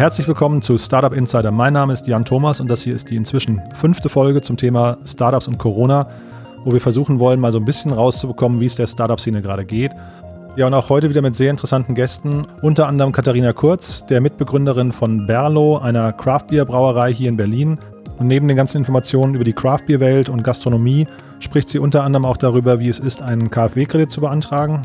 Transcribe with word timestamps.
herzlich 0.00 0.26
willkommen 0.26 0.62
zu 0.62 0.78
Startup 0.78 1.12
Insider. 1.12 1.50
Mein 1.50 1.74
Name 1.74 1.92
ist 1.92 2.06
Jan 2.06 2.24
Thomas 2.24 2.58
und 2.58 2.70
das 2.70 2.80
hier 2.80 2.94
ist 2.94 3.10
die 3.10 3.16
inzwischen 3.16 3.60
fünfte 3.74 4.08
Folge 4.08 4.40
zum 4.40 4.56
Thema 4.56 4.96
Startups 5.04 5.46
und 5.46 5.58
Corona, 5.58 6.08
wo 6.64 6.72
wir 6.72 6.80
versuchen 6.80 7.18
wollen, 7.18 7.38
mal 7.38 7.52
so 7.52 7.58
ein 7.58 7.66
bisschen 7.66 7.92
rauszubekommen, 7.92 8.60
wie 8.60 8.64
es 8.64 8.76
der 8.76 8.86
Startup-Szene 8.86 9.42
gerade 9.42 9.66
geht. 9.66 9.90
Ja, 10.56 10.66
und 10.68 10.72
auch 10.72 10.88
heute 10.88 11.10
wieder 11.10 11.20
mit 11.20 11.34
sehr 11.34 11.50
interessanten 11.50 11.94
Gästen, 11.94 12.46
unter 12.62 12.88
anderem 12.88 13.12
Katharina 13.12 13.52
Kurz, 13.52 14.06
der 14.06 14.22
Mitbegründerin 14.22 14.90
von 14.92 15.26
Berlo, 15.26 15.76
einer 15.76 16.14
Craft-Bier-Brauerei 16.14 17.12
hier 17.12 17.28
in 17.28 17.36
Berlin. 17.36 17.78
Und 18.16 18.26
neben 18.26 18.48
den 18.48 18.56
ganzen 18.56 18.78
Informationen 18.78 19.34
über 19.34 19.44
die 19.44 19.52
Craft-Bier-Welt 19.52 20.30
und 20.30 20.42
Gastronomie 20.42 21.08
spricht 21.40 21.68
sie 21.68 21.78
unter 21.78 22.04
anderem 22.04 22.24
auch 22.24 22.38
darüber, 22.38 22.80
wie 22.80 22.88
es 22.88 23.00
ist, 23.00 23.20
einen 23.20 23.50
KfW-Kredit 23.50 24.10
zu 24.10 24.22
beantragen 24.22 24.80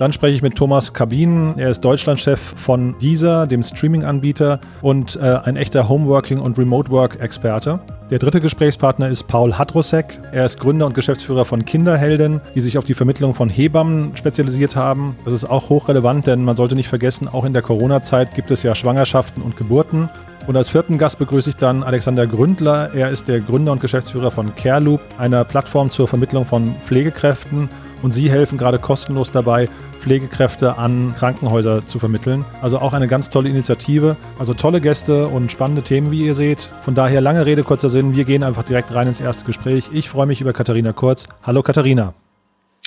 dann 0.00 0.14
spreche 0.14 0.34
ich 0.34 0.40
mit 0.40 0.54
Thomas 0.54 0.94
Kabinen. 0.94 1.58
Er 1.58 1.68
ist 1.68 1.82
Deutschlandchef 1.82 2.40
von 2.40 2.98
Deezer, 3.00 3.46
dem 3.46 3.62
Streaming-Anbieter 3.62 4.58
und 4.80 5.16
äh, 5.16 5.40
ein 5.44 5.56
echter 5.56 5.90
Homeworking- 5.90 6.40
und 6.40 6.58
Remote-Work-Experte. 6.58 7.80
Der 8.08 8.18
dritte 8.18 8.40
Gesprächspartner 8.40 9.10
ist 9.10 9.24
Paul 9.24 9.52
Hadrosek. 9.52 10.18
Er 10.32 10.46
ist 10.46 10.58
Gründer 10.58 10.86
und 10.86 10.94
Geschäftsführer 10.94 11.44
von 11.44 11.66
Kinderhelden, 11.66 12.40
die 12.54 12.60
sich 12.60 12.78
auf 12.78 12.84
die 12.84 12.94
Vermittlung 12.94 13.34
von 13.34 13.50
Hebammen 13.50 14.16
spezialisiert 14.16 14.74
haben. 14.74 15.18
Das 15.26 15.34
ist 15.34 15.44
auch 15.44 15.68
hochrelevant, 15.68 16.26
denn 16.26 16.44
man 16.44 16.56
sollte 16.56 16.76
nicht 16.76 16.88
vergessen, 16.88 17.28
auch 17.28 17.44
in 17.44 17.52
der 17.52 17.60
Corona-Zeit 17.60 18.34
gibt 18.34 18.50
es 18.50 18.62
ja 18.62 18.74
Schwangerschaften 18.74 19.42
und 19.42 19.58
Geburten. 19.58 20.08
Und 20.46 20.56
als 20.56 20.70
vierten 20.70 20.96
Gast 20.96 21.18
begrüße 21.18 21.50
ich 21.50 21.56
dann 21.56 21.82
Alexander 21.82 22.26
Gründler. 22.26 22.94
Er 22.94 23.10
ist 23.10 23.28
der 23.28 23.40
Gründer 23.40 23.72
und 23.72 23.82
Geschäftsführer 23.82 24.30
von 24.30 24.54
CareLoop, 24.54 25.02
einer 25.18 25.44
Plattform 25.44 25.90
zur 25.90 26.08
Vermittlung 26.08 26.46
von 26.46 26.74
Pflegekräften 26.86 27.68
und 28.02 28.12
Sie 28.12 28.30
helfen 28.30 28.58
gerade 28.58 28.78
kostenlos 28.78 29.30
dabei, 29.30 29.68
Pflegekräfte 30.00 30.78
an 30.78 31.14
Krankenhäuser 31.14 31.84
zu 31.84 31.98
vermitteln. 31.98 32.44
Also 32.62 32.78
auch 32.78 32.94
eine 32.94 33.06
ganz 33.06 33.28
tolle 33.28 33.50
Initiative. 33.50 34.16
Also 34.38 34.54
tolle 34.54 34.80
Gäste 34.80 35.28
und 35.28 35.52
spannende 35.52 35.82
Themen, 35.82 36.10
wie 36.10 36.24
ihr 36.24 36.34
seht. 36.34 36.72
Von 36.82 36.94
daher 36.94 37.20
lange 37.20 37.44
Rede, 37.44 37.62
kurzer 37.62 37.90
Sinn. 37.90 38.16
Wir 38.16 38.24
gehen 38.24 38.42
einfach 38.42 38.62
direkt 38.62 38.94
rein 38.94 39.08
ins 39.08 39.20
erste 39.20 39.44
Gespräch. 39.44 39.90
Ich 39.92 40.08
freue 40.08 40.26
mich 40.26 40.40
über 40.40 40.52
Katharina 40.54 40.92
Kurz. 40.92 41.28
Hallo 41.42 41.62
Katharina. 41.62 42.14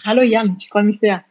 Hallo 0.04 0.22
Jan, 0.22 0.58
ich 0.60 0.70
freue 0.70 0.84
mich 0.84 1.00
sehr. 1.00 1.24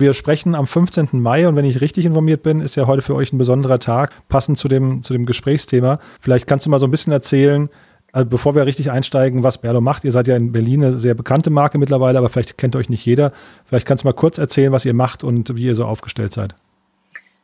Wir 0.00 0.14
sprechen 0.14 0.54
am 0.54 0.66
15. 0.66 1.08
Mai 1.12 1.48
und 1.48 1.56
wenn 1.56 1.64
ich 1.64 1.80
richtig 1.80 2.06
informiert 2.06 2.42
bin, 2.42 2.60
ist 2.60 2.76
ja 2.76 2.86
heute 2.86 3.02
für 3.02 3.14
euch 3.14 3.32
ein 3.32 3.38
besonderer 3.38 3.78
Tag, 3.78 4.12
passend 4.28 4.58
zu 4.58 4.68
dem, 4.68 5.02
zu 5.02 5.12
dem 5.12 5.26
Gesprächsthema. 5.26 5.98
Vielleicht 6.20 6.46
kannst 6.46 6.66
du 6.66 6.70
mal 6.70 6.78
so 6.78 6.86
ein 6.86 6.92
bisschen 6.92 7.12
erzählen, 7.12 7.68
also 8.12 8.28
bevor 8.28 8.54
wir 8.54 8.64
richtig 8.66 8.90
einsteigen, 8.90 9.42
was 9.42 9.58
Berlo 9.58 9.80
macht, 9.80 10.04
ihr 10.04 10.12
seid 10.12 10.28
ja 10.28 10.36
in 10.36 10.52
Berlin 10.52 10.84
eine 10.84 10.94
sehr 10.94 11.14
bekannte 11.14 11.50
Marke 11.50 11.78
mittlerweile, 11.78 12.18
aber 12.18 12.30
vielleicht 12.30 12.56
kennt 12.56 12.74
euch 12.74 12.88
nicht 12.88 13.04
jeder. 13.04 13.32
Vielleicht 13.66 13.86
kannst 13.86 14.04
du 14.04 14.08
mal 14.08 14.14
kurz 14.14 14.38
erzählen, 14.38 14.72
was 14.72 14.86
ihr 14.86 14.94
macht 14.94 15.24
und 15.24 15.56
wie 15.56 15.64
ihr 15.64 15.74
so 15.74 15.84
aufgestellt 15.84 16.32
seid. 16.32 16.54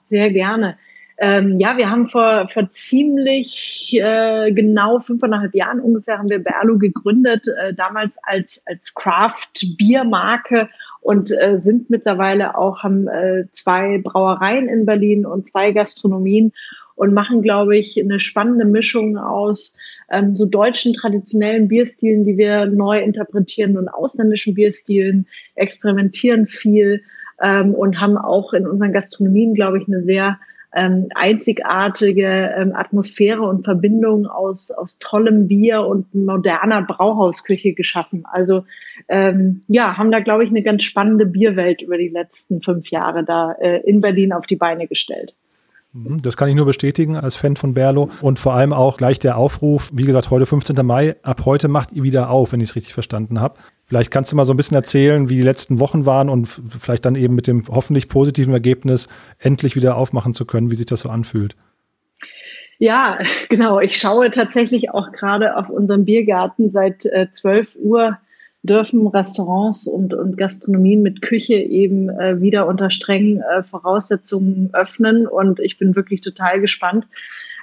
Sehr 0.06 0.30
gerne. 0.30 0.76
Ähm, 1.16 1.60
ja, 1.60 1.76
wir 1.76 1.90
haben 1.90 2.08
vor, 2.08 2.48
vor 2.48 2.70
ziemlich 2.70 3.92
äh, 3.92 4.50
genau 4.52 4.98
fünfeinhalb 4.98 5.54
Jahren 5.54 5.80
ungefähr 5.80 6.18
haben 6.18 6.28
wir 6.28 6.42
Berlo 6.42 6.76
gegründet, 6.76 7.44
äh, 7.46 7.72
damals 7.72 8.16
als, 8.24 8.62
als 8.66 8.94
Craft-Bier-Marke 8.94 10.68
und 11.02 11.30
äh, 11.30 11.60
sind 11.60 11.88
mittlerweile 11.88 12.58
auch, 12.58 12.82
haben 12.82 13.06
äh, 13.06 13.44
zwei 13.52 13.98
Brauereien 14.02 14.68
in 14.68 14.86
Berlin 14.86 15.24
und 15.24 15.46
zwei 15.46 15.70
Gastronomien 15.70 16.52
und 16.96 17.14
machen, 17.14 17.42
glaube 17.42 17.76
ich, 17.76 18.00
eine 18.00 18.18
spannende 18.18 18.64
Mischung 18.64 19.16
aus 19.16 19.76
ähm, 20.10 20.36
so 20.36 20.46
deutschen 20.46 20.94
traditionellen 20.94 21.68
Bierstilen, 21.68 22.24
die 22.24 22.36
wir 22.36 22.66
neu 22.66 23.00
interpretieren 23.00 23.76
und 23.76 23.88
ausländischen 23.88 24.54
Bierstilen, 24.54 25.26
experimentieren 25.54 26.46
viel 26.46 27.02
ähm, 27.40 27.74
und 27.74 28.00
haben 28.00 28.16
auch 28.16 28.52
in 28.52 28.66
unseren 28.66 28.92
Gastronomien, 28.92 29.54
glaube 29.54 29.78
ich, 29.78 29.88
eine 29.88 30.02
sehr 30.02 30.38
ähm, 30.74 31.08
einzigartige 31.14 32.52
ähm, 32.56 32.72
Atmosphäre 32.74 33.42
und 33.42 33.64
Verbindung 33.64 34.26
aus, 34.26 34.70
aus 34.72 34.98
tollem 34.98 35.46
Bier 35.46 35.86
und 35.86 36.12
moderner 36.14 36.82
Brauhausküche 36.82 37.74
geschaffen. 37.74 38.24
Also 38.30 38.64
ähm, 39.08 39.62
ja, 39.68 39.96
haben 39.96 40.10
da, 40.10 40.20
glaube 40.20 40.44
ich, 40.44 40.50
eine 40.50 40.62
ganz 40.62 40.82
spannende 40.82 41.26
Bierwelt 41.26 41.80
über 41.80 41.96
die 41.96 42.08
letzten 42.08 42.60
fünf 42.60 42.88
Jahre 42.88 43.24
da 43.24 43.52
äh, 43.52 43.80
in 43.88 44.00
Berlin 44.00 44.32
auf 44.32 44.46
die 44.46 44.56
Beine 44.56 44.88
gestellt. 44.88 45.34
Mhm, 45.94 46.20
das 46.20 46.36
kann 46.36 46.48
ich 46.48 46.56
nur 46.56 46.66
bestätigen 46.66 47.16
als 47.16 47.36
Fan 47.36 47.56
von 47.56 47.72
Berlo. 47.72 48.10
Und 48.20 48.38
vor 48.38 48.54
allem 48.54 48.72
auch 48.72 48.96
gleich 48.96 49.18
der 49.20 49.38
Aufruf, 49.38 49.90
wie 49.94 50.02
gesagt, 50.02 50.30
heute 50.30 50.44
15. 50.44 50.84
Mai, 50.84 51.14
ab 51.22 51.42
heute 51.44 51.68
macht 51.68 51.92
ihr 51.92 52.02
wieder 52.02 52.30
auf, 52.30 52.52
wenn 52.52 52.60
ich 52.60 52.70
es 52.70 52.76
richtig 52.76 52.92
verstanden 52.92 53.40
habe. 53.40 53.58
Vielleicht 53.86 54.10
kannst 54.10 54.32
du 54.32 54.36
mal 54.36 54.44
so 54.44 54.52
ein 54.52 54.56
bisschen 54.56 54.76
erzählen, 54.76 55.28
wie 55.28 55.36
die 55.36 55.42
letzten 55.42 55.78
Wochen 55.78 56.04
waren 56.04 56.28
und 56.28 56.46
vielleicht 56.46 57.04
dann 57.04 57.14
eben 57.14 57.34
mit 57.34 57.46
dem 57.46 57.64
hoffentlich 57.68 58.08
positiven 58.08 58.52
Ergebnis 58.52 59.08
endlich 59.38 59.76
wieder 59.76 59.96
aufmachen 59.96 60.34
zu 60.34 60.46
können, 60.46 60.70
wie 60.70 60.74
sich 60.74 60.86
das 60.86 61.00
so 61.00 61.10
anfühlt. 61.10 61.54
Ja, 62.78 63.18
genau. 63.48 63.78
Ich 63.78 63.96
schaue 63.96 64.30
tatsächlich 64.30 64.90
auch 64.90 65.12
gerade 65.12 65.56
auf 65.56 65.68
unserem 65.68 66.04
Biergarten 66.04 66.72
seit 66.72 67.04
äh, 67.06 67.28
12 67.32 67.68
Uhr 67.76 68.18
dürfen 68.64 69.06
Restaurants 69.06 69.86
und, 69.86 70.14
und 70.14 70.38
Gastronomien 70.38 71.02
mit 71.02 71.20
Küche 71.20 71.54
eben 71.54 72.08
äh, 72.08 72.40
wieder 72.40 72.66
unter 72.66 72.90
strengen 72.90 73.42
äh, 73.42 73.62
Voraussetzungen 73.62 74.70
öffnen. 74.72 75.26
Und 75.26 75.60
ich 75.60 75.78
bin 75.78 75.94
wirklich 75.94 76.22
total 76.22 76.60
gespannt. 76.60 77.06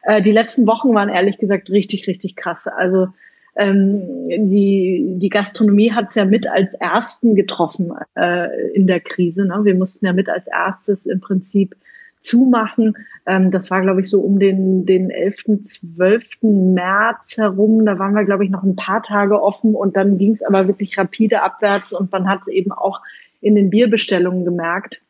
Äh, 0.04 0.22
die 0.22 0.32
letzten 0.32 0.68
Wochen 0.68 0.94
waren 0.94 1.10
ehrlich 1.10 1.40
gesagt 1.40 1.72
richtig, 1.72 2.08
richtig 2.08 2.36
krass. 2.36 2.68
Also 2.68 3.08
ähm, 3.56 4.30
die, 4.30 5.16
die 5.18 5.30
Gastronomie 5.30 5.92
hat 5.92 6.06
es 6.06 6.16
ja 6.16 6.24
mit 6.24 6.48
als 6.48 6.76
Ersten 6.76 7.36
getroffen 7.36 7.94
äh, 8.16 8.70
in 8.74 8.86
der 8.86 9.00
Krise. 9.00 9.46
Ne? 9.46 9.62
Wir 9.64 9.76
mussten 9.76 10.06
ja 10.06 10.14
mit 10.14 10.30
als 10.30 10.46
erstes 10.46 11.08
im 11.08 11.20
Prinzip 11.20 11.76
zumachen. 12.22 12.96
Ähm, 13.26 13.52
das 13.52 13.72
war, 13.72 13.82
glaube 13.82 14.02
ich, 14.02 14.10
so 14.10 14.22
um 14.22 14.40
den, 14.40 14.86
den 14.86 15.10
11., 15.10 15.64
12. 15.66 16.24
März 16.42 17.38
herum. 17.38 17.86
Da 17.86 18.00
waren 18.00 18.14
wir, 18.14 18.26
glaube 18.26 18.46
ich, 18.46 18.50
noch 18.50 18.64
ein 18.64 18.76
paar 18.76 19.04
Tage 19.04 19.42
offen 19.42 19.76
und 19.76 19.96
dann 19.96 20.18
ging 20.18 20.34
es 20.34 20.44
aber 20.44 20.68
wirklich 20.68 20.98
rapide 20.98 21.42
abwärts 21.42 21.94
und 21.94 22.12
man 22.12 22.28
hat 22.28 22.42
es 22.42 22.48
eben 22.48 22.72
auch 22.72 23.02
in 23.42 23.56
den 23.56 23.70
Bierbestellungen 23.70 24.46
gemerkt. 24.46 25.02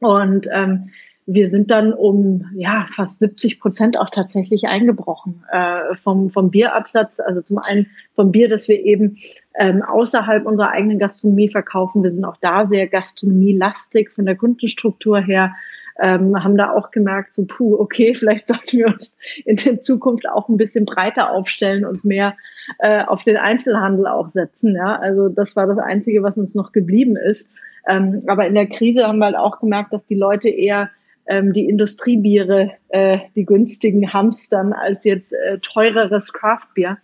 Und 0.00 0.48
ähm, 0.52 0.90
wir 1.30 1.50
sind 1.50 1.70
dann 1.70 1.92
um 1.92 2.46
ja 2.54 2.86
fast 2.94 3.20
70 3.20 3.60
Prozent 3.60 3.98
auch 3.98 4.08
tatsächlich 4.08 4.66
eingebrochen 4.66 5.44
äh, 5.52 5.94
vom, 6.02 6.30
vom 6.30 6.50
Bierabsatz. 6.50 7.20
Also 7.20 7.42
zum 7.42 7.58
einen 7.58 7.86
vom 8.14 8.32
Bier, 8.32 8.48
das 8.48 8.66
wir 8.66 8.82
eben 8.82 9.18
ähm, 9.58 9.82
außerhalb 9.82 10.46
unserer 10.46 10.70
eigenen 10.70 10.98
Gastronomie 10.98 11.50
verkaufen. 11.50 12.02
Wir 12.02 12.12
sind 12.12 12.24
auch 12.24 12.38
da 12.40 12.66
sehr 12.66 12.86
gastronomielastig 12.86 14.08
von 14.08 14.24
der 14.24 14.36
Kundenstruktur 14.36 15.20
her 15.20 15.54
ähm, 16.00 16.42
haben 16.42 16.56
da 16.56 16.72
auch 16.72 16.90
gemerkt, 16.90 17.34
so 17.34 17.44
puh, 17.46 17.76
okay, 17.78 18.14
vielleicht 18.18 18.48
sollten 18.48 18.78
wir 18.78 18.86
uns 18.86 19.12
in 19.44 19.56
der 19.56 19.80
Zukunft 19.80 20.28
auch 20.28 20.48
ein 20.48 20.56
bisschen 20.56 20.84
breiter 20.84 21.30
aufstellen 21.30 21.84
und 21.84 22.04
mehr 22.04 22.36
äh, 22.78 23.04
auf 23.04 23.24
den 23.24 23.36
Einzelhandel 23.36 24.06
auch 24.06 24.30
setzen. 24.32 24.74
Ja, 24.74 24.96
also 24.96 25.28
das 25.28 25.56
war 25.56 25.66
das 25.66 25.78
Einzige, 25.78 26.22
was 26.22 26.38
uns 26.38 26.54
noch 26.54 26.72
geblieben 26.72 27.16
ist. 27.16 27.50
Ähm, 27.88 28.22
aber 28.26 28.46
in 28.46 28.54
der 28.54 28.66
Krise 28.66 29.06
haben 29.06 29.18
wir 29.18 29.26
halt 29.26 29.36
auch 29.36 29.60
gemerkt, 29.60 29.92
dass 29.92 30.06
die 30.06 30.14
Leute 30.14 30.48
eher 30.48 30.90
ähm, 31.26 31.52
die 31.52 31.68
Industriebiere, 31.68 32.72
äh, 32.88 33.18
die 33.36 33.44
günstigen 33.44 34.12
hamstern, 34.12 34.72
als 34.72 35.04
jetzt 35.04 35.32
äh, 35.32 35.58
teureres 35.60 36.32
Craftbier. 36.32 36.98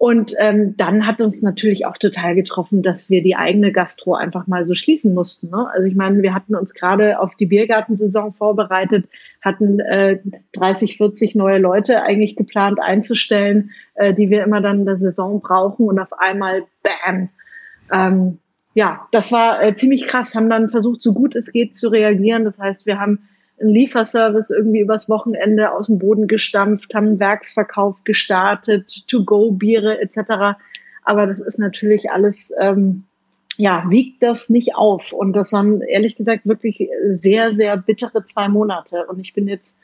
Und 0.00 0.32
ähm, 0.38 0.78
dann 0.78 1.06
hat 1.06 1.20
uns 1.20 1.42
natürlich 1.42 1.84
auch 1.84 1.98
total 1.98 2.34
getroffen, 2.34 2.82
dass 2.82 3.10
wir 3.10 3.22
die 3.22 3.36
eigene 3.36 3.70
Gastro 3.70 4.14
einfach 4.14 4.46
mal 4.46 4.64
so 4.64 4.74
schließen 4.74 5.12
mussten. 5.12 5.50
Ne? 5.50 5.68
Also 5.74 5.86
ich 5.86 5.94
meine, 5.94 6.22
wir 6.22 6.32
hatten 6.32 6.54
uns 6.54 6.72
gerade 6.72 7.20
auf 7.20 7.34
die 7.34 7.44
Biergartensaison 7.44 8.32
vorbereitet, 8.32 9.10
hatten 9.42 9.78
äh, 9.78 10.18
30, 10.54 10.96
40 10.96 11.34
neue 11.34 11.58
Leute 11.58 12.02
eigentlich 12.02 12.34
geplant 12.34 12.80
einzustellen, 12.80 13.72
äh, 13.94 14.14
die 14.14 14.30
wir 14.30 14.42
immer 14.42 14.62
dann 14.62 14.78
in 14.78 14.86
der 14.86 14.96
Saison 14.96 15.42
brauchen. 15.42 15.86
Und 15.86 15.98
auf 15.98 16.18
einmal, 16.18 16.62
bam, 16.82 17.28
ähm, 17.92 18.38
ja, 18.72 19.06
das 19.12 19.30
war 19.32 19.62
äh, 19.62 19.74
ziemlich 19.74 20.06
krass, 20.06 20.34
haben 20.34 20.48
dann 20.48 20.70
versucht, 20.70 21.02
so 21.02 21.12
gut 21.12 21.36
es 21.36 21.52
geht 21.52 21.76
zu 21.76 21.88
reagieren. 21.88 22.44
Das 22.44 22.58
heißt, 22.58 22.86
wir 22.86 22.98
haben 22.98 23.28
einen 23.60 23.70
Lieferservice 23.70 24.50
irgendwie 24.50 24.80
übers 24.80 25.08
Wochenende 25.08 25.72
aus 25.72 25.86
dem 25.86 25.98
Boden 25.98 26.26
gestampft, 26.26 26.94
haben 26.94 27.06
einen 27.06 27.20
Werksverkauf 27.20 27.96
gestartet, 28.04 29.04
To-Go-Biere 29.06 30.00
etc. 30.00 30.58
Aber 31.04 31.26
das 31.26 31.40
ist 31.40 31.58
natürlich 31.58 32.10
alles, 32.10 32.52
ähm, 32.58 33.04
ja, 33.56 33.84
wiegt 33.88 34.22
das 34.22 34.48
nicht 34.48 34.76
auf. 34.76 35.12
Und 35.12 35.34
das 35.34 35.52
waren 35.52 35.82
ehrlich 35.82 36.16
gesagt 36.16 36.46
wirklich 36.46 36.88
sehr, 37.18 37.54
sehr 37.54 37.76
bittere 37.76 38.24
zwei 38.24 38.48
Monate. 38.48 39.06
Und 39.06 39.20
ich 39.20 39.34
bin 39.34 39.46
jetzt 39.48 39.78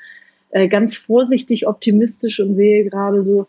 äh, 0.51 0.69
ganz 0.69 0.97
vorsichtig 0.97 1.67
optimistisch 1.67 2.41
und 2.41 2.57
sehe 2.57 2.85
gerade 2.85 3.25
so 3.25 3.47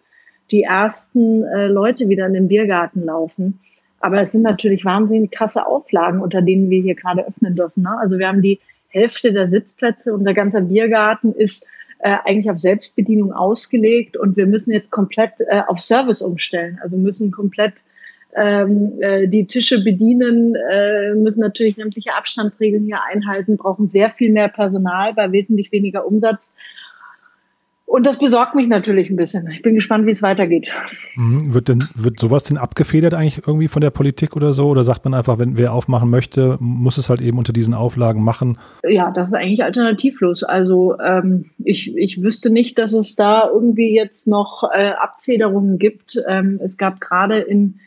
die 0.51 0.63
ersten 0.63 1.43
äh, 1.43 1.67
Leute 1.67 2.09
wieder 2.09 2.25
in 2.25 2.33
den 2.33 2.47
Biergarten 2.47 3.03
laufen. 3.03 3.59
Aber 3.99 4.21
es 4.21 4.31
sind 4.31 4.43
natürlich 4.43 4.85
wahnsinnig 4.85 5.31
krasse 5.31 5.65
Auflagen, 5.65 6.21
unter 6.21 6.41
denen 6.41 6.69
wir 6.69 6.81
hier 6.81 6.95
gerade 6.95 7.25
öffnen 7.25 7.55
dürfen. 7.55 7.83
Ne? 7.83 7.97
Also 7.99 8.19
wir 8.19 8.27
haben 8.27 8.41
die 8.41 8.59
Hälfte 8.89 9.33
der 9.33 9.49
Sitzplätze, 9.49 10.13
unser 10.13 10.33
ganzer 10.33 10.61
Biergarten 10.61 11.33
ist 11.33 11.67
äh, 11.99 12.17
eigentlich 12.25 12.49
auf 12.49 12.59
Selbstbedienung 12.59 13.33
ausgelegt 13.33 14.17
und 14.17 14.37
wir 14.37 14.45
müssen 14.45 14.71
jetzt 14.71 14.91
komplett 14.91 15.33
äh, 15.39 15.61
auf 15.67 15.79
Service 15.79 16.21
umstellen. 16.21 16.79
Also 16.81 16.97
müssen 16.97 17.31
komplett 17.31 17.73
ähm, 18.35 19.01
äh, 19.01 19.27
die 19.27 19.47
Tische 19.47 19.83
bedienen, 19.83 20.55
äh, 20.55 21.13
müssen 21.15 21.39
natürlich 21.39 21.75
sämtliche 21.75 22.13
Abstandsregeln 22.13 22.85
hier 22.85 22.99
einhalten, 23.03 23.57
brauchen 23.57 23.87
sehr 23.87 24.11
viel 24.11 24.31
mehr 24.31 24.47
Personal 24.47 25.13
bei 25.13 25.31
wesentlich 25.31 25.71
weniger 25.71 26.05
Umsatz. 26.05 26.55
Und 27.87 28.05
das 28.05 28.19
besorgt 28.19 28.53
mich 28.53 28.67
natürlich 28.67 29.09
ein 29.09 29.15
bisschen. 29.15 29.49
Ich 29.49 29.61
bin 29.61 29.73
gespannt, 29.73 30.05
wie 30.05 30.11
es 30.11 30.21
weitergeht. 30.21 30.67
Mhm. 31.15 31.53
Wird 31.53 31.69
denn, 31.69 31.85
wird 31.95 32.19
sowas 32.19 32.43
denn 32.43 32.57
abgefedert 32.57 33.13
eigentlich 33.13 33.47
irgendwie 33.47 33.69
von 33.69 33.81
der 33.81 33.91
Politik 33.91 34.35
oder 34.35 34.51
so? 34.51 34.67
Oder 34.67 34.83
sagt 34.83 35.05
man 35.05 35.13
einfach, 35.13 35.39
wenn 35.39 35.55
wer 35.55 35.71
aufmachen 35.71 36.09
möchte, 36.09 36.57
muss 36.59 36.97
es 36.97 37.09
halt 37.09 37.21
eben 37.21 37.37
unter 37.37 37.53
diesen 37.53 37.73
Auflagen 37.73 38.25
machen? 38.25 38.57
Ja, 38.85 39.09
das 39.11 39.29
ist 39.29 39.35
eigentlich 39.35 39.63
alternativlos. 39.63 40.43
Also 40.43 40.99
ähm, 40.99 41.45
ich, 41.63 41.95
ich 41.95 42.21
wüsste 42.21 42.49
nicht, 42.49 42.77
dass 42.77 42.91
es 42.91 43.15
da 43.15 43.47
irgendwie 43.47 43.95
jetzt 43.95 44.27
noch 44.27 44.69
äh, 44.69 44.89
Abfederungen 44.89 45.79
gibt. 45.79 46.21
Ähm, 46.27 46.59
es 46.61 46.77
gab 46.77 46.99
gerade 46.99 47.39
in 47.39 47.79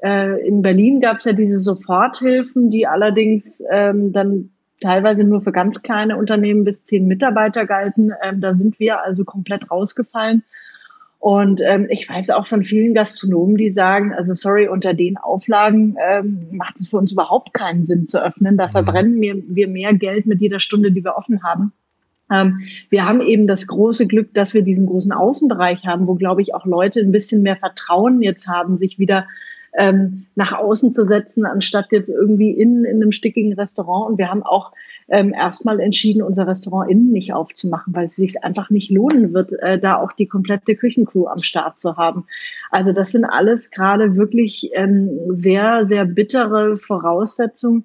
äh, 0.00 0.46
in 0.46 0.62
Berlin 0.62 1.00
gab 1.00 1.18
es 1.18 1.24
ja 1.24 1.32
diese 1.32 1.58
Soforthilfen, 1.58 2.70
die 2.70 2.86
allerdings 2.86 3.64
ähm, 3.68 4.12
dann 4.12 4.50
teilweise 4.80 5.24
nur 5.24 5.42
für 5.42 5.52
ganz 5.52 5.82
kleine 5.82 6.16
Unternehmen 6.16 6.64
bis 6.64 6.84
zehn 6.84 7.06
Mitarbeiter 7.06 7.66
galten. 7.66 8.12
Ähm, 8.22 8.40
da 8.40 8.54
sind 8.54 8.80
wir 8.80 9.02
also 9.02 9.24
komplett 9.24 9.70
rausgefallen. 9.70 10.42
Und 11.20 11.60
ähm, 11.62 11.86
ich 11.90 12.08
weiß 12.08 12.30
auch 12.30 12.46
von 12.46 12.64
vielen 12.64 12.94
Gastronomen, 12.94 13.56
die 13.56 13.70
sagen, 13.70 14.14
also 14.14 14.32
sorry, 14.32 14.68
unter 14.68 14.94
den 14.94 15.18
Auflagen 15.18 15.96
ähm, 16.02 16.46
macht 16.50 16.80
es 16.80 16.88
für 16.88 16.96
uns 16.96 17.12
überhaupt 17.12 17.52
keinen 17.52 17.84
Sinn 17.84 18.08
zu 18.08 18.24
öffnen. 18.24 18.56
Da 18.56 18.68
mhm. 18.68 18.72
verbrennen 18.72 19.20
wir, 19.20 19.36
wir 19.46 19.68
mehr 19.68 19.92
Geld 19.92 20.24
mit 20.24 20.40
jeder 20.40 20.60
Stunde, 20.60 20.92
die 20.92 21.04
wir 21.04 21.16
offen 21.16 21.42
haben. 21.42 21.74
Ähm, 22.32 22.60
wir 22.88 23.06
haben 23.06 23.20
eben 23.20 23.46
das 23.46 23.66
große 23.66 24.06
Glück, 24.06 24.32
dass 24.32 24.54
wir 24.54 24.62
diesen 24.62 24.86
großen 24.86 25.12
Außenbereich 25.12 25.84
haben, 25.84 26.06
wo, 26.06 26.14
glaube 26.14 26.40
ich, 26.40 26.54
auch 26.54 26.64
Leute 26.64 27.00
ein 27.00 27.12
bisschen 27.12 27.42
mehr 27.42 27.56
Vertrauen 27.56 28.22
jetzt 28.22 28.48
haben, 28.48 28.78
sich 28.78 28.98
wieder 28.98 29.26
ähm, 29.76 30.26
nach 30.34 30.52
außen 30.52 30.92
zu 30.92 31.04
setzen, 31.04 31.44
anstatt 31.44 31.86
jetzt 31.90 32.08
irgendwie 32.08 32.50
innen 32.50 32.84
in 32.84 32.96
einem 32.96 33.12
stickigen 33.12 33.52
Restaurant. 33.52 34.10
Und 34.10 34.18
wir 34.18 34.30
haben 34.30 34.42
auch 34.42 34.72
ähm, 35.08 35.32
erstmal 35.32 35.80
entschieden, 35.80 36.22
unser 36.22 36.46
Restaurant 36.46 36.90
innen 36.90 37.12
nicht 37.12 37.32
aufzumachen, 37.32 37.94
weil 37.94 38.06
es 38.06 38.16
sich 38.16 38.42
einfach 38.44 38.70
nicht 38.70 38.90
lohnen 38.90 39.34
wird, 39.34 39.52
äh, 39.52 39.78
da 39.78 39.96
auch 39.96 40.12
die 40.12 40.26
komplette 40.26 40.76
Küchencrew 40.76 41.26
am 41.26 41.42
Start 41.42 41.80
zu 41.80 41.96
haben. 41.96 42.26
Also 42.70 42.92
das 42.92 43.10
sind 43.12 43.24
alles 43.24 43.70
gerade 43.70 44.16
wirklich 44.16 44.70
ähm, 44.74 45.10
sehr, 45.36 45.86
sehr 45.86 46.04
bittere 46.04 46.76
Voraussetzungen. 46.76 47.84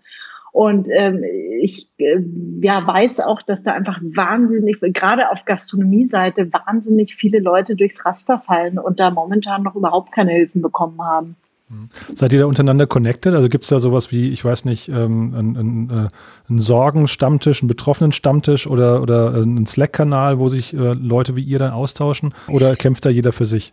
Und 0.52 0.88
ähm, 0.90 1.22
ich 1.62 1.90
äh, 1.98 2.22
ja, 2.62 2.88
weiß 2.88 3.20
auch, 3.20 3.42
dass 3.42 3.64
da 3.64 3.74
einfach 3.74 4.00
wahnsinnig, 4.02 4.80
gerade 4.94 5.30
auf 5.30 5.44
Gastronomie-Seite, 5.44 6.54
wahnsinnig 6.54 7.16
viele 7.16 7.40
Leute 7.40 7.76
durchs 7.76 8.06
Raster 8.06 8.40
fallen 8.40 8.80
und 8.80 9.02
da 9.02 9.10
momentan 9.10 9.64
noch 9.64 9.76
überhaupt 9.76 10.14
keine 10.14 10.32
Hilfen 10.32 10.62
bekommen 10.62 11.02
haben. 11.02 11.36
Mhm. 11.69 11.89
Seid 12.13 12.31
ihr 12.33 12.39
da 12.39 12.45
untereinander 12.45 12.85
connected? 12.85 13.33
Also 13.33 13.50
gibt 13.50 13.63
es 13.63 13.69
da 13.69 13.79
sowas 13.79 14.12
wie, 14.12 14.29
ich 14.29 14.45
weiß 14.45 14.65
nicht, 14.65 14.89
ähm, 14.89 15.33
einen, 15.35 15.57
einen, 15.57 15.89
äh, 15.89 16.07
einen 16.50 16.59
Sorgen-Stammtisch, 16.59 17.62
einen 17.62 17.69
Betroffenen-Stammtisch 17.69 18.67
oder, 18.67 19.01
oder 19.01 19.33
einen 19.33 19.65
Slack-Kanal, 19.65 20.39
wo 20.39 20.47
sich 20.47 20.73
äh, 20.73 20.94
Leute 20.94 21.35
wie 21.35 21.44
ihr 21.44 21.59
dann 21.59 21.71
austauschen? 21.71 22.33
Oder 22.47 22.75
kämpft 22.75 23.06
da 23.06 23.09
jeder 23.09 23.31
für 23.31 23.45
sich? 23.45 23.71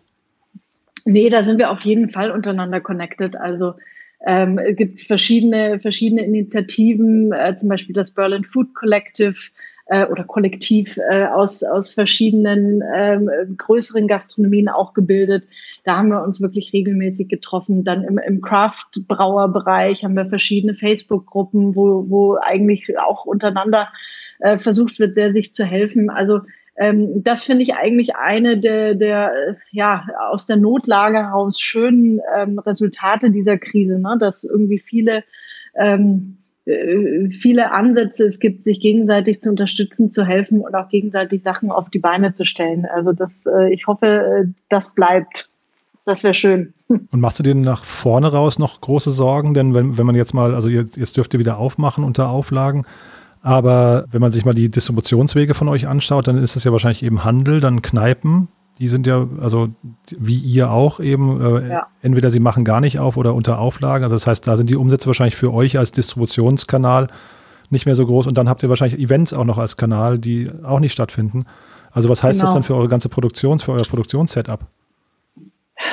Nee, 1.04 1.28
da 1.28 1.42
sind 1.42 1.58
wir 1.58 1.70
auf 1.70 1.80
jeden 1.80 2.10
Fall 2.10 2.30
untereinander 2.30 2.80
connected. 2.80 3.36
Also 3.36 3.74
ähm, 4.24 4.58
es 4.58 4.76
gibt 4.76 5.00
verschiedene, 5.00 5.80
verschiedene 5.80 6.24
Initiativen, 6.24 7.32
äh, 7.32 7.54
zum 7.56 7.68
Beispiel 7.68 7.94
das 7.94 8.12
Berlin 8.12 8.44
Food 8.44 8.74
Collective, 8.74 9.34
äh, 9.86 10.06
oder 10.06 10.24
Kollektiv 10.24 10.96
äh, 10.96 11.26
aus, 11.26 11.62
aus 11.62 11.92
verschiedenen 11.92 12.82
ähm, 12.94 13.30
größeren 13.56 14.06
Gastronomien 14.08 14.68
auch 14.68 14.94
gebildet. 14.94 15.46
Da 15.84 15.96
haben 15.96 16.08
wir 16.08 16.22
uns 16.22 16.40
wirklich 16.40 16.72
regelmäßig 16.72 17.28
getroffen. 17.28 17.84
Dann 17.84 18.04
im, 18.04 18.18
im 18.18 18.40
Craft-Brauer-Bereich 18.40 20.04
haben 20.04 20.16
wir 20.16 20.26
verschiedene 20.26 20.74
Facebook-Gruppen, 20.74 21.74
wo, 21.74 22.08
wo 22.08 22.36
eigentlich 22.36 22.98
auch 22.98 23.24
untereinander 23.24 23.88
äh, 24.40 24.58
versucht 24.58 24.98
wird, 24.98 25.14
sehr 25.14 25.32
sich 25.32 25.52
zu 25.52 25.64
helfen. 25.64 26.10
Also 26.10 26.40
ähm, 26.76 27.22
das 27.22 27.44
finde 27.44 27.62
ich 27.62 27.74
eigentlich 27.74 28.16
eine 28.16 28.58
der, 28.58 28.94
der 28.94 29.56
ja 29.72 30.06
aus 30.30 30.46
der 30.46 30.56
Notlage 30.56 31.18
heraus 31.18 31.60
schönen 31.60 32.20
ähm, 32.34 32.58
Resultate 32.58 33.30
dieser 33.30 33.58
Krise, 33.58 33.98
ne? 33.98 34.16
dass 34.18 34.44
irgendwie 34.44 34.78
viele 34.78 35.24
ähm, 35.74 36.38
äh, 36.38 36.41
viele 36.64 37.72
Ansätze 37.72 38.24
es 38.24 38.38
gibt, 38.38 38.62
sich 38.62 38.78
gegenseitig 38.80 39.40
zu 39.40 39.50
unterstützen, 39.50 40.12
zu 40.12 40.24
helfen 40.24 40.60
und 40.60 40.74
auch 40.74 40.88
gegenseitig 40.88 41.42
Sachen 41.42 41.72
auf 41.72 41.90
die 41.90 41.98
Beine 41.98 42.34
zu 42.34 42.44
stellen. 42.44 42.86
Also 42.86 43.12
das, 43.12 43.46
äh, 43.46 43.72
ich 43.72 43.86
hoffe, 43.88 44.06
äh, 44.06 44.48
das 44.68 44.94
bleibt. 44.94 45.48
Das 46.04 46.22
wäre 46.22 46.34
schön. 46.34 46.74
Und 46.88 47.20
machst 47.20 47.38
du 47.38 47.42
dir 47.42 47.54
nach 47.54 47.84
vorne 47.84 48.32
raus 48.32 48.58
noch 48.58 48.80
große 48.80 49.10
Sorgen? 49.10 49.54
Denn 49.54 49.74
wenn, 49.74 49.98
wenn 49.98 50.06
man 50.06 50.16
jetzt 50.16 50.34
mal, 50.34 50.54
also 50.54 50.68
jetzt, 50.68 50.96
jetzt 50.96 51.16
dürft 51.16 51.32
ihr 51.34 51.40
wieder 51.40 51.58
aufmachen 51.58 52.04
unter 52.04 52.28
Auflagen, 52.28 52.86
aber 53.40 54.04
wenn 54.10 54.20
man 54.20 54.30
sich 54.30 54.44
mal 54.44 54.54
die 54.54 54.70
Distributionswege 54.70 55.54
von 55.54 55.68
euch 55.68 55.88
anschaut, 55.88 56.28
dann 56.28 56.38
ist 56.38 56.54
es 56.54 56.64
ja 56.64 56.72
wahrscheinlich 56.72 57.02
eben 57.02 57.24
Handel, 57.24 57.60
dann 57.60 57.82
Kneipen, 57.82 58.48
die 58.78 58.88
sind 58.88 59.06
ja, 59.06 59.26
also 59.40 59.68
wie 60.16 60.38
ihr 60.38 60.70
auch 60.70 61.00
eben, 61.00 61.40
äh, 61.40 61.68
ja. 61.68 61.86
entweder 62.00 62.30
sie 62.30 62.40
machen 62.40 62.64
gar 62.64 62.80
nicht 62.80 62.98
auf 62.98 63.16
oder 63.16 63.34
unter 63.34 63.58
Auflagen. 63.58 64.04
Also 64.04 64.16
das 64.16 64.26
heißt, 64.26 64.46
da 64.46 64.56
sind 64.56 64.70
die 64.70 64.76
Umsätze 64.76 65.06
wahrscheinlich 65.06 65.36
für 65.36 65.52
euch 65.52 65.78
als 65.78 65.92
Distributionskanal 65.92 67.08
nicht 67.70 67.86
mehr 67.86 67.94
so 67.94 68.06
groß. 68.06 68.26
Und 68.26 68.38
dann 68.38 68.48
habt 68.48 68.62
ihr 68.62 68.68
wahrscheinlich 68.68 69.00
Events 69.00 69.32
auch 69.32 69.44
noch 69.44 69.58
als 69.58 69.76
Kanal, 69.76 70.18
die 70.18 70.48
auch 70.62 70.80
nicht 70.80 70.92
stattfinden. 70.92 71.44
Also 71.90 72.08
was 72.08 72.22
heißt 72.22 72.40
genau. 72.40 72.46
das 72.46 72.54
dann 72.54 72.62
für 72.62 72.74
eure 72.74 72.88
ganze 72.88 73.08
Produktions, 73.08 73.62
für 73.62 73.72
euer 73.72 73.84
Produktionssetup? 73.84 74.60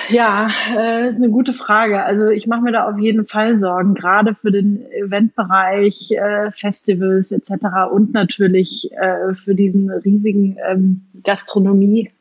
Ja, 0.10 0.50
äh, 0.76 1.10
ist 1.10 1.18
eine 1.18 1.30
gute 1.30 1.54
Frage. 1.54 2.04
Also 2.04 2.30
ich 2.30 2.48
mache 2.48 2.62
mir 2.62 2.72
da 2.72 2.90
auf 2.90 3.00
jeden 3.00 3.26
Fall 3.26 3.58
Sorgen, 3.58 3.96
gerade 3.96 4.36
für 4.36 4.52
den 4.52 4.86
Eventbereich, 4.92 6.12
äh, 6.12 6.52
Festivals 6.52 7.32
etc. 7.32 7.52
und 7.92 8.14
natürlich 8.14 8.92
äh, 8.94 9.34
für 9.34 9.56
diesen 9.56 9.90
riesigen 9.90 10.58
ähm, 10.70 11.02
Gastronomie 11.24 12.12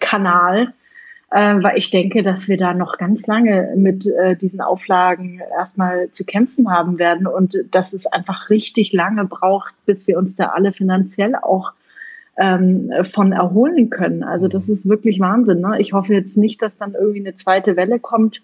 Kanal, 0.00 0.72
äh, 1.30 1.56
weil 1.62 1.78
ich 1.78 1.90
denke, 1.90 2.22
dass 2.22 2.48
wir 2.48 2.56
da 2.56 2.74
noch 2.74 2.98
ganz 2.98 3.26
lange 3.26 3.74
mit 3.76 4.06
äh, 4.06 4.36
diesen 4.36 4.60
Auflagen 4.60 5.40
erstmal 5.58 6.10
zu 6.10 6.24
kämpfen 6.24 6.70
haben 6.70 6.98
werden 6.98 7.26
und 7.26 7.56
dass 7.72 7.92
es 7.92 8.06
einfach 8.06 8.50
richtig 8.50 8.92
lange 8.92 9.24
braucht, 9.24 9.74
bis 9.86 10.06
wir 10.06 10.18
uns 10.18 10.36
da 10.36 10.46
alle 10.46 10.72
finanziell 10.72 11.34
auch 11.34 11.72
ähm, 12.36 12.90
von 13.12 13.32
erholen 13.32 13.90
können. 13.90 14.22
Also 14.22 14.48
das 14.48 14.68
ist 14.68 14.88
wirklich 14.88 15.20
Wahnsinn. 15.20 15.60
Ne? 15.60 15.76
Ich 15.80 15.92
hoffe 15.92 16.14
jetzt 16.14 16.36
nicht, 16.36 16.62
dass 16.62 16.78
dann 16.78 16.94
irgendwie 16.94 17.20
eine 17.20 17.36
zweite 17.36 17.76
Welle 17.76 17.98
kommt, 17.98 18.42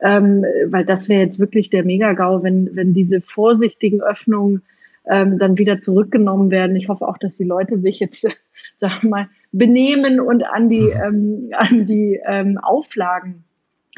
ähm, 0.00 0.44
weil 0.66 0.84
das 0.84 1.08
wäre 1.08 1.22
jetzt 1.22 1.38
wirklich 1.38 1.70
der 1.70 1.84
Megagau, 1.84 2.42
wenn, 2.42 2.74
wenn 2.74 2.94
diese 2.94 3.20
vorsichtigen 3.20 4.00
Öffnungen 4.02 4.62
ähm, 5.06 5.38
dann 5.38 5.58
wieder 5.58 5.80
zurückgenommen 5.80 6.50
werden. 6.50 6.76
Ich 6.76 6.88
hoffe 6.88 7.06
auch, 7.06 7.18
dass 7.18 7.36
die 7.36 7.44
Leute 7.44 7.78
sich 7.78 8.00
jetzt, 8.00 8.22
sagen 8.80 9.02
wir 9.02 9.08
mal, 9.08 9.28
benehmen 9.54 10.20
und 10.20 10.44
an 10.44 10.68
die, 10.68 10.88
ähm, 10.88 11.50
an 11.56 11.86
die 11.86 12.20
ähm, 12.26 12.58
Auflagen 12.58 13.44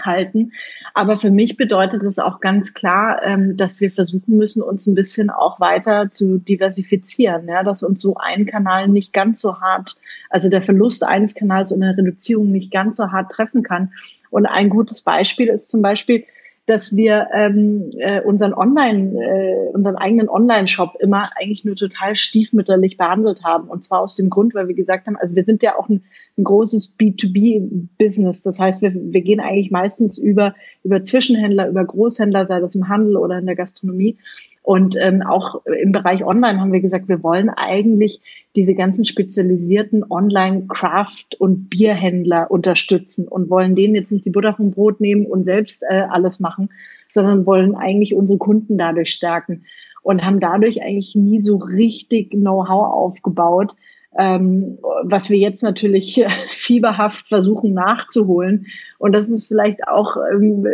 halten. 0.03 0.53
Aber 0.93 1.17
für 1.17 1.31
mich 1.31 1.57
bedeutet 1.57 2.03
das 2.03 2.19
auch 2.19 2.41
ganz 2.41 2.75
klar, 2.75 3.23
ähm, 3.25 3.57
dass 3.57 3.81
wir 3.81 3.91
versuchen 3.91 4.37
müssen, 4.37 4.63
uns 4.63 4.87
ein 4.87 4.95
bisschen 4.95 5.31
auch 5.31 5.59
weiter 5.59 6.11
zu 6.11 6.39
diversifizieren, 6.39 7.49
ja, 7.49 7.63
dass 7.63 7.83
uns 7.83 8.03
so 8.03 8.17
ein 8.17 8.45
Kanal 8.45 8.89
nicht 8.89 9.15
ganz 9.15 9.41
so 9.41 9.61
hart, 9.61 9.97
also 10.29 10.51
der 10.51 10.61
Verlust 10.61 11.03
eines 11.03 11.35
Kanals 11.35 11.73
und 11.73 11.83
eine 11.83 11.97
Reduzierung 11.97 12.53
nicht 12.53 12.71
ganz 12.71 12.97
so 12.97 13.11
hart 13.11 13.33
treffen 13.33 13.63
kann. 13.63 13.93
Und 14.29 14.45
ein 14.45 14.69
gutes 14.69 15.01
Beispiel 15.01 15.49
ist 15.49 15.71
zum 15.71 15.81
Beispiel, 15.81 16.25
dass 16.67 16.97
wir 16.97 17.29
ähm, 17.33 17.91
äh, 17.99 18.21
unseren 18.21 18.53
Online, 18.53 19.15
äh, 19.23 19.71
unseren 19.73 19.95
eigenen 19.95 20.29
Online-Shop 20.29 20.97
immer 20.99 21.31
eigentlich 21.37 21.65
nur 21.65 21.77
total 21.77 22.17
stiefmütterlich 22.17 22.97
behandelt 22.97 23.45
haben. 23.45 23.69
Und 23.69 23.85
zwar 23.85 24.01
aus 24.01 24.17
dem 24.17 24.31
Grund, 24.31 24.53
weil 24.55 24.67
wir 24.67 24.75
gesagt 24.75 25.07
haben, 25.07 25.17
also 25.17 25.37
wir 25.37 25.45
sind 25.45 25.63
ja 25.63 25.79
auch 25.79 25.89
ein, 25.89 26.03
ein 26.37 26.43
großes 26.43 26.97
B2B-Business. 26.99 28.43
Das 28.43 28.59
heißt, 28.59 28.83
wir, 28.83 28.93
wir 28.95 29.21
gehen 29.23 29.39
eigentlich 29.39 29.71
meistens 29.71 30.19
über, 30.19 30.55
über 30.83 31.05
Zwischenhändler, 31.05 31.69
über 31.69 31.85
Großhändler, 31.85 32.47
sei 32.47 32.59
das 32.59 32.75
im 32.75 32.89
Handel 32.89 33.17
oder 33.17 33.39
in 33.39 33.47
der 33.47 33.57
Gastronomie. 33.57 34.19
Und 34.67 34.97
ähm, 34.99 35.23
auch 35.23 35.65
im 35.65 35.93
Bereich 35.93 36.25
Online 36.25 36.61
haben 36.61 36.73
wir 36.73 36.81
gesagt, 36.81 37.09
wir 37.09 37.23
wollen 37.23 37.51
eigentlich 37.51 38.21
diese 38.57 38.75
ganzen 38.75 39.05
spezialisierten 39.05 40.03
Online-Craft- 40.11 41.37
und 41.39 41.71
Bierhändler 41.71 42.51
unterstützen 42.51 43.29
und 43.29 43.49
wollen 43.49 43.77
denen 43.77 43.95
jetzt 43.95 44.11
nicht 44.11 44.25
die 44.25 44.31
Butter 44.31 44.55
vom 44.55 44.73
Brot 44.73 45.01
nehmen 45.01 45.25
und 45.25 45.45
selbst 45.45 45.85
äh, 45.89 46.03
alles 46.11 46.41
machen, 46.41 46.71
sondern 47.13 47.47
wollen 47.47 47.77
eigentlich 47.77 48.17
unsere 48.17 48.41
Kunden 48.41 48.77
dadurch 48.77 49.13
stärken 49.13 49.63
und 50.03 50.25
haben 50.25 50.41
dadurch 50.41 50.83
eigentlich 50.83 51.15
nie 51.15 51.39
so 51.39 51.59
richtig 51.59 52.31
Know-how 52.31 52.93
aufgebaut, 52.93 53.77
ähm, 54.19 54.79
was 55.03 55.31
wir 55.31 55.39
jetzt 55.39 55.63
natürlich 55.63 56.25
fieberhaft 56.49 57.29
versuchen 57.29 57.75
nachzuholen. 57.75 58.67
Und 58.99 59.13
das 59.13 59.31
ist 59.31 59.47
vielleicht 59.47 59.87
auch, 59.89 60.17
ähm, 60.33 60.67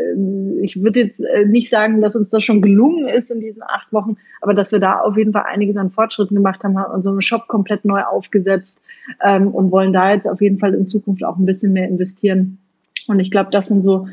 ich 0.63 0.83
würde 0.83 1.01
jetzt 1.01 1.21
äh, 1.21 1.45
nicht 1.47 1.71
sagen, 1.71 2.01
dass 2.01 2.17
uns 2.17 2.31
das 2.31 2.45
schon 2.45 2.63
gelungen 2.63 3.09
ist 3.09 3.31
in 3.31 3.41
diesen 3.41 3.63
acht 3.63 3.93
Wochen, 3.93 4.17
aber 4.41 4.55
dass 4.55 4.73
wir 4.73 4.79
da 4.79 5.01
auf 5.01 5.17
jeden 5.17 5.33
Fall 5.33 5.45
einiges 5.47 5.77
an 5.77 5.91
Fortschritten 5.91 6.37
gemacht 6.37 6.63
haben, 6.63 6.79
haben 6.79 6.95
unseren 6.95 7.21
Shop 7.23 7.49
komplett 7.49 7.85
neu 7.85 8.03
aufgesetzt 8.03 8.81
ähm, 9.25 9.49
und 9.49 9.73
wollen 9.73 9.93
da 9.93 10.13
jetzt 10.13 10.29
auf 10.29 10.41
jeden 10.41 10.59
Fall 10.59 10.75
in 10.75 10.87
Zukunft 10.87 11.25
auch 11.25 11.37
ein 11.37 11.47
bisschen 11.47 11.73
mehr 11.73 11.89
investieren. 11.89 12.59
Und 13.09 13.19
ich 13.19 13.31
glaube, 13.31 13.51
das 13.51 13.67
sind 13.67 13.83
so 13.83 14.07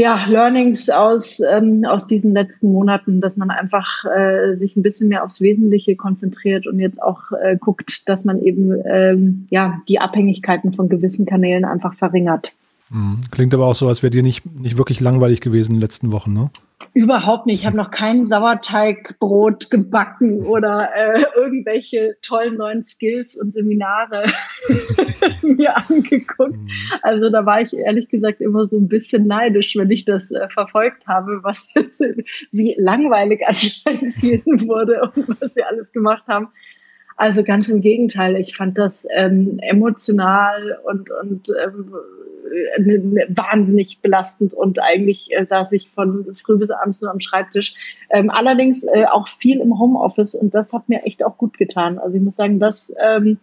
ja, 0.00 0.24
Learnings 0.26 0.88
aus, 0.88 1.40
ähm, 1.40 1.84
aus 1.84 2.06
diesen 2.06 2.32
letzten 2.32 2.72
Monaten, 2.72 3.20
dass 3.20 3.36
man 3.36 3.50
einfach 3.50 4.02
äh, 4.06 4.56
sich 4.56 4.74
ein 4.74 4.82
bisschen 4.82 5.08
mehr 5.08 5.22
aufs 5.22 5.42
Wesentliche 5.42 5.94
konzentriert 5.94 6.66
und 6.66 6.80
jetzt 6.80 7.02
auch 7.02 7.32
äh, 7.32 7.58
guckt, 7.58 8.08
dass 8.08 8.24
man 8.24 8.40
eben 8.40 8.72
ähm, 8.86 9.46
ja, 9.50 9.82
die 9.88 9.98
Abhängigkeiten 9.98 10.72
von 10.72 10.88
gewissen 10.88 11.26
Kanälen 11.26 11.66
einfach 11.66 11.92
verringert. 11.92 12.50
Mhm. 12.88 13.18
Klingt 13.30 13.52
aber 13.52 13.66
auch 13.66 13.74
so, 13.74 13.88
als 13.88 14.02
wäre 14.02 14.10
dir 14.10 14.22
nicht, 14.22 14.46
nicht 14.58 14.78
wirklich 14.78 15.00
langweilig 15.00 15.42
gewesen 15.42 15.72
in 15.72 15.76
den 15.76 15.82
letzten 15.82 16.12
Wochen, 16.12 16.32
ne? 16.32 16.50
Überhaupt 16.92 17.46
nicht. 17.46 17.60
Ich 17.60 17.66
habe 17.66 17.76
noch 17.76 17.90
kein 17.90 18.26
Sauerteigbrot 18.26 19.70
gebacken 19.70 20.42
oder 20.44 20.90
äh, 20.94 21.24
irgendwelche 21.36 22.16
tollen 22.22 22.56
neuen 22.56 22.86
Skills 22.86 23.36
und 23.36 23.52
Seminare 23.52 24.26
mir 25.42 25.76
angeguckt. 25.76 26.56
Mhm. 26.56 26.68
Also 27.02 27.30
da 27.30 27.46
war 27.46 27.60
ich 27.60 27.72
ehrlich 27.74 28.08
gesagt 28.08 28.40
immer 28.40 28.66
so 28.66 28.76
ein 28.76 28.88
bisschen 28.88 29.26
neidisch, 29.26 29.76
wenn 29.76 29.90
ich 29.90 30.04
das 30.04 30.30
äh, 30.32 30.48
verfolgt 30.48 31.06
habe, 31.06 31.40
was 31.42 31.64
wie 32.50 32.74
langweilig 32.78 33.42
anscheinend 33.46 34.14
vielen 34.14 34.66
wurde 34.66 35.02
und 35.14 35.28
was 35.40 35.54
wir 35.54 35.68
alles 35.68 35.92
gemacht 35.92 36.24
haben. 36.26 36.48
Also 37.20 37.44
ganz 37.44 37.68
im 37.68 37.82
Gegenteil. 37.82 38.34
Ich 38.36 38.56
fand 38.56 38.78
das 38.78 39.06
ähm, 39.14 39.58
emotional 39.58 40.78
und, 40.84 41.10
und 41.10 41.52
ähm, 41.62 41.92
äh, 42.78 43.26
wahnsinnig 43.28 44.00
belastend 44.00 44.54
und 44.54 44.80
eigentlich 44.80 45.28
äh, 45.30 45.44
saß 45.44 45.72
ich 45.72 45.90
von 45.90 46.34
früh 46.34 46.56
bis 46.56 46.70
abends 46.70 47.02
nur 47.02 47.10
am 47.10 47.20
Schreibtisch. 47.20 47.74
Ähm, 48.08 48.30
allerdings 48.30 48.84
äh, 48.84 49.04
auch 49.04 49.28
viel 49.28 49.60
im 49.60 49.78
Homeoffice 49.78 50.34
und 50.34 50.54
das 50.54 50.72
hat 50.72 50.88
mir 50.88 51.02
echt 51.02 51.22
auch 51.22 51.36
gut 51.36 51.58
getan. 51.58 51.98
Also 51.98 52.16
ich 52.16 52.22
muss 52.22 52.36
sagen, 52.36 52.58
das 52.58 52.90
ähm, 52.98 53.36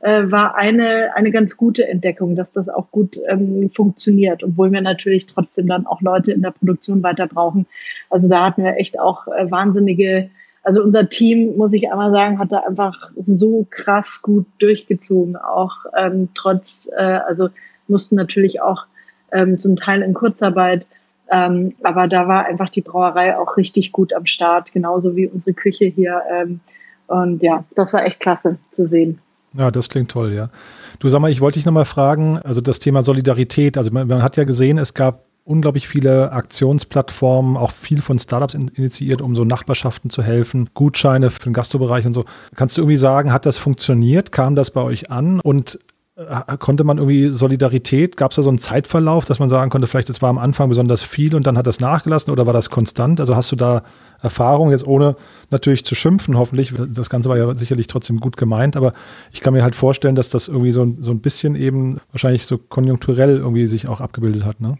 äh, 0.00 0.30
war 0.30 0.54
eine, 0.56 1.16
eine 1.16 1.30
ganz 1.30 1.56
gute 1.56 1.88
Entdeckung, 1.88 2.36
dass 2.36 2.52
das 2.52 2.68
auch 2.68 2.90
gut 2.90 3.18
ähm, 3.26 3.70
funktioniert, 3.74 4.44
obwohl 4.44 4.70
wir 4.70 4.82
natürlich 4.82 5.24
trotzdem 5.24 5.66
dann 5.66 5.86
auch 5.86 6.02
Leute 6.02 6.32
in 6.32 6.42
der 6.42 6.50
Produktion 6.50 7.02
weiter 7.02 7.26
brauchen. 7.26 7.64
Also 8.10 8.28
da 8.28 8.44
hatten 8.44 8.64
wir 8.64 8.76
echt 8.76 9.00
auch 9.00 9.28
äh, 9.28 9.50
wahnsinnige 9.50 10.28
also 10.64 10.82
unser 10.82 11.08
Team, 11.08 11.56
muss 11.56 11.72
ich 11.72 11.90
einmal 11.90 12.10
sagen, 12.10 12.38
hat 12.38 12.50
da 12.50 12.60
einfach 12.60 13.10
so 13.24 13.66
krass 13.70 14.22
gut 14.22 14.46
durchgezogen, 14.58 15.36
auch 15.36 15.72
ähm, 15.96 16.30
trotz, 16.34 16.90
äh, 16.96 17.02
also 17.02 17.50
mussten 17.86 18.16
natürlich 18.16 18.62
auch 18.62 18.86
ähm, 19.30 19.58
zum 19.58 19.76
Teil 19.76 20.02
in 20.02 20.14
Kurzarbeit, 20.14 20.86
ähm, 21.30 21.74
aber 21.82 22.08
da 22.08 22.28
war 22.28 22.46
einfach 22.46 22.70
die 22.70 22.80
Brauerei 22.80 23.36
auch 23.36 23.56
richtig 23.56 23.92
gut 23.92 24.12
am 24.14 24.26
Start, 24.26 24.72
genauso 24.72 25.16
wie 25.16 25.26
unsere 25.26 25.54
Küche 25.54 25.86
hier. 25.86 26.22
Ähm, 26.32 26.60
und 27.06 27.42
ja, 27.42 27.64
das 27.74 27.92
war 27.92 28.04
echt 28.04 28.20
klasse 28.20 28.56
zu 28.70 28.86
sehen. 28.86 29.18
Ja, 29.56 29.70
das 29.70 29.88
klingt 29.88 30.10
toll, 30.10 30.32
ja. 30.32 30.50
Du 30.98 31.08
sag 31.08 31.20
mal, 31.20 31.30
ich 31.30 31.40
wollte 31.40 31.58
dich 31.58 31.66
nochmal 31.66 31.84
fragen, 31.84 32.38
also 32.38 32.60
das 32.60 32.78
Thema 32.78 33.02
Solidarität, 33.02 33.76
also 33.78 33.90
man, 33.90 34.08
man 34.08 34.22
hat 34.22 34.36
ja 34.36 34.44
gesehen, 34.44 34.78
es 34.78 34.94
gab 34.94 35.23
unglaublich 35.44 35.86
viele 35.86 36.32
Aktionsplattformen, 36.32 37.56
auch 37.56 37.70
viel 37.70 38.00
von 38.00 38.18
Startups 38.18 38.54
initiiert, 38.54 39.20
um 39.20 39.36
so 39.36 39.44
Nachbarschaften 39.44 40.10
zu 40.10 40.22
helfen, 40.22 40.70
Gutscheine 40.72 41.30
für 41.30 41.40
den 41.40 41.52
Gastrobereich 41.52 42.06
und 42.06 42.14
so. 42.14 42.24
Kannst 42.56 42.76
du 42.76 42.82
irgendwie 42.82 42.96
sagen, 42.96 43.32
hat 43.32 43.46
das 43.46 43.58
funktioniert? 43.58 44.32
Kam 44.32 44.56
das 44.56 44.70
bei 44.70 44.80
euch 44.80 45.10
an? 45.10 45.40
Und 45.40 45.78
äh, 46.16 46.56
konnte 46.58 46.84
man 46.84 46.98
irgendwie 46.98 47.28
Solidarität, 47.28 48.16
gab 48.16 48.30
es 48.30 48.36
da 48.36 48.42
so 48.42 48.48
einen 48.48 48.58
Zeitverlauf, 48.58 49.24
dass 49.24 49.40
man 49.40 49.50
sagen 49.50 49.68
konnte, 49.68 49.86
vielleicht 49.86 50.08
es 50.08 50.22
war 50.22 50.30
am 50.30 50.38
Anfang 50.38 50.68
besonders 50.68 51.02
viel 51.02 51.34
und 51.34 51.46
dann 51.46 51.58
hat 51.58 51.66
das 51.66 51.80
nachgelassen 51.80 52.32
oder 52.32 52.46
war 52.46 52.52
das 52.52 52.70
konstant? 52.70 53.20
Also 53.20 53.36
hast 53.36 53.50
du 53.52 53.56
da 53.56 53.82
Erfahrung, 54.22 54.70
jetzt 54.70 54.86
ohne 54.86 55.16
natürlich 55.50 55.84
zu 55.84 55.94
schimpfen, 55.94 56.38
hoffentlich, 56.38 56.72
das 56.88 57.10
Ganze 57.10 57.28
war 57.28 57.36
ja 57.36 57.52
sicherlich 57.54 57.88
trotzdem 57.88 58.20
gut 58.20 58.36
gemeint, 58.36 58.76
aber 58.76 58.92
ich 59.32 59.40
kann 59.40 59.52
mir 59.52 59.64
halt 59.64 59.74
vorstellen, 59.74 60.14
dass 60.14 60.30
das 60.30 60.46
irgendwie 60.46 60.72
so, 60.72 60.94
so 61.00 61.10
ein 61.10 61.20
bisschen 61.20 61.56
eben 61.56 62.00
wahrscheinlich 62.12 62.46
so 62.46 62.58
konjunkturell 62.58 63.38
irgendwie 63.38 63.66
sich 63.66 63.88
auch 63.88 64.00
abgebildet 64.00 64.44
hat, 64.44 64.60
ne? 64.60 64.78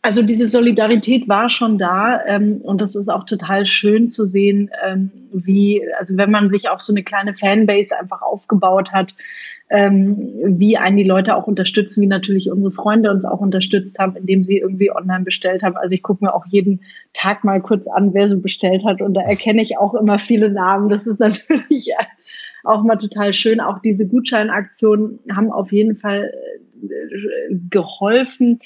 Also 0.00 0.22
diese 0.22 0.46
Solidarität 0.46 1.28
war 1.28 1.50
schon 1.50 1.76
da 1.76 2.24
ähm, 2.24 2.60
und 2.62 2.80
das 2.80 2.94
ist 2.94 3.08
auch 3.08 3.24
total 3.24 3.66
schön 3.66 4.08
zu 4.08 4.26
sehen, 4.26 4.70
ähm, 4.86 5.10
wie, 5.32 5.82
also 5.98 6.16
wenn 6.16 6.30
man 6.30 6.50
sich 6.50 6.68
auch 6.68 6.78
so 6.78 6.92
eine 6.92 7.02
kleine 7.02 7.34
Fanbase 7.34 7.98
einfach 7.98 8.22
aufgebaut 8.22 8.92
hat, 8.92 9.16
ähm, 9.70 10.32
wie 10.44 10.76
einen 10.78 10.96
die 10.96 11.04
Leute 11.04 11.34
auch 11.34 11.48
unterstützen, 11.48 12.00
wie 12.00 12.06
natürlich 12.06 12.50
unsere 12.50 12.70
Freunde 12.70 13.10
uns 13.10 13.24
auch 13.24 13.40
unterstützt 13.40 13.98
haben, 13.98 14.14
indem 14.14 14.44
sie 14.44 14.58
irgendwie 14.58 14.92
online 14.92 15.24
bestellt 15.24 15.64
haben. 15.64 15.76
Also 15.76 15.92
ich 15.92 16.02
gucke 16.04 16.24
mir 16.24 16.32
auch 16.32 16.46
jeden 16.46 16.80
Tag 17.12 17.42
mal 17.42 17.60
kurz 17.60 17.88
an, 17.88 18.14
wer 18.14 18.28
so 18.28 18.38
bestellt 18.38 18.84
hat 18.84 19.02
und 19.02 19.14
da 19.14 19.22
erkenne 19.22 19.62
ich 19.62 19.78
auch 19.78 19.94
immer 19.94 20.20
viele 20.20 20.48
Namen. 20.48 20.88
Das 20.90 21.06
ist 21.06 21.18
natürlich 21.18 21.92
auch 22.62 22.84
mal 22.84 22.96
total 22.96 23.34
schön. 23.34 23.60
Auch 23.60 23.80
diese 23.80 24.06
Gutscheinaktionen 24.06 25.18
haben 25.34 25.50
auf 25.50 25.72
jeden 25.72 25.96
Fall 25.96 26.32
äh, 26.82 27.54
geholfen 27.68 28.60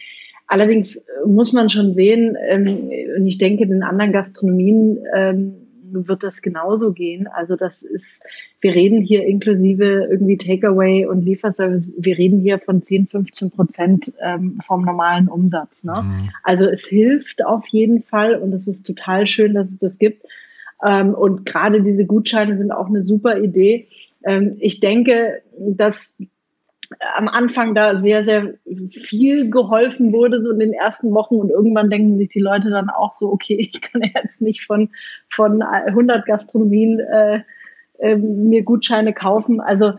Allerdings 0.52 0.96
äh, 0.96 1.02
muss 1.26 1.54
man 1.54 1.70
schon 1.70 1.94
sehen, 1.94 2.36
ähm, 2.46 2.90
und 3.16 3.26
ich 3.26 3.38
denke, 3.38 3.64
in 3.64 3.82
anderen 3.82 4.12
Gastronomien 4.12 4.98
ähm, 5.14 5.54
wird 5.92 6.22
das 6.22 6.42
genauso 6.42 6.92
gehen. 6.92 7.26
Also 7.26 7.56
das 7.56 7.82
ist, 7.82 8.22
wir 8.60 8.74
reden 8.74 9.00
hier 9.00 9.24
inklusive 9.24 10.08
irgendwie 10.10 10.36
Takeaway 10.36 11.06
und 11.06 11.22
Lieferservice, 11.22 11.94
wir 11.96 12.18
reden 12.18 12.40
hier 12.40 12.58
von 12.58 12.82
10, 12.82 13.06
15 13.06 13.50
Prozent 13.50 14.12
ähm, 14.20 14.58
vom 14.66 14.84
normalen 14.84 15.28
Umsatz. 15.28 15.84
Ne? 15.84 15.94
Mhm. 15.94 16.28
Also 16.42 16.66
es 16.66 16.84
hilft 16.84 17.42
auf 17.46 17.66
jeden 17.68 18.02
Fall 18.02 18.34
und 18.34 18.52
es 18.52 18.68
ist 18.68 18.86
total 18.86 19.26
schön, 19.26 19.54
dass 19.54 19.70
es 19.70 19.78
das 19.78 19.98
gibt. 19.98 20.26
Ähm, 20.84 21.14
und 21.14 21.46
gerade 21.46 21.82
diese 21.82 22.04
Gutscheine 22.04 22.58
sind 22.58 22.72
auch 22.72 22.88
eine 22.88 23.00
super 23.00 23.38
Idee. 23.38 23.88
Ähm, 24.22 24.56
ich 24.60 24.80
denke, 24.80 25.40
dass 25.58 26.14
am 27.14 27.28
Anfang 27.28 27.74
da 27.74 28.00
sehr, 28.00 28.24
sehr 28.24 28.54
viel 28.90 29.50
geholfen 29.50 30.12
wurde, 30.12 30.40
so 30.40 30.50
in 30.50 30.58
den 30.58 30.72
ersten 30.72 31.12
Wochen. 31.12 31.36
Und 31.36 31.50
irgendwann 31.50 31.90
denken 31.90 32.18
sich 32.18 32.30
die 32.30 32.40
Leute 32.40 32.70
dann 32.70 32.90
auch 32.90 33.14
so, 33.14 33.30
okay, 33.30 33.56
ich 33.72 33.80
kann 33.80 34.02
jetzt 34.14 34.40
nicht 34.40 34.64
von, 34.64 34.90
von 35.28 35.62
100 35.62 36.26
Gastronomien 36.26 37.00
äh, 37.00 37.42
äh, 37.98 38.16
mir 38.16 38.62
Gutscheine 38.62 39.12
kaufen. 39.12 39.60
Also 39.60 39.92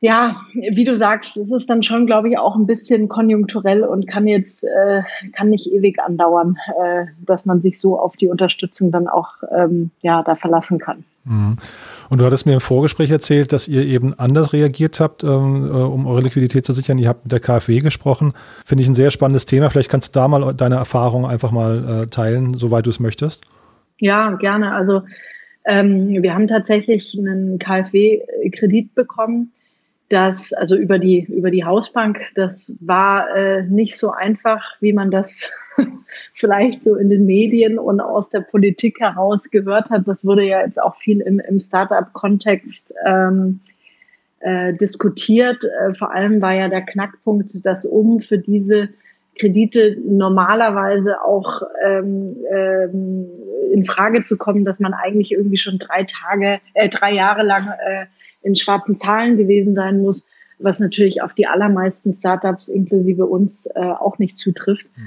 ja, 0.00 0.42
wie 0.52 0.84
du 0.84 0.94
sagst, 0.94 1.36
es 1.36 1.50
ist 1.50 1.70
dann 1.70 1.82
schon, 1.82 2.06
glaube 2.06 2.28
ich, 2.28 2.38
auch 2.38 2.54
ein 2.54 2.66
bisschen 2.66 3.08
konjunkturell 3.08 3.82
und 3.82 4.06
kann 4.06 4.26
jetzt, 4.26 4.62
äh, 4.64 5.02
kann 5.32 5.48
nicht 5.48 5.66
ewig 5.72 6.00
andauern, 6.00 6.58
äh, 6.80 7.06
dass 7.24 7.46
man 7.46 7.62
sich 7.62 7.80
so 7.80 7.98
auf 7.98 8.16
die 8.16 8.28
Unterstützung 8.28 8.90
dann 8.90 9.08
auch 9.08 9.30
ähm, 9.50 9.90
ja, 10.02 10.22
da 10.22 10.36
verlassen 10.36 10.78
kann. 10.78 11.04
Mhm. 11.26 11.56
Und 12.08 12.20
du 12.20 12.24
hattest 12.24 12.46
mir 12.46 12.54
im 12.54 12.60
Vorgespräch 12.60 13.10
erzählt, 13.10 13.52
dass 13.52 13.68
ihr 13.68 13.84
eben 13.84 14.14
anders 14.18 14.52
reagiert 14.52 15.00
habt, 15.00 15.24
ähm, 15.24 15.66
äh, 15.66 15.70
um 15.70 16.06
eure 16.06 16.22
Liquidität 16.22 16.64
zu 16.64 16.72
sichern. 16.72 16.98
Ihr 16.98 17.08
habt 17.08 17.24
mit 17.24 17.32
der 17.32 17.40
KfW 17.40 17.80
gesprochen. 17.80 18.32
Finde 18.64 18.82
ich 18.82 18.88
ein 18.88 18.94
sehr 18.94 19.10
spannendes 19.10 19.46
Thema. 19.46 19.68
Vielleicht 19.70 19.90
kannst 19.90 20.14
du 20.14 20.20
da 20.20 20.28
mal 20.28 20.54
deine 20.54 20.76
Erfahrung 20.76 21.26
einfach 21.26 21.50
mal 21.50 22.04
äh, 22.04 22.06
teilen, 22.06 22.54
soweit 22.54 22.86
du 22.86 22.90
es 22.90 23.00
möchtest. 23.00 23.44
Ja, 23.98 24.30
gerne. 24.36 24.72
Also 24.72 25.02
ähm, 25.64 26.22
wir 26.22 26.32
haben 26.32 26.46
tatsächlich 26.46 27.16
einen 27.18 27.58
KfW-Kredit 27.58 28.94
bekommen 28.94 29.52
das, 30.08 30.52
also 30.52 30.76
über 30.76 30.98
die, 30.98 31.24
über 31.24 31.50
die 31.50 31.64
Hausbank, 31.64 32.20
das 32.34 32.76
war 32.80 33.34
äh, 33.34 33.62
nicht 33.64 33.96
so 33.96 34.10
einfach, 34.10 34.62
wie 34.80 34.92
man 34.92 35.10
das 35.10 35.50
vielleicht 36.34 36.84
so 36.84 36.94
in 36.96 37.10
den 37.10 37.26
Medien 37.26 37.78
und 37.78 38.00
aus 38.00 38.30
der 38.30 38.40
Politik 38.40 39.00
heraus 39.00 39.50
gehört 39.50 39.90
hat. 39.90 40.06
Das 40.06 40.24
wurde 40.24 40.44
ja 40.44 40.60
jetzt 40.60 40.80
auch 40.80 40.96
viel 40.96 41.20
im, 41.20 41.40
im 41.40 41.60
Startup-Kontext 41.60 42.94
ähm, 43.04 43.60
äh, 44.40 44.74
diskutiert. 44.74 45.64
Äh, 45.64 45.94
vor 45.94 46.14
allem 46.14 46.40
war 46.40 46.54
ja 46.54 46.68
der 46.68 46.82
Knackpunkt, 46.82 47.64
dass 47.64 47.84
um 47.84 48.20
für 48.20 48.38
diese 48.38 48.90
Kredite 49.38 49.98
normalerweise 50.06 51.22
auch 51.22 51.62
ähm, 51.84 52.36
ähm, 52.50 53.26
in 53.72 53.84
Frage 53.84 54.22
zu 54.22 54.38
kommen, 54.38 54.64
dass 54.64 54.80
man 54.80 54.94
eigentlich 54.94 55.32
irgendwie 55.32 55.58
schon 55.58 55.78
drei 55.78 56.04
Tage, 56.04 56.60
äh, 56.74 56.88
drei 56.88 57.12
Jahre 57.12 57.42
lang 57.42 57.68
äh, 57.68 58.06
in 58.46 58.56
schwarzen 58.56 58.94
Zahlen 58.94 59.36
gewesen 59.36 59.74
sein 59.74 60.00
muss, 60.00 60.28
was 60.58 60.78
natürlich 60.78 61.20
auf 61.20 61.34
die 61.34 61.46
allermeisten 61.46 62.12
Startups 62.12 62.68
inklusive 62.68 63.26
uns 63.26 63.66
äh, 63.74 63.80
auch 63.80 64.18
nicht 64.18 64.38
zutrifft. 64.38 64.86
Mhm. 64.96 65.02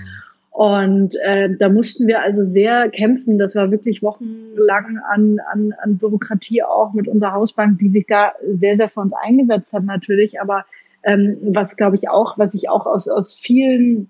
Und 0.51 1.15
äh, 1.23 1.55
da 1.57 1.69
mussten 1.69 2.05
wir 2.05 2.21
also 2.21 2.43
sehr 2.43 2.89
kämpfen. 2.89 3.37
Das 3.37 3.55
war 3.55 3.71
wirklich 3.71 4.03
wochenlang 4.03 4.99
an, 5.09 5.39
an, 5.51 5.73
an 5.81 5.97
Bürokratie 5.97 6.63
auch 6.63 6.91
mit 6.93 7.07
unserer 7.07 7.31
Hausbank, 7.31 7.79
die 7.79 7.87
sich 7.87 8.05
da 8.07 8.33
sehr, 8.45 8.75
sehr 8.75 8.89
für 8.89 8.99
uns 8.99 9.13
eingesetzt 9.13 9.71
hat 9.71 9.85
natürlich. 9.85 10.41
Aber 10.41 10.65
ähm, 11.03 11.37
was 11.41 11.77
glaube 11.77 11.95
ich 11.95 12.09
auch, 12.09 12.37
was 12.37 12.53
ich 12.53 12.69
auch 12.69 12.85
aus, 12.85 13.07
aus 13.07 13.33
vielen 13.35 14.09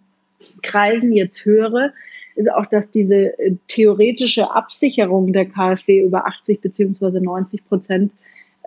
Kreisen 0.64 1.12
jetzt 1.12 1.46
höre, 1.46 1.94
ist 2.36 2.52
auch, 2.52 2.66
dass 2.66 2.90
diese 2.90 3.38
äh, 3.38 3.56
theoretische 3.68 4.50
Absicherung 4.50 5.34
der 5.34 5.46
KfW 5.46 6.04
über 6.04 6.26
80 6.26 6.62
beziehungsweise 6.62 7.22
90 7.22 7.68
Prozent 7.68 8.12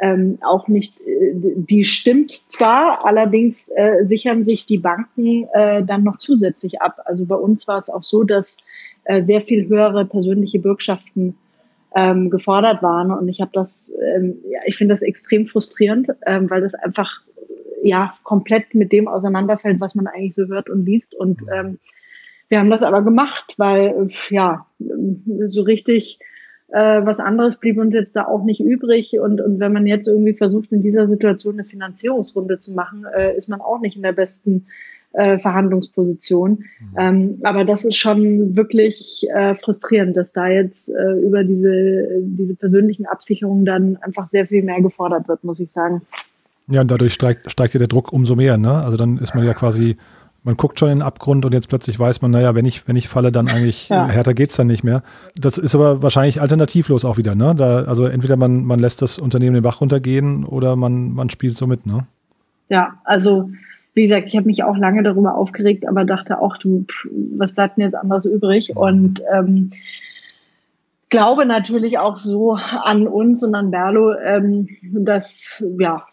ähm, 0.00 0.38
auch 0.42 0.68
nicht, 0.68 1.00
äh, 1.00 1.32
die 1.34 1.84
stimmt 1.84 2.42
zwar, 2.48 3.04
allerdings 3.04 3.68
äh, 3.68 4.04
sichern 4.06 4.44
sich 4.44 4.66
die 4.66 4.78
Banken 4.78 5.46
äh, 5.52 5.84
dann 5.84 6.02
noch 6.02 6.16
zusätzlich 6.16 6.80
ab. 6.80 7.00
Also 7.04 7.24
bei 7.24 7.36
uns 7.36 7.68
war 7.68 7.78
es 7.78 7.90
auch 7.90 8.02
so, 8.02 8.24
dass 8.24 8.58
äh, 9.04 9.22
sehr 9.22 9.42
viel 9.42 9.68
höhere 9.68 10.04
persönliche 10.04 10.58
Bürgschaften 10.58 11.36
ähm, 11.94 12.30
gefordert 12.30 12.82
waren. 12.82 13.10
Und 13.10 13.28
ich 13.28 13.40
habe 13.40 13.50
das, 13.52 13.92
ähm, 14.14 14.38
ja, 14.48 14.60
ich 14.66 14.76
finde 14.76 14.94
das 14.94 15.02
extrem 15.02 15.46
frustrierend, 15.46 16.08
ähm, 16.26 16.48
weil 16.48 16.62
das 16.62 16.74
einfach 16.74 17.20
ja 17.82 18.14
komplett 18.22 18.74
mit 18.74 18.92
dem 18.92 19.08
auseinanderfällt, 19.08 19.80
was 19.80 19.94
man 19.94 20.06
eigentlich 20.06 20.34
so 20.34 20.46
hört 20.46 20.70
und 20.70 20.86
liest. 20.86 21.14
Und 21.14 21.40
ähm, 21.52 21.78
wir 22.48 22.58
haben 22.58 22.70
das 22.70 22.82
aber 22.82 23.02
gemacht, 23.02 23.54
weil 23.56 24.08
ja, 24.30 24.66
so 24.78 25.62
richtig 25.62 26.18
äh, 26.72 27.04
was 27.04 27.18
anderes 27.18 27.56
blieb 27.56 27.78
uns 27.78 27.94
jetzt 27.94 28.16
da 28.16 28.24
auch 28.26 28.44
nicht 28.44 28.60
übrig. 28.60 29.18
Und, 29.18 29.40
und 29.40 29.60
wenn 29.60 29.72
man 29.72 29.86
jetzt 29.86 30.08
irgendwie 30.08 30.32
versucht, 30.32 30.72
in 30.72 30.82
dieser 30.82 31.06
Situation 31.06 31.54
eine 31.54 31.64
Finanzierungsrunde 31.64 32.58
zu 32.58 32.72
machen, 32.72 33.04
äh, 33.14 33.36
ist 33.36 33.48
man 33.48 33.60
auch 33.60 33.80
nicht 33.80 33.96
in 33.96 34.02
der 34.02 34.12
besten 34.12 34.66
äh, 35.12 35.38
Verhandlungsposition. 35.38 36.64
Mhm. 36.80 36.96
Ähm, 36.98 37.38
aber 37.42 37.66
das 37.66 37.84
ist 37.84 37.96
schon 37.96 38.56
wirklich 38.56 39.26
äh, 39.34 39.54
frustrierend, 39.56 40.16
dass 40.16 40.32
da 40.32 40.48
jetzt 40.48 40.88
äh, 40.88 41.12
über 41.20 41.44
diese, 41.44 42.22
diese 42.22 42.54
persönlichen 42.54 43.04
Absicherungen 43.04 43.66
dann 43.66 43.98
einfach 43.98 44.26
sehr 44.28 44.46
viel 44.46 44.62
mehr 44.62 44.80
gefordert 44.80 45.28
wird, 45.28 45.44
muss 45.44 45.60
ich 45.60 45.70
sagen. 45.70 46.00
Ja, 46.68 46.80
und 46.80 46.90
dadurch 46.90 47.12
steigt, 47.12 47.50
steigt 47.50 47.74
ja 47.74 47.78
der 47.78 47.88
Druck 47.88 48.12
umso 48.12 48.36
mehr. 48.36 48.56
Ne? 48.56 48.72
Also 48.72 48.96
dann 48.96 49.18
ist 49.18 49.34
man 49.34 49.44
ja 49.44 49.52
quasi 49.52 49.96
man 50.44 50.56
guckt 50.56 50.78
schon 50.78 50.90
in 50.90 50.98
den 50.98 51.06
Abgrund 51.06 51.44
und 51.44 51.52
jetzt 51.52 51.68
plötzlich 51.68 51.98
weiß 51.98 52.20
man, 52.22 52.32
naja, 52.32 52.54
wenn 52.54 52.64
ich, 52.64 52.88
wenn 52.88 52.96
ich 52.96 53.08
falle, 53.08 53.30
dann 53.30 53.48
eigentlich 53.48 53.88
ja. 53.88 54.08
härter 54.08 54.34
geht's 54.34 54.56
dann 54.56 54.66
nicht 54.66 54.82
mehr. 54.82 55.02
Das 55.36 55.56
ist 55.58 55.74
aber 55.74 56.02
wahrscheinlich 56.02 56.40
alternativlos 56.40 57.04
auch 57.04 57.16
wieder, 57.16 57.34
ne? 57.34 57.54
Da, 57.56 57.84
also 57.84 58.06
entweder 58.06 58.36
man, 58.36 58.64
man 58.64 58.80
lässt 58.80 59.02
das 59.02 59.18
Unternehmen 59.18 59.54
den 59.54 59.62
Bach 59.62 59.80
runtergehen 59.80 60.44
oder 60.44 60.74
man, 60.74 61.12
man 61.12 61.30
spielt 61.30 61.54
so 61.54 61.66
mit, 61.66 61.86
ne? 61.86 62.06
Ja, 62.68 62.94
also 63.04 63.50
wie 63.94 64.02
gesagt, 64.02 64.26
ich 64.26 64.36
habe 64.36 64.46
mich 64.46 64.64
auch 64.64 64.76
lange 64.76 65.02
darüber 65.02 65.36
aufgeregt, 65.36 65.86
aber 65.86 66.04
dachte 66.04 66.40
auch, 66.40 66.56
du, 66.56 66.86
was 67.36 67.52
bleibt 67.52 67.76
denn 67.76 67.84
jetzt 67.84 67.94
anderes 67.94 68.24
übrig? 68.24 68.74
Und 68.74 69.22
ähm, 69.32 69.70
glaube 71.12 71.44
natürlich 71.44 71.98
auch 71.98 72.16
so 72.16 72.52
an 72.54 73.06
uns 73.06 73.42
und 73.44 73.54
an 73.54 73.70
Berlo, 73.70 74.14
ähm, 74.14 74.66
dass 74.80 75.62
ja, 75.78 76.06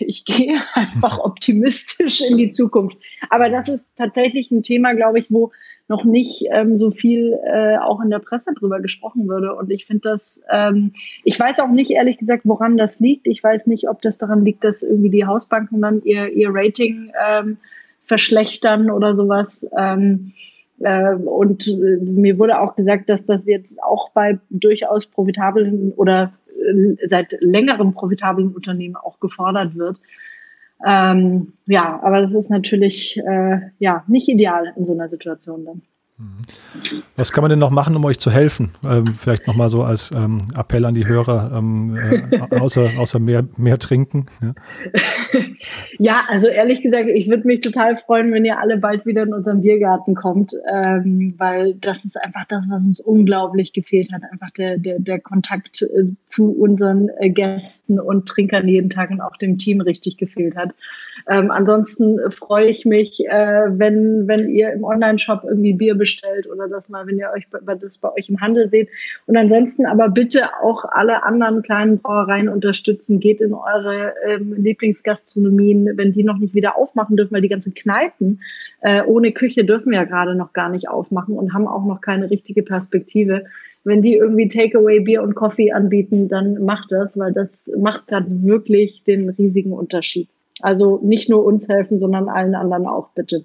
ich 0.00 0.24
gehe 0.24 0.60
einfach 0.74 1.20
optimistisch 1.20 2.20
in 2.20 2.36
die 2.36 2.50
Zukunft. 2.50 2.98
Aber 3.30 3.50
das 3.50 3.68
ist 3.68 3.96
tatsächlich 3.96 4.50
ein 4.50 4.64
Thema, 4.64 4.94
glaube 4.94 5.20
ich, 5.20 5.30
wo 5.30 5.52
noch 5.86 6.02
nicht 6.02 6.46
ähm, 6.50 6.76
so 6.76 6.90
viel 6.90 7.38
äh, 7.44 7.76
auch 7.76 8.00
in 8.00 8.10
der 8.10 8.18
Presse 8.18 8.52
drüber 8.52 8.80
gesprochen 8.80 9.28
würde. 9.28 9.54
Und 9.54 9.70
ich 9.70 9.86
finde 9.86 10.10
das, 10.10 10.42
ähm, 10.50 10.92
ich 11.22 11.38
weiß 11.38 11.60
auch 11.60 11.70
nicht 11.70 11.92
ehrlich 11.92 12.18
gesagt, 12.18 12.42
woran 12.44 12.76
das 12.76 12.98
liegt. 12.98 13.28
Ich 13.28 13.44
weiß 13.44 13.68
nicht, 13.68 13.88
ob 13.88 14.02
das 14.02 14.18
daran 14.18 14.44
liegt, 14.44 14.64
dass 14.64 14.82
irgendwie 14.82 15.10
die 15.10 15.24
Hausbanken 15.24 15.80
dann 15.80 16.02
ihr, 16.02 16.32
ihr 16.32 16.48
Rating 16.52 17.12
ähm, 17.28 17.58
verschlechtern 18.02 18.90
oder 18.90 19.14
sowas. 19.14 19.70
Äh, 20.80 21.14
und 21.14 21.66
äh, 21.68 21.98
mir 22.14 22.38
wurde 22.38 22.60
auch 22.60 22.74
gesagt, 22.74 23.08
dass 23.08 23.24
das 23.24 23.46
jetzt 23.46 23.82
auch 23.82 24.10
bei 24.10 24.38
durchaus 24.50 25.06
profitablen 25.06 25.92
oder 25.92 26.32
äh, 26.48 26.96
seit 27.06 27.36
längerem 27.40 27.94
profitablen 27.94 28.52
Unternehmen 28.52 28.96
auch 28.96 29.20
gefordert 29.20 29.74
wird. 29.76 30.00
Ähm, 30.84 31.52
ja, 31.66 32.00
aber 32.02 32.22
das 32.22 32.34
ist 32.34 32.50
natürlich 32.50 33.16
äh, 33.18 33.60
ja 33.78 34.04
nicht 34.08 34.28
ideal 34.28 34.72
in 34.76 34.84
so 34.84 34.92
einer 34.92 35.08
Situation 35.08 35.64
dann. 35.64 35.82
Was 37.16 37.32
kann 37.32 37.42
man 37.42 37.50
denn 37.50 37.58
noch 37.58 37.70
machen, 37.70 37.96
um 37.96 38.04
euch 38.04 38.18
zu 38.18 38.30
helfen? 38.30 38.72
Ähm, 38.84 39.14
vielleicht 39.16 39.46
nochmal 39.46 39.70
so 39.70 39.82
als 39.82 40.12
ähm, 40.12 40.38
Appell 40.56 40.84
an 40.84 40.94
die 40.94 41.06
Hörer, 41.06 41.52
ähm, 41.54 41.96
äh, 41.96 42.58
außer, 42.58 42.90
außer 42.96 43.18
mehr, 43.18 43.44
mehr 43.56 43.78
trinken. 43.78 44.26
Ja. 44.40 44.54
ja. 45.98 46.24
also 46.28 46.48
ehrlich 46.48 46.82
gesagt, 46.82 47.08
ich 47.08 47.28
würde 47.28 47.46
mich 47.46 47.60
total 47.60 47.96
freuen, 47.96 48.32
wenn 48.32 48.44
ihr 48.44 48.58
alle 48.58 48.78
bald 48.78 49.06
wieder 49.06 49.22
in 49.22 49.34
unseren 49.34 49.62
Biergarten 49.62 50.14
kommt, 50.14 50.52
ähm, 50.72 51.34
weil 51.38 51.74
das 51.74 52.04
ist 52.04 52.22
einfach 52.22 52.44
das, 52.48 52.68
was 52.70 52.84
uns 52.84 53.00
unglaublich 53.00 53.72
gefehlt 53.72 54.12
hat. 54.12 54.22
Einfach 54.30 54.50
der, 54.50 54.78
der, 54.78 54.98
der 54.98 55.20
Kontakt 55.20 55.82
äh, 55.82 56.04
zu 56.26 56.50
unseren 56.50 57.10
äh, 57.18 57.30
Gästen 57.30 57.98
und 58.00 58.26
Trinkern 58.26 58.68
jeden 58.68 58.90
Tag 58.90 59.10
und 59.10 59.20
auch 59.20 59.36
dem 59.36 59.58
Team 59.58 59.80
richtig 59.80 60.16
gefehlt 60.16 60.56
hat. 60.56 60.70
Ähm, 61.28 61.50
ansonsten 61.50 62.18
freue 62.30 62.68
ich 62.68 62.84
mich, 62.84 63.24
äh, 63.26 63.66
wenn, 63.68 64.26
wenn 64.26 64.48
ihr 64.48 64.72
im 64.72 64.84
Online-Shop 64.84 65.42
irgendwie 65.44 65.74
Bier 65.74 65.94
bestellt 65.94 66.48
oder 66.48 66.68
das 66.68 66.88
mal, 66.88 67.06
wenn 67.06 67.18
ihr 67.18 67.30
euch 67.34 67.46
das 67.80 67.98
bei 67.98 68.12
euch 68.12 68.28
im 68.28 68.40
Handel 68.40 68.68
seht. 68.68 68.88
Und 69.26 69.36
ansonsten 69.36 69.86
aber 69.86 70.08
bitte 70.08 70.48
auch 70.62 70.84
alle 70.84 71.22
anderen 71.22 71.62
kleinen 71.62 71.98
Brauereien 71.98 72.48
unterstützen. 72.48 73.20
Geht 73.20 73.40
in 73.40 73.54
eure 73.54 74.14
ähm, 74.26 74.54
Lieblingsgastronomien, 75.52 75.96
wenn 75.96 76.12
die 76.12 76.24
noch 76.24 76.38
nicht 76.38 76.54
wieder 76.54 76.76
aufmachen 76.76 77.16
dürfen, 77.16 77.32
weil 77.32 77.42
die 77.42 77.48
ganzen 77.48 77.74
Kneipen 77.74 78.40
äh, 78.80 79.02
ohne 79.02 79.32
Küche 79.32 79.64
dürfen 79.64 79.92
ja 79.92 80.04
gerade 80.04 80.34
noch 80.34 80.52
gar 80.52 80.68
nicht 80.68 80.88
aufmachen 80.88 81.34
und 81.34 81.52
haben 81.52 81.66
auch 81.66 81.84
noch 81.84 82.00
keine 82.00 82.30
richtige 82.30 82.62
Perspektive 82.62 83.44
wenn 83.84 84.02
die 84.02 84.14
irgendwie 84.14 84.48
Takeaway 84.48 85.00
Bier 85.00 85.22
und 85.22 85.34
Coffee 85.34 85.72
anbieten, 85.72 86.28
dann 86.28 86.64
macht 86.64 86.92
das, 86.92 87.18
weil 87.18 87.32
das 87.32 87.68
macht 87.76 88.06
gerade 88.06 88.26
wirklich 88.28 89.02
den 89.04 89.28
riesigen 89.30 89.72
Unterschied. 89.72 90.28
Also 90.60 91.00
nicht 91.02 91.28
nur 91.28 91.44
uns 91.44 91.68
helfen, 91.68 91.98
sondern 91.98 92.28
allen 92.28 92.54
anderen 92.54 92.86
auch, 92.86 93.08
bitte. 93.08 93.44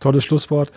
Tolles 0.00 0.24
Schlusswort. 0.24 0.72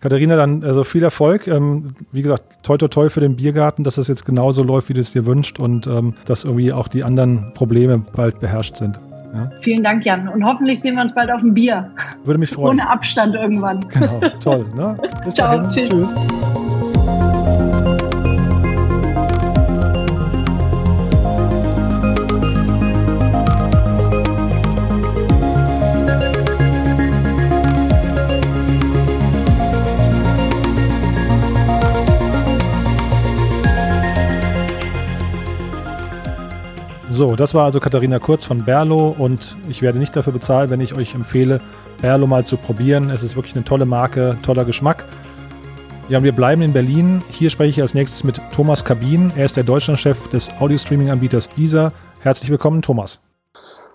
Katharina, 0.00 0.36
dann 0.36 0.64
also 0.64 0.82
viel 0.82 1.02
Erfolg. 1.02 1.46
Ähm, 1.46 1.88
wie 2.10 2.22
gesagt, 2.22 2.64
toi 2.64 2.76
toi 2.76 2.88
toi 2.88 3.08
für 3.08 3.20
den 3.20 3.36
Biergarten, 3.36 3.84
dass 3.84 3.96
das 3.96 4.08
jetzt 4.08 4.24
genauso 4.24 4.64
läuft, 4.64 4.88
wie 4.88 4.94
du 4.94 5.00
es 5.00 5.12
dir 5.12 5.26
wünscht 5.26 5.60
und 5.60 5.86
ähm, 5.86 6.14
dass 6.24 6.44
irgendwie 6.44 6.72
auch 6.72 6.88
die 6.88 7.04
anderen 7.04 7.52
Probleme 7.54 8.04
bald 8.12 8.40
beherrscht 8.40 8.76
sind. 8.76 8.98
Ja? 9.32 9.50
Vielen 9.62 9.82
Dank, 9.82 10.04
Jan. 10.04 10.28
Und 10.28 10.44
hoffentlich 10.44 10.80
sehen 10.80 10.94
wir 10.94 11.02
uns 11.02 11.14
bald 11.14 11.30
auf 11.30 11.40
dem 11.40 11.54
Bier. 11.54 11.90
Würde 12.24 12.38
mich 12.38 12.50
freuen. 12.50 12.70
Ohne 12.80 12.88
Abstand 12.88 13.34
irgendwann. 13.34 13.80
Genau, 13.88 14.20
toll. 14.40 14.66
Ne? 14.76 14.98
Bis 15.24 15.34
Ciao, 15.34 15.56
dahin. 15.58 15.70
Tschüss. 15.70 15.88
tschüss. 15.90 16.71
So, 37.14 37.36
das 37.36 37.52
war 37.52 37.66
also 37.66 37.78
Katharina 37.78 38.18
Kurz 38.18 38.46
von 38.46 38.64
Berlo 38.64 39.14
und 39.18 39.54
ich 39.68 39.82
werde 39.82 39.98
nicht 39.98 40.16
dafür 40.16 40.32
bezahlt, 40.32 40.70
wenn 40.70 40.80
ich 40.80 40.96
euch 40.96 41.14
empfehle, 41.14 41.60
Berlo 42.00 42.26
mal 42.26 42.46
zu 42.46 42.56
probieren. 42.56 43.10
Es 43.10 43.22
ist 43.22 43.36
wirklich 43.36 43.54
eine 43.54 43.66
tolle 43.66 43.84
Marke, 43.84 44.38
toller 44.42 44.64
Geschmack. 44.64 45.04
Ja, 46.08 46.16
und 46.16 46.24
wir 46.24 46.32
bleiben 46.32 46.62
in 46.62 46.72
Berlin. 46.72 47.22
Hier 47.28 47.50
spreche 47.50 47.68
ich 47.68 47.82
als 47.82 47.92
nächstes 47.92 48.24
mit 48.24 48.40
Thomas 48.50 48.82
Kabin. 48.82 49.30
Er 49.36 49.44
ist 49.44 49.58
der 49.58 49.64
Deutschlandchef 49.64 50.28
des 50.28 50.48
Audio-Streaming-Anbieters 50.58 51.50
Deezer. 51.50 51.92
Herzlich 52.20 52.48
willkommen, 52.48 52.80
Thomas. 52.80 53.20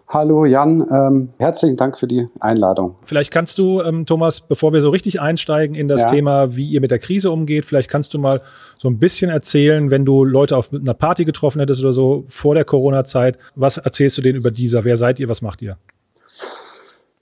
Hallo 0.09 0.45
Jan, 0.45 0.87
ähm, 0.89 1.29
herzlichen 1.37 1.75
Dank 1.75 1.99
für 1.99 2.07
die 2.07 2.29
Einladung. 2.39 2.95
Vielleicht 3.03 3.29
kannst 3.29 3.57
du, 3.57 3.81
ähm, 3.81 4.05
Thomas, 4.05 4.39
bevor 4.39 4.71
wir 4.71 4.79
so 4.79 4.89
richtig 4.89 5.19
einsteigen 5.19 5.75
in 5.75 5.89
das 5.89 6.03
ja. 6.03 6.07
Thema, 6.07 6.55
wie 6.55 6.65
ihr 6.65 6.79
mit 6.79 6.91
der 6.91 6.99
Krise 6.99 7.29
umgeht, 7.29 7.65
vielleicht 7.65 7.89
kannst 7.89 8.13
du 8.13 8.19
mal 8.19 8.39
so 8.77 8.87
ein 8.87 8.99
bisschen 8.99 9.29
erzählen, 9.29 9.91
wenn 9.91 10.05
du 10.05 10.23
Leute 10.23 10.55
auf 10.55 10.71
einer 10.73 10.93
Party 10.93 11.25
getroffen 11.25 11.59
hättest 11.59 11.81
oder 11.81 11.91
so 11.91 12.23
vor 12.29 12.55
der 12.55 12.63
Corona-Zeit, 12.63 13.37
was 13.55 13.79
erzählst 13.79 14.17
du 14.17 14.21
denen 14.21 14.37
über 14.37 14.49
dieser? 14.49 14.85
Wer 14.85 14.95
seid 14.95 15.19
ihr? 15.19 15.27
Was 15.27 15.41
macht 15.41 15.61
ihr? 15.61 15.75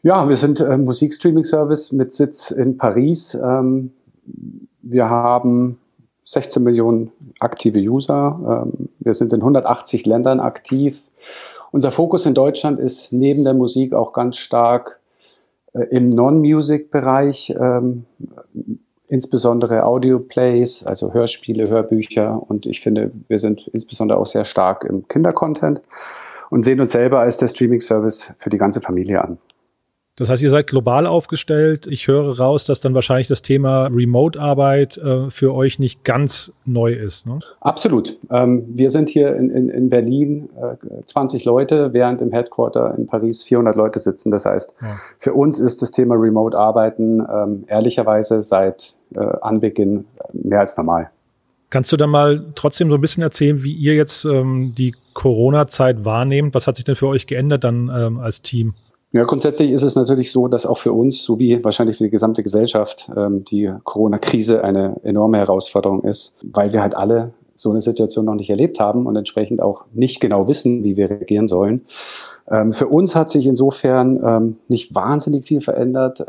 Ja, 0.03 0.29
wir 0.29 0.35
sind 0.35 0.59
äh, 0.59 0.77
Musikstreaming-Service 0.77 1.91
mit 1.91 2.13
Sitz 2.13 2.51
in 2.51 2.77
Paris. 2.77 3.33
Ähm, 3.33 3.93
wir 4.83 5.09
haben 5.09 5.79
16 6.25 6.61
Millionen 6.61 7.11
aktive 7.39 7.79
User. 7.79 8.63
Ähm, 8.67 8.89
wir 8.99 9.15
sind 9.15 9.33
in 9.33 9.39
180 9.39 10.05
Ländern 10.05 10.39
aktiv 10.39 10.97
unser 11.75 11.91
Fokus 11.91 12.25
in 12.25 12.33
Deutschland 12.33 12.79
ist 12.79 13.11
neben 13.11 13.43
der 13.43 13.53
Musik 13.53 13.93
auch 13.93 14.13
ganz 14.13 14.37
stark 14.37 15.01
äh, 15.73 15.81
im 15.91 16.09
Non-Music-Bereich, 16.09 17.53
ähm, 17.59 18.05
insbesondere 19.09 19.83
Audio-Plays, 19.83 20.85
also 20.85 21.13
Hörspiele, 21.13 21.67
Hörbücher. 21.67 22.41
Und 22.47 22.65
ich 22.65 22.79
finde, 22.79 23.11
wir 23.27 23.39
sind 23.39 23.67
insbesondere 23.73 24.17
auch 24.17 24.25
sehr 24.25 24.45
stark 24.45 24.85
im 24.85 25.05
Kindercontent 25.09 25.81
und 26.49 26.63
sehen 26.63 26.79
uns 26.79 26.93
selber 26.93 27.19
als 27.19 27.39
der 27.39 27.49
Streaming-Service 27.49 28.33
für 28.39 28.49
die 28.49 28.57
ganze 28.57 28.79
Familie 28.79 29.21
an. 29.21 29.37
Das 30.17 30.29
heißt, 30.29 30.41
ihr 30.43 30.49
seid 30.49 30.67
global 30.67 31.07
aufgestellt. 31.07 31.87
Ich 31.87 32.07
höre 32.07 32.37
raus, 32.37 32.63
dass 32.63 32.79
dann 32.79 32.93
wahrscheinlich 32.93 33.27
das 33.27 33.41
Thema 33.41 33.87
Remote-Arbeit 33.87 34.97
äh, 34.97 35.29
für 35.29 35.53
euch 35.53 35.77
nicht 35.77 36.05
ganz 36.05 36.53
neu 36.63 36.93
ist. 36.93 37.27
Ne? 37.27 37.39
Absolut. 37.59 38.17
Ähm, 38.31 38.63
wir 38.69 38.91
sind 38.91 39.09
hier 39.09 39.35
in, 39.35 39.49
in, 39.49 39.67
in 39.67 39.89
Berlin 39.89 40.49
äh, 40.55 41.03
20 41.07 41.43
Leute, 41.43 41.91
während 41.91 42.21
im 42.21 42.31
Headquarter 42.31 42.95
in 42.97 43.07
Paris 43.07 43.43
400 43.43 43.75
Leute 43.75 43.99
sitzen. 43.99 44.31
Das 44.31 44.45
heißt, 44.45 44.71
ja. 44.81 44.97
für 45.19 45.33
uns 45.33 45.59
ist 45.59 45.81
das 45.81 45.91
Thema 45.91 46.15
Remote-Arbeiten 46.15 47.19
ähm, 47.19 47.65
ehrlicherweise 47.67 48.45
seit 48.45 48.93
äh, 49.15 49.19
Anbeginn 49.41 50.05
äh, 50.17 50.47
mehr 50.47 50.61
als 50.61 50.77
normal. 50.77 51.09
Kannst 51.71 51.91
du 51.91 51.97
dann 51.97 52.09
mal 52.09 52.41
trotzdem 52.55 52.89
so 52.89 52.95
ein 52.95 53.01
bisschen 53.01 53.23
erzählen, 53.23 53.61
wie 53.63 53.73
ihr 53.73 53.95
jetzt 53.95 54.23
ähm, 54.23 54.73
die 54.77 54.95
Corona-Zeit 55.13 56.05
wahrnehmt? 56.05 56.55
Was 56.55 56.67
hat 56.67 56.77
sich 56.77 56.85
denn 56.85 56.95
für 56.95 57.07
euch 57.07 57.27
geändert 57.27 57.65
dann 57.65 57.91
ähm, 57.93 58.19
als 58.19 58.41
Team? 58.41 58.75
Ja, 59.15 59.23
grundsätzlich 59.23 59.71
ist 59.71 59.81
es 59.81 59.95
natürlich 59.95 60.29
so, 60.29 60.49
dass 60.49 60.65
auch 60.65 60.77
für 60.77 60.91
uns, 60.91 61.23
so 61.23 61.39
wie 61.39 61.63
wahrscheinlich 61.63 61.99
für 61.99 62.03
die 62.03 62.09
gesamte 62.09 62.43
Gesellschaft, 62.43 63.09
ähm, 63.15 63.45
die 63.45 63.71
Corona-Krise 63.85 64.61
eine 64.61 64.97
enorme 65.03 65.37
Herausforderung 65.37 66.03
ist, 66.03 66.35
weil 66.43 66.73
wir 66.73 66.81
halt 66.81 66.97
alle 66.97 67.31
so 67.55 67.69
eine 67.69 67.79
Situation 67.79 68.25
noch 68.25 68.35
nicht 68.35 68.49
erlebt 68.49 68.77
haben 68.77 69.05
und 69.05 69.15
entsprechend 69.15 69.61
auch 69.61 69.85
nicht 69.93 70.19
genau 70.19 70.49
wissen, 70.49 70.83
wie 70.83 70.97
wir 70.97 71.09
reagieren 71.09 71.47
sollen. 71.47 71.85
Ähm, 72.51 72.73
für 72.73 72.87
uns 72.87 73.15
hat 73.15 73.31
sich 73.31 73.45
insofern 73.45 74.21
ähm, 74.21 74.57
nicht 74.67 74.93
wahnsinnig 74.93 75.45
viel 75.45 75.61
verändert. 75.61 76.19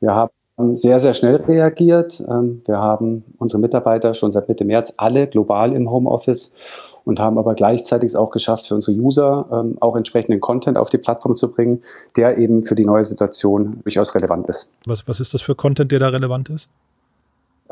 Wir 0.00 0.14
haben 0.16 0.76
sehr, 0.76 0.98
sehr 0.98 1.14
schnell 1.14 1.36
reagiert. 1.36 2.18
Wir 2.18 2.78
haben 2.78 3.22
unsere 3.38 3.60
Mitarbeiter 3.60 4.14
schon 4.14 4.32
seit 4.32 4.48
Mitte 4.48 4.64
März 4.64 4.92
alle 4.96 5.28
global 5.28 5.72
im 5.72 5.88
Homeoffice 5.88 6.50
und 7.04 7.18
haben 7.18 7.38
aber 7.38 7.54
gleichzeitig 7.54 8.08
es 8.08 8.14
auch 8.14 8.30
geschafft, 8.30 8.66
für 8.66 8.74
unsere 8.74 8.96
User 8.96 9.46
ähm, 9.52 9.76
auch 9.80 9.96
entsprechenden 9.96 10.40
Content 10.40 10.78
auf 10.78 10.90
die 10.90 10.98
Plattform 10.98 11.36
zu 11.36 11.50
bringen, 11.50 11.82
der 12.16 12.38
eben 12.38 12.64
für 12.64 12.74
die 12.74 12.84
neue 12.84 13.04
Situation 13.04 13.80
durchaus 13.82 14.14
relevant 14.14 14.48
ist. 14.48 14.68
Was, 14.86 15.06
was 15.08 15.20
ist 15.20 15.34
das 15.34 15.42
für 15.42 15.54
Content, 15.54 15.92
der 15.92 15.98
da 15.98 16.08
relevant 16.08 16.50
ist? 16.50 16.70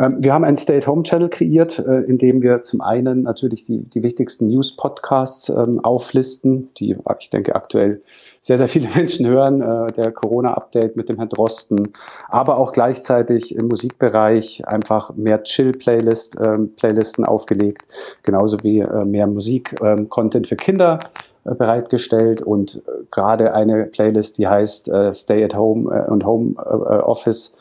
Ähm, 0.01 0.17
wir 0.23 0.33
haben 0.33 0.45
einen 0.45 0.57
Stay-at-Home-Channel 0.57 1.29
kreiert, 1.29 1.79
äh, 1.79 2.01
in 2.01 2.19
dem 2.19 2.43
wir 2.43 2.63
zum 2.63 2.81
einen 2.81 3.23
natürlich 3.23 3.65
die, 3.65 3.83
die 3.83 4.03
wichtigsten 4.03 4.49
News-Podcasts 4.49 5.51
ähm, 5.51 5.81
auflisten, 5.85 6.71
die, 6.79 6.97
ich 7.19 7.31
denke, 7.31 7.55
aktuell 7.55 8.01
sehr, 8.41 8.57
sehr 8.57 8.69
viele 8.69 8.89
Menschen 8.95 9.27
hören. 9.27 9.61
Äh, 9.61 9.93
der 9.93 10.13
Corona-Update 10.13 10.97
mit 10.97 11.09
dem 11.09 11.17
Herrn 11.17 11.29
Drosten, 11.29 11.93
aber 12.29 12.57
auch 12.57 12.73
gleichzeitig 12.73 13.55
im 13.55 13.69
Musikbereich 13.69 14.67
einfach 14.67 15.15
mehr 15.15 15.43
Chill-Playlist, 15.43 16.37
ähm, 16.45 16.75
Playlisten 16.77 17.27
aufgelegt, 17.27 17.83
genauso 18.23 18.57
wie 18.63 18.81
äh, 18.81 19.05
mehr 19.05 19.27
Musik-Content 19.27 20.49
für 20.49 20.57
Kinder 20.57 20.99
bereitgestellt 21.43 22.43
und 22.43 22.83
gerade 23.11 23.55
eine 23.55 23.85
Playlist, 23.87 24.37
die 24.37 24.47
heißt 24.47 24.91
Stay 25.15 25.43
at 25.43 25.55
Home 25.55 25.89
und 26.09 26.23
Home 26.23 26.55
Office, 26.55 27.55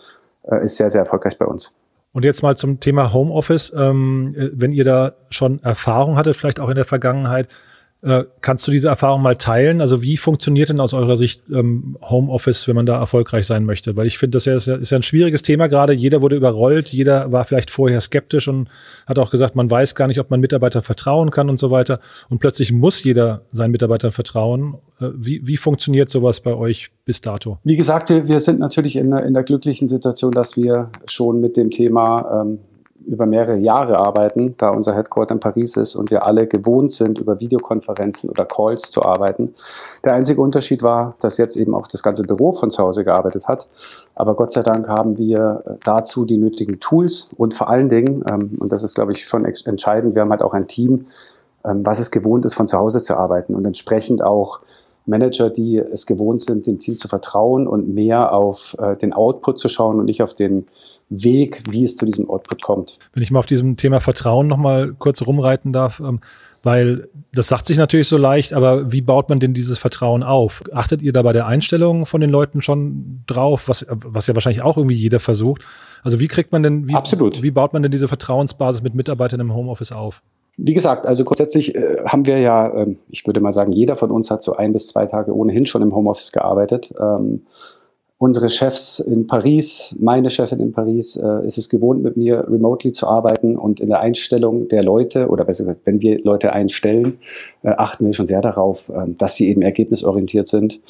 ist 0.64 0.76
sehr, 0.76 0.90
sehr 0.90 1.04
erfolgreich 1.04 1.38
bei 1.38 1.46
uns. 1.46 1.74
Und 2.12 2.26
jetzt 2.26 2.42
mal 2.42 2.58
zum 2.58 2.80
Thema 2.80 3.14
Homeoffice. 3.14 3.74
Ähm, 3.76 4.34
äh, 4.36 4.50
wenn 4.54 4.72
ihr 4.72 4.84
da 4.84 5.14
schon 5.30 5.62
Erfahrung 5.62 6.18
hattet, 6.18 6.36
vielleicht 6.36 6.60
auch 6.60 6.70
in 6.70 6.76
der 6.76 6.86
Vergangenheit, 6.86 7.50
äh, 8.02 8.24
kannst 8.40 8.66
du 8.66 8.72
diese 8.72 8.88
Erfahrung 8.88 9.22
mal 9.22 9.36
teilen? 9.36 9.82
Also 9.82 10.02
wie 10.02 10.16
funktioniert 10.16 10.70
denn 10.70 10.80
aus 10.80 10.94
eurer 10.94 11.18
Sicht 11.18 11.44
ähm, 11.54 11.98
Homeoffice, 12.02 12.68
wenn 12.68 12.76
man 12.76 12.86
da 12.86 12.98
erfolgreich 12.98 13.46
sein 13.46 13.66
möchte? 13.66 13.98
Weil 13.98 14.08
ich 14.08 14.18
finde, 14.18 14.38
das 14.38 14.48
ist 14.48 14.68
ja, 14.68 14.76
ist 14.76 14.92
ja 14.92 14.98
ein 14.98 15.04
schwieriges 15.04 15.42
Thema 15.42 15.68
gerade. 15.68 15.92
Jeder 15.92 16.22
wurde 16.22 16.38
überrollt, 16.38 16.90
jeder 16.90 17.32
war 17.34 17.44
vielleicht 17.44 17.72
vorher 17.72 18.00
skeptisch 18.00 18.48
und 18.48 18.70
hat 19.06 19.20
auch 19.20 19.32
gesagt, 19.32 19.56
man 19.56 19.70
weiß 19.70 19.96
gar 19.96 20.08
nicht, 20.08 20.20
ob 20.20 20.30
man 20.30 20.40
Mitarbeitern 20.40 20.82
vertrauen 20.82 21.30
kann 21.30 21.50
und 21.50 21.60
so 21.60 21.72
weiter. 21.72 22.00
Und 22.30 22.40
plötzlich 22.40 22.72
muss 22.72 23.04
jeder 23.04 23.42
seinen 23.52 23.72
Mitarbeitern 23.72 24.12
vertrauen. 24.12 24.76
Äh, 25.02 25.10
wie, 25.16 25.46
wie 25.46 25.58
funktioniert 25.58 26.10
sowas 26.10 26.40
bei 26.40 26.54
euch 26.54 26.92
bis 27.04 27.20
dato? 27.20 27.58
Wie 27.66 27.76
gesagt, 27.76 28.10
wir, 28.10 28.30
wir 28.30 28.40
sind 28.40 28.60
natürlich 28.60 28.96
in, 28.96 29.12
in 29.12 29.34
der 29.34 29.44
glücklichen 29.44 29.90
Situation, 29.90 30.32
dass 30.32 30.56
wir 30.56 30.90
schon 31.06 31.42
mit 31.42 31.58
dem 31.58 31.70
Thema 31.70 32.44
ähm, 32.44 32.60
über 33.10 33.26
mehrere 33.26 33.58
Jahre 33.58 33.98
arbeiten, 33.98 34.56
da 34.58 34.70
unser 34.70 34.94
Headquarter 34.96 35.34
in 35.34 35.40
Paris 35.40 35.76
ist 35.76 35.96
und 35.96 36.12
wir 36.12 36.26
alle 36.26 36.46
gewohnt 36.46 36.94
sind, 36.94 37.18
über 37.18 37.40
Videokonferenzen 37.40 38.30
oder 38.30 38.46
Calls 38.46 38.92
zu 38.92 39.04
arbeiten. 39.04 39.56
Der 40.06 40.14
einzige 40.14 40.42
Unterschied 40.42 40.84
war, 40.84 41.16
dass 41.20 41.38
jetzt 41.38 41.58
eben 41.58 41.74
auch 41.74 41.88
das 41.88 42.04
ganze 42.04 42.22
Büro 42.22 42.54
von 42.54 42.70
zu 42.70 42.84
Hause 42.84 43.04
gearbeitet 43.04 43.48
hat. 43.48 43.68
Aber 44.14 44.36
Gott 44.36 44.54
sei 44.54 44.62
Dank 44.62 44.88
haben 44.88 45.18
wir 45.18 45.64
dazu 45.84 46.24
die 46.24 46.38
nötigen 46.38 46.80
Tools 46.80 47.30
und 47.36 47.56
vor 47.56 47.70
allen 47.70 47.90
Dingen, 47.90 48.24
ähm, 48.32 48.58
und 48.60 48.72
das 48.72 48.84
ist, 48.84 48.94
glaube 48.94 49.12
ich, 49.14 49.26
schon 49.26 49.44
entscheidend, 49.46 50.14
wir 50.14 50.22
haben 50.22 50.32
halt 50.32 50.44
auch 50.44 50.54
ein 50.54 50.68
Team, 50.68 51.08
ähm, 51.66 51.86
was 51.86 52.00
es 52.00 52.12
gewohnt 52.12 52.46
ist, 52.46 52.54
von 52.54 52.68
zu 52.68 52.78
Hause 52.78 53.02
zu 53.02 53.18
arbeiten 53.18 53.56
und 53.56 53.66
entsprechend 53.66 54.22
auch 54.22 54.60
Manager, 55.08 55.50
die 55.50 55.78
es 55.78 56.06
gewohnt 56.06 56.44
sind, 56.44 56.68
dem 56.68 56.80
Team 56.80 57.00
zu 57.00 57.08
vertrauen 57.08 57.68
und 57.68 57.94
mehr 57.94 58.34
auf 58.34 58.76
äh, 58.78 58.96
den 58.96 59.14
Output 59.14 59.58
zu 59.58 59.68
schauen 59.68 60.00
und 60.00 60.06
nicht 60.06 60.22
auf 60.22 60.36
den 60.36 60.68
Weg, 61.10 61.64
wie 61.70 61.84
es 61.84 61.98
zu 61.98 62.06
diesem 62.06 62.30
Output 62.30 62.62
kommt. 62.62 63.00
Wenn 63.14 63.24
ich 63.24 63.32
mal 63.32 63.40
auf 63.40 63.46
diesem 63.46 63.78
Thema 63.78 64.00
Vertrauen 64.00 64.48
nochmal 64.48 64.94
kurz 64.98 65.26
rumreiten 65.26 65.74
darf, 65.74 66.00
ähm, 66.00 66.20
weil 66.62 67.08
das 67.34 67.48
sagt 67.48 67.66
sich 67.66 67.78
natürlich 67.78 68.08
so 68.08 68.18
leicht, 68.18 68.54
aber 68.54 68.92
wie 68.92 69.02
baut 69.02 69.30
man 69.30 69.40
denn 69.40 69.54
dieses 69.54 69.80
Vertrauen 69.80 70.24
auf? 70.24 70.64
Achtet 70.74 71.02
ihr 71.02 71.14
da 71.14 71.22
bei 71.22 71.34
der 71.34 71.48
Einstellung 71.48 72.06
von 72.06 72.22
den 72.22 72.30
Leuten 72.30 72.62
schon 72.62 73.24
drauf, 73.28 73.68
was, 73.68 73.86
was 73.90 74.28
ja 74.28 74.36
wahrscheinlich 74.36 74.62
auch 74.62 74.78
irgendwie 74.78 74.96
jeder 74.96 75.20
versucht? 75.20 75.64
Also 76.04 76.20
wie 76.20 76.28
kriegt 76.28 76.52
man 76.52 76.64
denn, 76.64 76.88
wie, 76.88 76.94
Absolut. 76.94 77.42
wie 77.42 77.52
baut 77.52 77.74
man 77.74 77.82
denn 77.82 77.92
diese 77.92 78.08
Vertrauensbasis 78.08 78.84
mit 78.84 78.94
Mitarbeitern 78.94 79.40
im 79.40 79.54
Homeoffice 79.54 79.92
auf? 79.92 80.22
Wie 80.58 80.74
gesagt, 80.74 81.06
also 81.06 81.24
grundsätzlich 81.24 81.74
äh, 81.74 81.98
haben 82.06 82.26
wir 82.26 82.40
ja, 82.40 82.68
äh, 82.68 82.96
ich 83.10 83.26
würde 83.26 83.40
mal 83.40 83.54
sagen, 83.54 83.72
jeder 83.72 83.96
von 83.96 84.12
uns 84.12 84.30
hat 84.30 84.44
so 84.44 84.56
ein 84.56 84.74
bis 84.74 84.88
zwei 84.88 85.06
Tage 85.06 85.34
ohnehin 85.34 85.66
schon 85.66 85.82
im 85.82 85.96
Homeoffice 85.96 86.34
gearbeitet. 86.34 86.94
Ähm, 87.00 87.44
unsere 88.20 88.50
Chefs 88.50 89.00
in 89.00 89.28
Paris, 89.28 89.96
meine 89.98 90.30
Chefin 90.30 90.60
in 90.60 90.74
Paris, 90.74 91.16
äh, 91.16 91.48
ist 91.48 91.58
es 91.58 91.70
gewohnt, 91.70 92.04
mit 92.04 92.18
mir 92.18 92.46
remotely 92.50 92.92
zu 92.92 93.08
arbeiten 93.08 93.56
und 93.56 93.80
in 93.80 93.88
der 93.88 94.02
Einstellung 94.02 94.68
der 94.68 94.84
Leute 94.84 95.30
oder 95.30 95.46
besser 95.46 95.64
gesagt, 95.64 95.82
wenn 95.86 96.02
wir 96.02 96.22
Leute 96.24 96.52
einstellen, 96.52 97.18
äh, 97.64 97.70
achten 97.70 98.06
wir 98.06 98.14
schon 98.14 98.28
sehr 98.28 98.42
darauf, 98.42 98.78
äh, 98.90 99.06
dass 99.18 99.36
sie 99.36 99.48
eben 99.48 99.62
ergebnisorientiert 99.62 100.50
sind. 100.50 100.82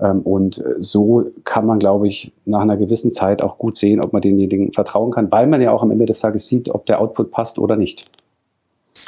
Ähm, 0.00 0.22
und 0.22 0.64
so 0.80 1.26
kann 1.44 1.66
man, 1.66 1.78
glaube 1.78 2.08
ich, 2.08 2.32
nach 2.46 2.62
einer 2.62 2.78
gewissen 2.78 3.12
Zeit 3.12 3.42
auch 3.42 3.58
gut 3.58 3.76
sehen, 3.76 4.00
ob 4.00 4.14
man 4.14 4.22
denjenigen 4.22 4.72
vertrauen 4.72 5.10
kann, 5.10 5.30
weil 5.30 5.46
man 5.46 5.60
ja 5.60 5.72
auch 5.72 5.82
am 5.82 5.90
Ende 5.90 6.06
des 6.06 6.20
Tages 6.20 6.46
sieht, 6.46 6.70
ob 6.70 6.86
der 6.86 7.02
Output 7.02 7.30
passt 7.30 7.58
oder 7.58 7.76
nicht. 7.76 8.06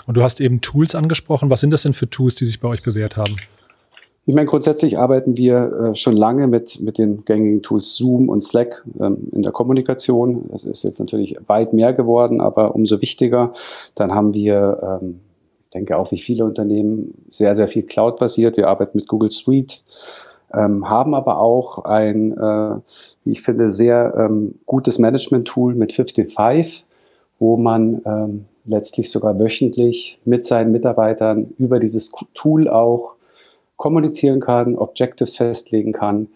Und 0.06 0.18
du 0.18 0.22
hast 0.22 0.42
eben 0.42 0.60
Tools 0.60 0.94
angesprochen. 0.94 1.48
Was 1.48 1.60
sind 1.60 1.72
das 1.72 1.82
denn 1.84 1.94
für 1.94 2.10
Tools, 2.10 2.34
die 2.34 2.44
sich 2.44 2.60
bei 2.60 2.68
euch 2.68 2.82
bewährt 2.82 3.16
haben? 3.16 3.36
Ich 4.26 4.34
meine, 4.34 4.46
grundsätzlich 4.46 4.98
arbeiten 4.98 5.36
wir 5.36 5.72
äh, 5.72 5.94
schon 5.94 6.14
lange 6.14 6.46
mit, 6.46 6.78
mit 6.80 6.98
den 6.98 7.24
gängigen 7.24 7.62
Tools 7.62 7.96
Zoom 7.96 8.28
und 8.28 8.42
Slack 8.42 8.84
ähm, 9.00 9.28
in 9.32 9.42
der 9.42 9.52
Kommunikation. 9.52 10.44
Das 10.52 10.64
ist 10.64 10.82
jetzt 10.82 11.00
natürlich 11.00 11.36
weit 11.46 11.72
mehr 11.72 11.94
geworden, 11.94 12.40
aber 12.40 12.74
umso 12.74 13.00
wichtiger. 13.00 13.54
Dann 13.94 14.14
haben 14.14 14.34
wir, 14.34 15.00
ähm, 15.02 15.20
ich 15.64 15.70
denke 15.70 15.96
auch 15.96 16.12
wie 16.12 16.20
viele 16.20 16.44
Unternehmen, 16.44 17.14
sehr, 17.30 17.56
sehr 17.56 17.68
viel 17.68 17.82
Cloud-basiert. 17.82 18.58
Wir 18.58 18.68
arbeiten 18.68 18.98
mit 18.98 19.08
Google 19.08 19.30
Suite, 19.30 19.82
ähm, 20.52 20.88
haben 20.88 21.14
aber 21.14 21.38
auch 21.38 21.84
ein, 21.86 22.32
äh, 22.36 22.76
wie 23.24 23.32
ich 23.32 23.40
finde, 23.40 23.70
sehr 23.70 24.14
ähm, 24.18 24.56
gutes 24.66 24.98
Management-Tool 24.98 25.74
mit 25.74 25.94
55, 25.94 26.84
wo 27.38 27.56
man 27.56 28.02
ähm, 28.04 28.44
letztlich 28.66 29.10
sogar 29.10 29.38
wöchentlich 29.38 30.18
mit 30.26 30.44
seinen 30.44 30.72
Mitarbeitern 30.72 31.54
über 31.56 31.80
dieses 31.80 32.12
Tool 32.34 32.68
auch 32.68 33.14
kommunizieren 33.80 34.40
kann, 34.40 34.76
Objectives 34.76 35.36
festlegen 35.36 35.92
kann, 35.92 36.28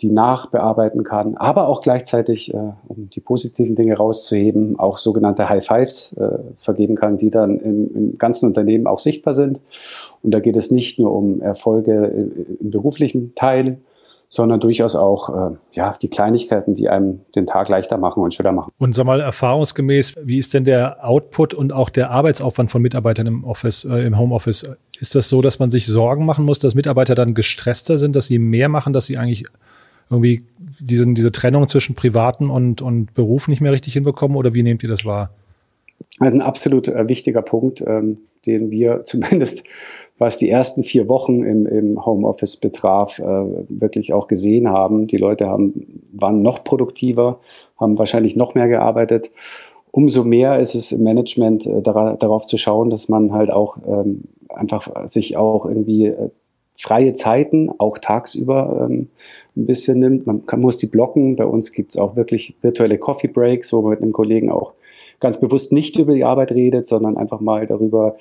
die 0.00 0.10
nachbearbeiten 0.10 1.02
kann, 1.02 1.36
aber 1.36 1.66
auch 1.66 1.82
gleichzeitig, 1.82 2.54
äh, 2.54 2.56
um 2.86 3.10
die 3.10 3.20
positiven 3.20 3.74
Dinge 3.74 3.96
rauszuheben, 3.96 4.78
auch 4.78 4.98
sogenannte 4.98 5.48
High 5.48 5.66
Fives 5.66 6.12
äh, 6.12 6.38
vergeben 6.62 6.94
kann, 6.94 7.18
die 7.18 7.30
dann 7.30 7.58
im, 7.58 7.94
im, 7.94 8.18
ganzen 8.18 8.46
Unternehmen 8.46 8.86
auch 8.86 9.00
sichtbar 9.00 9.34
sind. 9.34 9.58
Und 10.22 10.30
da 10.30 10.38
geht 10.38 10.56
es 10.56 10.70
nicht 10.70 11.00
nur 11.00 11.12
um 11.12 11.40
Erfolge 11.42 12.06
im, 12.06 12.58
im 12.60 12.70
beruflichen 12.70 13.34
Teil, 13.34 13.78
sondern 14.28 14.60
durchaus 14.60 14.94
auch 14.94 15.50
äh, 15.50 15.56
ja, 15.72 15.96
die 16.00 16.08
Kleinigkeiten, 16.08 16.76
die 16.76 16.88
einem 16.88 17.20
den 17.34 17.46
Tag 17.46 17.68
leichter 17.68 17.98
machen 17.98 18.22
und 18.22 18.34
schöner 18.34 18.52
machen. 18.52 18.72
Und 18.78 18.94
sag 18.94 19.04
mal, 19.04 19.20
erfahrungsgemäß, 19.20 20.14
wie 20.22 20.38
ist 20.38 20.54
denn 20.54 20.64
der 20.64 21.04
Output 21.08 21.54
und 21.54 21.72
auch 21.72 21.90
der 21.90 22.10
Arbeitsaufwand 22.10 22.70
von 22.70 22.82
Mitarbeitern 22.82 23.26
im 23.26 23.44
Office, 23.44 23.84
äh, 23.84 24.06
im 24.06 24.18
Homeoffice? 24.18 24.76
Ist 25.00 25.14
das 25.14 25.28
so, 25.28 25.42
dass 25.42 25.58
man 25.58 25.70
sich 25.70 25.86
Sorgen 25.86 26.24
machen 26.24 26.44
muss, 26.44 26.58
dass 26.58 26.74
Mitarbeiter 26.74 27.14
dann 27.14 27.34
gestresster 27.34 27.98
sind, 27.98 28.14
dass 28.16 28.26
sie 28.26 28.38
mehr 28.38 28.68
machen, 28.68 28.92
dass 28.92 29.06
sie 29.06 29.18
eigentlich 29.18 29.44
irgendwie 30.10 30.44
diesen, 30.58 31.14
diese 31.14 31.32
Trennung 31.32 31.66
zwischen 31.68 31.94
Privaten 31.94 32.50
und, 32.50 32.82
und 32.82 33.14
Beruf 33.14 33.48
nicht 33.48 33.60
mehr 33.60 33.72
richtig 33.72 33.94
hinbekommen? 33.94 34.36
Oder 34.36 34.54
wie 34.54 34.62
nehmt 34.62 34.82
ihr 34.82 34.88
das 34.88 35.04
wahr? 35.04 35.30
Ist 36.20 36.32
ein 36.32 36.42
absolut 36.42 36.88
äh, 36.88 37.08
wichtiger 37.08 37.42
Punkt, 37.42 37.82
ähm, 37.86 38.18
den 38.46 38.70
wir 38.70 39.02
zumindest 39.06 39.62
was 40.18 40.38
die 40.38 40.48
ersten 40.48 40.84
vier 40.84 41.08
Wochen 41.08 41.42
im, 41.42 41.66
im 41.66 42.04
Homeoffice 42.04 42.56
betraf, 42.56 43.18
äh, 43.18 43.22
wirklich 43.22 44.12
auch 44.12 44.28
gesehen 44.28 44.68
haben. 44.68 45.06
Die 45.08 45.16
Leute 45.16 45.48
haben, 45.48 46.02
waren 46.12 46.40
noch 46.40 46.62
produktiver, 46.62 47.40
haben 47.80 47.98
wahrscheinlich 47.98 48.36
noch 48.36 48.54
mehr 48.54 48.68
gearbeitet. 48.68 49.30
Umso 49.94 50.24
mehr 50.24 50.58
ist 50.58 50.74
es 50.74 50.90
im 50.90 51.04
Management 51.04 51.66
äh, 51.66 51.80
dara 51.80 52.16
darauf 52.16 52.46
zu 52.46 52.58
schauen, 52.58 52.90
dass 52.90 53.08
man 53.08 53.32
halt 53.32 53.52
auch 53.52 53.76
ähm, 53.86 54.24
einfach 54.48 55.08
sich 55.08 55.36
auch 55.36 55.66
irgendwie 55.66 56.06
äh, 56.06 56.30
freie 56.76 57.14
Zeiten, 57.14 57.70
auch 57.78 57.98
tagsüber 57.98 58.88
ähm, 58.90 59.06
ein 59.56 59.66
bisschen 59.66 60.00
nimmt. 60.00 60.26
Man 60.26 60.46
kann, 60.46 60.60
muss 60.60 60.78
die 60.78 60.88
blocken. 60.88 61.36
Bei 61.36 61.46
uns 61.46 61.70
gibt 61.70 61.92
es 61.92 61.96
auch 61.96 62.16
wirklich 62.16 62.56
virtuelle 62.60 62.98
Coffee 62.98 63.28
Breaks, 63.28 63.72
wo 63.72 63.82
man 63.82 63.90
mit 63.90 64.02
einem 64.02 64.10
Kollegen 64.10 64.50
auch 64.50 64.72
ganz 65.20 65.38
bewusst 65.38 65.70
nicht 65.70 65.96
über 65.96 66.12
die 66.12 66.24
Arbeit 66.24 66.50
redet, 66.50 66.88
sondern 66.88 67.16
einfach 67.16 67.38
mal 67.38 67.68
darüber, 67.68 68.16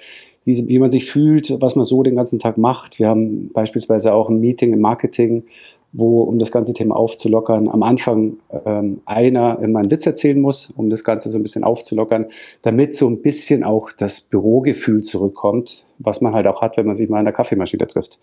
wie, 0.45 0.67
wie 0.67 0.77
man 0.77 0.91
sich 0.91 1.09
fühlt, 1.09 1.59
was 1.59 1.75
man 1.75 1.85
so 1.85 2.03
den 2.03 2.15
ganzen 2.15 2.37
Tag 2.37 2.59
macht. 2.59 2.99
Wir 2.99 3.07
haben 3.07 3.49
beispielsweise 3.51 4.13
auch 4.13 4.29
ein 4.29 4.39
Meeting 4.39 4.73
im 4.73 4.81
Marketing, 4.81 5.45
wo, 5.93 6.23
um 6.23 6.39
das 6.39 6.51
ganze 6.51 6.73
Thema 6.73 6.95
aufzulockern, 6.95 7.69
am 7.69 7.83
Anfang 7.83 8.37
ähm, 8.65 9.01
einer 9.05 9.59
immer 9.59 9.79
einen 9.79 9.91
Witz 9.91 10.05
erzählen 10.07 10.39
muss, 10.39 10.73
um 10.75 10.89
das 10.89 11.03
Ganze 11.03 11.29
so 11.29 11.37
ein 11.37 11.43
bisschen 11.43 11.63
aufzulockern, 11.63 12.25
damit 12.63 12.97
so 12.97 13.07
ein 13.07 13.21
bisschen 13.21 13.63
auch 13.63 13.91
das 13.91 14.19
Bürogefühl 14.19 15.03
zurückkommt, 15.03 15.85
was 15.99 16.19
man 16.19 16.33
halt 16.33 16.47
auch 16.47 16.61
hat, 16.61 16.77
wenn 16.77 16.87
man 16.87 16.97
sich 16.97 17.09
mal 17.09 17.19
in 17.19 17.25
der 17.25 17.33
Kaffeemaschine 17.33 17.87
trifft. 17.87 18.17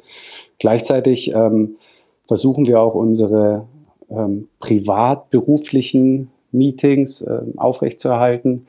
Gleichzeitig 0.58 1.32
ähm, 1.32 1.76
versuchen 2.26 2.66
wir 2.66 2.80
auch 2.80 2.94
unsere 2.94 3.66
ähm, 4.10 4.48
privat-beruflichen 4.58 6.30
Meetings 6.50 7.22
äh, 7.22 7.42
aufrechtzuerhalten. 7.56 8.66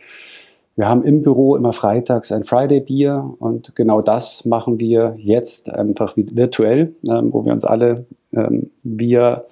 Wir 0.76 0.88
haben 0.88 1.04
im 1.04 1.24
Büro 1.24 1.56
immer 1.56 1.74
freitags 1.74 2.32
ein 2.32 2.44
Friday-Bier 2.44 3.36
und 3.40 3.76
genau 3.76 4.02
das 4.02 4.46
machen 4.46 4.80
wir 4.80 5.16
jetzt 5.18 5.70
einfach 5.70 6.14
virtuell, 6.16 6.94
ähm, 7.10 7.34
wo 7.34 7.44
wir 7.44 7.52
uns 7.52 7.66
alle 7.66 8.06
ähm, 8.34 8.72
via 8.84 9.46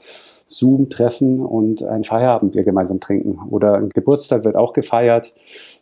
Zoom 0.48 0.90
treffen 0.90 1.46
und 1.46 1.84
ein 1.84 2.04
Feierabendbier 2.04 2.64
gemeinsam 2.64 3.00
trinken. 3.00 3.40
Oder 3.50 3.76
ein 3.76 3.90
Geburtstag 3.90 4.44
wird 4.44 4.56
auch 4.56 4.74
gefeiert. 4.74 5.32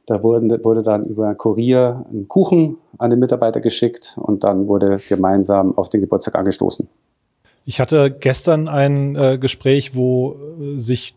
Da 0.05 0.23
wurde, 0.23 0.63
wurde 0.63 0.83
dann 0.83 1.05
über 1.05 1.33
Kurier 1.36 2.05
ein 2.12 2.27
Kuchen 2.27 2.77
an 2.97 3.10
den 3.10 3.19
Mitarbeiter 3.19 3.60
geschickt 3.60 4.15
und 4.17 4.43
dann 4.43 4.67
wurde 4.67 4.97
gemeinsam 5.10 5.77
auf 5.77 5.89
den 5.89 6.01
Geburtstag 6.01 6.36
angestoßen. 6.36 6.88
Ich 7.65 7.81
hatte 7.81 8.12
gestern 8.12 8.69
ein 8.69 9.15
äh, 9.15 9.38
Gespräch, 9.38 9.95
wo 9.95 10.38
äh, 10.62 10.77
sich 10.77 11.15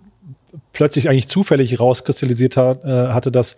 plötzlich 0.73 1.09
eigentlich 1.09 1.29
zufällig 1.29 1.79
rauskristallisiert 1.79 2.57
hat, 2.57 2.85
äh, 2.85 2.89
hatte, 2.89 3.31
dass 3.31 3.57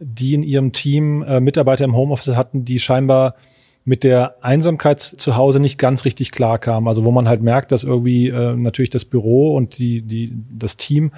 die 0.00 0.34
in 0.34 0.42
ihrem 0.42 0.72
Team 0.72 1.22
äh, 1.22 1.40
Mitarbeiter 1.40 1.84
im 1.84 1.96
Homeoffice 1.96 2.36
hatten, 2.36 2.64
die 2.64 2.80
scheinbar 2.80 3.36
mit 3.84 4.02
der 4.02 4.36
Einsamkeit 4.40 5.00
zu 5.00 5.36
Hause 5.36 5.60
nicht 5.60 5.78
ganz 5.78 6.04
richtig 6.04 6.30
klar 6.30 6.58
kamen. 6.58 6.88
Also 6.88 7.04
wo 7.04 7.10
man 7.10 7.28
halt 7.28 7.42
merkt, 7.42 7.70
dass 7.70 7.84
irgendwie 7.84 8.28
äh, 8.28 8.54
natürlich 8.56 8.90
das 8.90 9.04
Büro 9.04 9.54
und 9.54 9.78
die, 9.78 10.02
die, 10.02 10.32
das 10.50 10.76
Team 10.76 11.12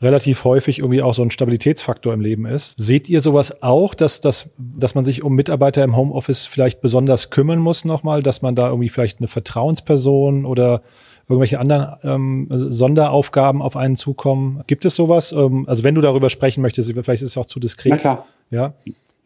relativ 0.00 0.44
häufig 0.44 0.78
irgendwie 0.78 1.02
auch 1.02 1.12
so 1.12 1.22
ein 1.22 1.30
Stabilitätsfaktor 1.30 2.14
im 2.14 2.20
Leben 2.20 2.46
ist. 2.46 2.74
Seht 2.78 3.08
ihr 3.08 3.20
sowas 3.20 3.62
auch, 3.62 3.94
dass, 3.94 4.20
dass, 4.20 4.50
dass 4.56 4.94
man 4.94 5.04
sich 5.04 5.22
um 5.22 5.34
Mitarbeiter 5.34 5.82
im 5.82 5.96
Homeoffice 5.96 6.46
vielleicht 6.46 6.80
besonders 6.80 7.30
kümmern 7.30 7.58
muss 7.58 7.84
nochmal, 7.84 8.22
dass 8.22 8.40
man 8.40 8.54
da 8.54 8.68
irgendwie 8.68 8.88
vielleicht 8.88 9.18
eine 9.18 9.28
Vertrauensperson 9.28 10.44
oder 10.44 10.82
irgendwelche 11.28 11.58
anderen 11.58 11.96
ähm, 12.04 12.46
Sonderaufgaben 12.50 13.60
auf 13.60 13.76
einen 13.76 13.96
zukommen? 13.96 14.62
Gibt 14.66 14.84
es 14.84 14.94
sowas? 14.94 15.32
Ähm, 15.32 15.64
also 15.68 15.84
wenn 15.84 15.94
du 15.94 16.00
darüber 16.00 16.30
sprechen 16.30 16.62
möchtest, 16.62 16.90
vielleicht 16.90 17.22
ist 17.22 17.30
es 17.30 17.36
auch 17.36 17.46
zu 17.46 17.60
diskret. 17.60 17.92
Na 17.92 17.98
klar. 17.98 18.26
Ja. 18.50 18.74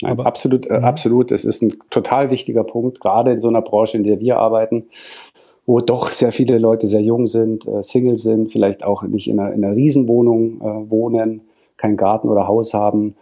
Nein, 0.03 0.12
Aber, 0.12 0.27
absolut, 0.27 0.67
äh, 0.67 0.79
mhm. 0.79 0.85
absolut. 0.85 1.33
Es 1.33 1.45
ist 1.45 1.62
ein 1.62 1.75
total 1.91 2.31
wichtiger 2.31 2.65
Punkt, 2.65 3.01
gerade 3.01 3.33
in 3.33 3.41
so 3.41 3.49
einer 3.49 3.62
Branche, 3.62 3.97
in 3.97 4.05
der 4.05 4.21
wir 4.21 4.38
arbeiten, 4.38 4.85
wo 5.67 5.81
doch 5.81 6.11
sehr 6.11 6.33
viele 6.33 6.59
Leute 6.59 6.88
sehr 6.88 7.03
jung 7.03 7.27
sind, 7.27 7.67
äh, 7.67 7.83
Single 7.83 8.19
sind, 8.19 8.53
vielleicht 8.53 8.85
auch 8.85 9.03
nicht 9.03 9.29
in 9.29 9.38
einer, 9.38 9.53
in 9.53 9.65
einer 9.65 9.75
Riesenwohnung 9.75 10.61
äh, 10.61 10.91
wohnen, 10.91 11.43
keinen 11.77 11.97
Garten 11.97 12.29
oder 12.29 12.47
Haus 12.47 12.75
haben 12.75 13.17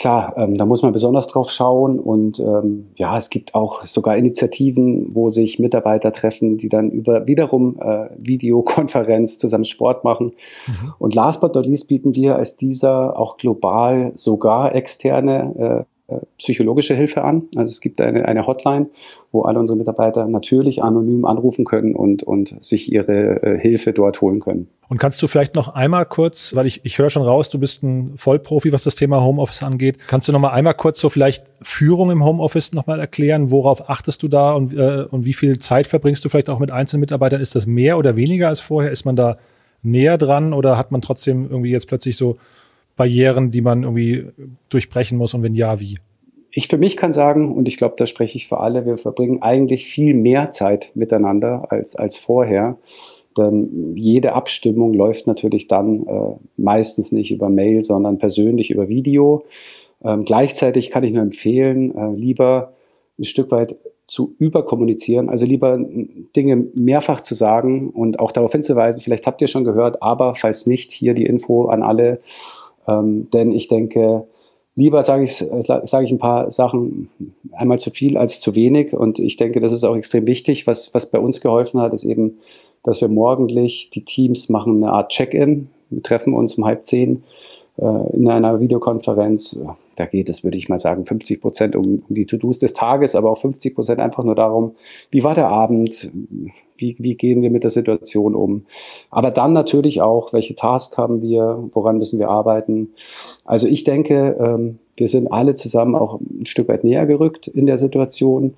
klar, 0.00 0.34
ähm, 0.38 0.56
da 0.56 0.64
muss 0.64 0.82
man 0.82 0.92
besonders 0.92 1.26
drauf 1.26 1.50
schauen 1.50 2.00
und 2.00 2.40
ähm, 2.40 2.86
ja, 2.96 3.18
es 3.18 3.28
gibt 3.28 3.54
auch 3.54 3.84
sogar 3.84 4.16
Initiativen, 4.16 5.14
wo 5.14 5.28
sich 5.28 5.58
Mitarbeiter 5.58 6.12
treffen, 6.12 6.56
die 6.56 6.70
dann 6.70 6.90
über 6.90 7.26
wiederum 7.26 7.78
äh, 7.80 8.08
Videokonferenz 8.16 9.38
zusammen 9.38 9.66
Sport 9.66 10.02
machen. 10.02 10.32
Mhm. 10.66 10.94
Und 10.98 11.14
last 11.14 11.42
but 11.42 11.54
not 11.54 11.66
least 11.66 11.86
bieten 11.86 12.14
wir 12.14 12.36
als 12.36 12.56
dieser 12.56 13.18
auch 13.18 13.36
global 13.36 14.12
sogar 14.16 14.74
externe 14.74 15.86
äh, 15.86 15.89
psychologische 16.38 16.94
Hilfe 16.94 17.22
an. 17.22 17.42
Also 17.56 17.70
es 17.70 17.80
gibt 17.80 18.00
eine, 18.00 18.26
eine 18.26 18.46
Hotline, 18.46 18.86
wo 19.32 19.42
alle 19.42 19.58
unsere 19.58 19.76
Mitarbeiter 19.76 20.26
natürlich 20.26 20.82
anonym 20.82 21.24
anrufen 21.24 21.64
können 21.64 21.94
und, 21.94 22.22
und 22.22 22.54
sich 22.60 22.90
ihre 22.90 23.42
äh, 23.42 23.58
Hilfe 23.58 23.92
dort 23.92 24.20
holen 24.20 24.40
können. 24.40 24.68
Und 24.88 24.98
kannst 24.98 25.22
du 25.22 25.28
vielleicht 25.28 25.54
noch 25.54 25.74
einmal 25.74 26.04
kurz, 26.04 26.56
weil 26.56 26.66
ich, 26.66 26.80
ich 26.82 26.98
höre 26.98 27.10
schon 27.10 27.22
raus, 27.22 27.48
du 27.48 27.60
bist 27.60 27.82
ein 27.84 28.16
Vollprofi, 28.16 28.72
was 28.72 28.82
das 28.82 28.96
Thema 28.96 29.22
Homeoffice 29.22 29.62
angeht. 29.62 29.98
Kannst 30.08 30.26
du 30.26 30.32
noch 30.32 30.40
mal 30.40 30.50
einmal 30.50 30.74
kurz 30.74 30.98
so 30.98 31.08
vielleicht 31.08 31.44
Führung 31.62 32.10
im 32.10 32.24
Homeoffice 32.24 32.72
noch 32.72 32.86
mal 32.86 32.98
erklären? 32.98 33.52
Worauf 33.52 33.88
achtest 33.88 34.22
du 34.22 34.28
da 34.28 34.52
und, 34.52 34.74
äh, 34.74 35.04
und 35.08 35.24
wie 35.24 35.34
viel 35.34 35.58
Zeit 35.58 35.86
verbringst 35.86 36.24
du 36.24 36.28
vielleicht 36.28 36.50
auch 36.50 36.58
mit 36.58 36.72
einzelnen 36.72 37.00
Mitarbeitern? 37.00 37.40
Ist 37.40 37.54
das 37.54 37.66
mehr 37.66 37.98
oder 37.98 38.16
weniger 38.16 38.48
als 38.48 38.60
vorher? 38.60 38.90
Ist 38.90 39.04
man 39.04 39.14
da 39.14 39.36
näher 39.82 40.18
dran 40.18 40.52
oder 40.52 40.76
hat 40.76 40.90
man 40.90 41.00
trotzdem 41.00 41.48
irgendwie 41.48 41.70
jetzt 41.70 41.86
plötzlich 41.86 42.16
so 42.16 42.36
Barrieren, 43.00 43.50
die 43.50 43.62
man 43.62 43.84
irgendwie 43.84 44.26
durchbrechen 44.68 45.16
muss 45.16 45.32
und 45.32 45.42
wenn 45.42 45.54
ja, 45.54 45.80
wie? 45.80 45.96
Ich 46.50 46.68
für 46.68 46.76
mich 46.76 46.98
kann 46.98 47.14
sagen, 47.14 47.50
und 47.50 47.66
ich 47.66 47.78
glaube, 47.78 47.94
da 47.96 48.04
spreche 48.04 48.36
ich 48.36 48.46
für 48.46 48.60
alle, 48.60 48.84
wir 48.84 48.98
verbringen 48.98 49.40
eigentlich 49.40 49.86
viel 49.86 50.12
mehr 50.12 50.50
Zeit 50.50 50.90
miteinander 50.94 51.64
als, 51.70 51.96
als 51.96 52.18
vorher. 52.18 52.76
Denn 53.38 53.96
jede 53.96 54.34
Abstimmung 54.34 54.92
läuft 54.92 55.26
natürlich 55.26 55.66
dann 55.66 56.06
äh, 56.06 56.34
meistens 56.58 57.10
nicht 57.10 57.30
über 57.30 57.48
Mail, 57.48 57.84
sondern 57.84 58.18
persönlich 58.18 58.70
über 58.70 58.90
Video. 58.90 59.44
Ähm, 60.04 60.26
gleichzeitig 60.26 60.90
kann 60.90 61.02
ich 61.02 61.14
nur 61.14 61.22
empfehlen, 61.22 61.96
äh, 61.96 62.14
lieber 62.14 62.74
ein 63.18 63.24
Stück 63.24 63.50
weit 63.50 63.76
zu 64.04 64.34
überkommunizieren, 64.38 65.30
also 65.30 65.46
lieber 65.46 65.78
Dinge 66.36 66.66
mehrfach 66.74 67.22
zu 67.22 67.34
sagen 67.34 67.88
und 67.88 68.20
auch 68.20 68.32
darauf 68.32 68.52
hinzuweisen, 68.52 69.00
vielleicht 69.00 69.24
habt 69.24 69.40
ihr 69.40 69.48
schon 69.48 69.64
gehört, 69.64 70.02
aber 70.02 70.34
falls 70.34 70.66
nicht, 70.66 70.92
hier 70.92 71.14
die 71.14 71.24
Info 71.24 71.66
an 71.66 71.82
alle 71.82 72.20
ähm, 72.86 73.28
denn 73.30 73.52
ich 73.52 73.68
denke, 73.68 74.26
lieber 74.74 75.02
sage 75.02 75.24
ich, 75.24 75.36
sage 75.36 76.04
ich 76.04 76.10
ein 76.10 76.18
paar 76.18 76.52
Sachen 76.52 77.10
einmal 77.52 77.78
zu 77.78 77.90
viel 77.90 78.16
als 78.16 78.40
zu 78.40 78.54
wenig. 78.54 78.92
Und 78.94 79.18
ich 79.18 79.36
denke, 79.36 79.60
das 79.60 79.72
ist 79.72 79.84
auch 79.84 79.96
extrem 79.96 80.26
wichtig. 80.26 80.66
Was, 80.66 80.92
was 80.94 81.10
bei 81.10 81.18
uns 81.18 81.40
geholfen 81.40 81.80
hat, 81.80 81.92
ist 81.92 82.04
eben, 82.04 82.38
dass 82.82 83.00
wir 83.00 83.08
morgendlich 83.08 83.90
die 83.92 84.04
Teams 84.04 84.48
machen 84.48 84.82
eine 84.82 84.92
Art 84.92 85.10
Check-in. 85.10 85.68
Wir 85.90 86.02
treffen 86.02 86.34
uns 86.34 86.54
um 86.54 86.64
halb 86.64 86.86
zehn 86.86 87.24
äh, 87.76 88.16
in 88.16 88.28
einer 88.28 88.60
Videokonferenz. 88.60 89.60
Da 90.00 90.06
geht 90.06 90.30
es, 90.30 90.42
würde 90.42 90.56
ich 90.56 90.70
mal 90.70 90.80
sagen, 90.80 91.04
50 91.04 91.42
Prozent 91.42 91.76
um, 91.76 92.02
um 92.08 92.14
die 92.14 92.24
To-Dos 92.24 92.58
des 92.58 92.72
Tages, 92.72 93.14
aber 93.14 93.30
auch 93.30 93.42
50 93.42 93.74
Prozent 93.74 94.00
einfach 94.00 94.24
nur 94.24 94.34
darum, 94.34 94.76
wie 95.10 95.22
war 95.22 95.34
der 95.34 95.48
Abend, 95.48 96.10
wie, 96.78 96.96
wie 96.98 97.16
gehen 97.16 97.42
wir 97.42 97.50
mit 97.50 97.64
der 97.64 97.70
Situation 97.70 98.34
um. 98.34 98.64
Aber 99.10 99.30
dann 99.30 99.52
natürlich 99.52 100.00
auch, 100.00 100.32
welche 100.32 100.56
Tasks 100.56 100.96
haben 100.96 101.20
wir, 101.20 101.68
woran 101.74 101.98
müssen 101.98 102.18
wir 102.18 102.30
arbeiten. 102.30 102.94
Also 103.44 103.66
ich 103.66 103.84
denke, 103.84 104.38
ähm, 104.40 104.78
wir 104.96 105.08
sind 105.08 105.30
alle 105.30 105.54
zusammen 105.54 105.94
auch 105.94 106.18
ein 106.18 106.46
Stück 106.46 106.68
weit 106.68 106.82
näher 106.82 107.04
gerückt 107.04 107.46
in 107.46 107.66
der 107.66 107.76
Situation 107.76 108.54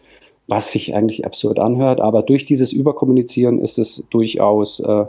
was 0.48 0.72
sich 0.72 0.94
eigentlich 0.94 1.24
absurd 1.24 1.58
anhört. 1.58 2.00
Aber 2.00 2.22
durch 2.22 2.46
dieses 2.46 2.72
Überkommunizieren 2.72 3.60
ist 3.60 3.78
es 3.78 4.04
durchaus, 4.10 4.80
äh, 4.80 5.04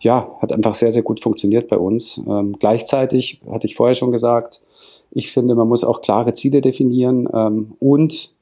ja, 0.00 0.36
hat 0.40 0.52
einfach 0.52 0.74
sehr, 0.74 0.92
sehr 0.92 1.02
gut 1.02 1.22
funktioniert 1.22 1.68
bei 1.68 1.78
uns. 1.78 2.20
Ähm, 2.26 2.56
gleichzeitig 2.58 3.40
hatte 3.50 3.66
ich 3.66 3.76
vorher 3.76 3.94
schon 3.94 4.12
gesagt, 4.12 4.60
ich 5.14 5.32
finde, 5.32 5.54
man 5.54 5.68
muss 5.68 5.84
auch 5.84 6.02
klare 6.02 6.34
Ziele 6.34 6.60
definieren 6.60 7.28
ähm, 7.32 7.72
und 7.78 8.32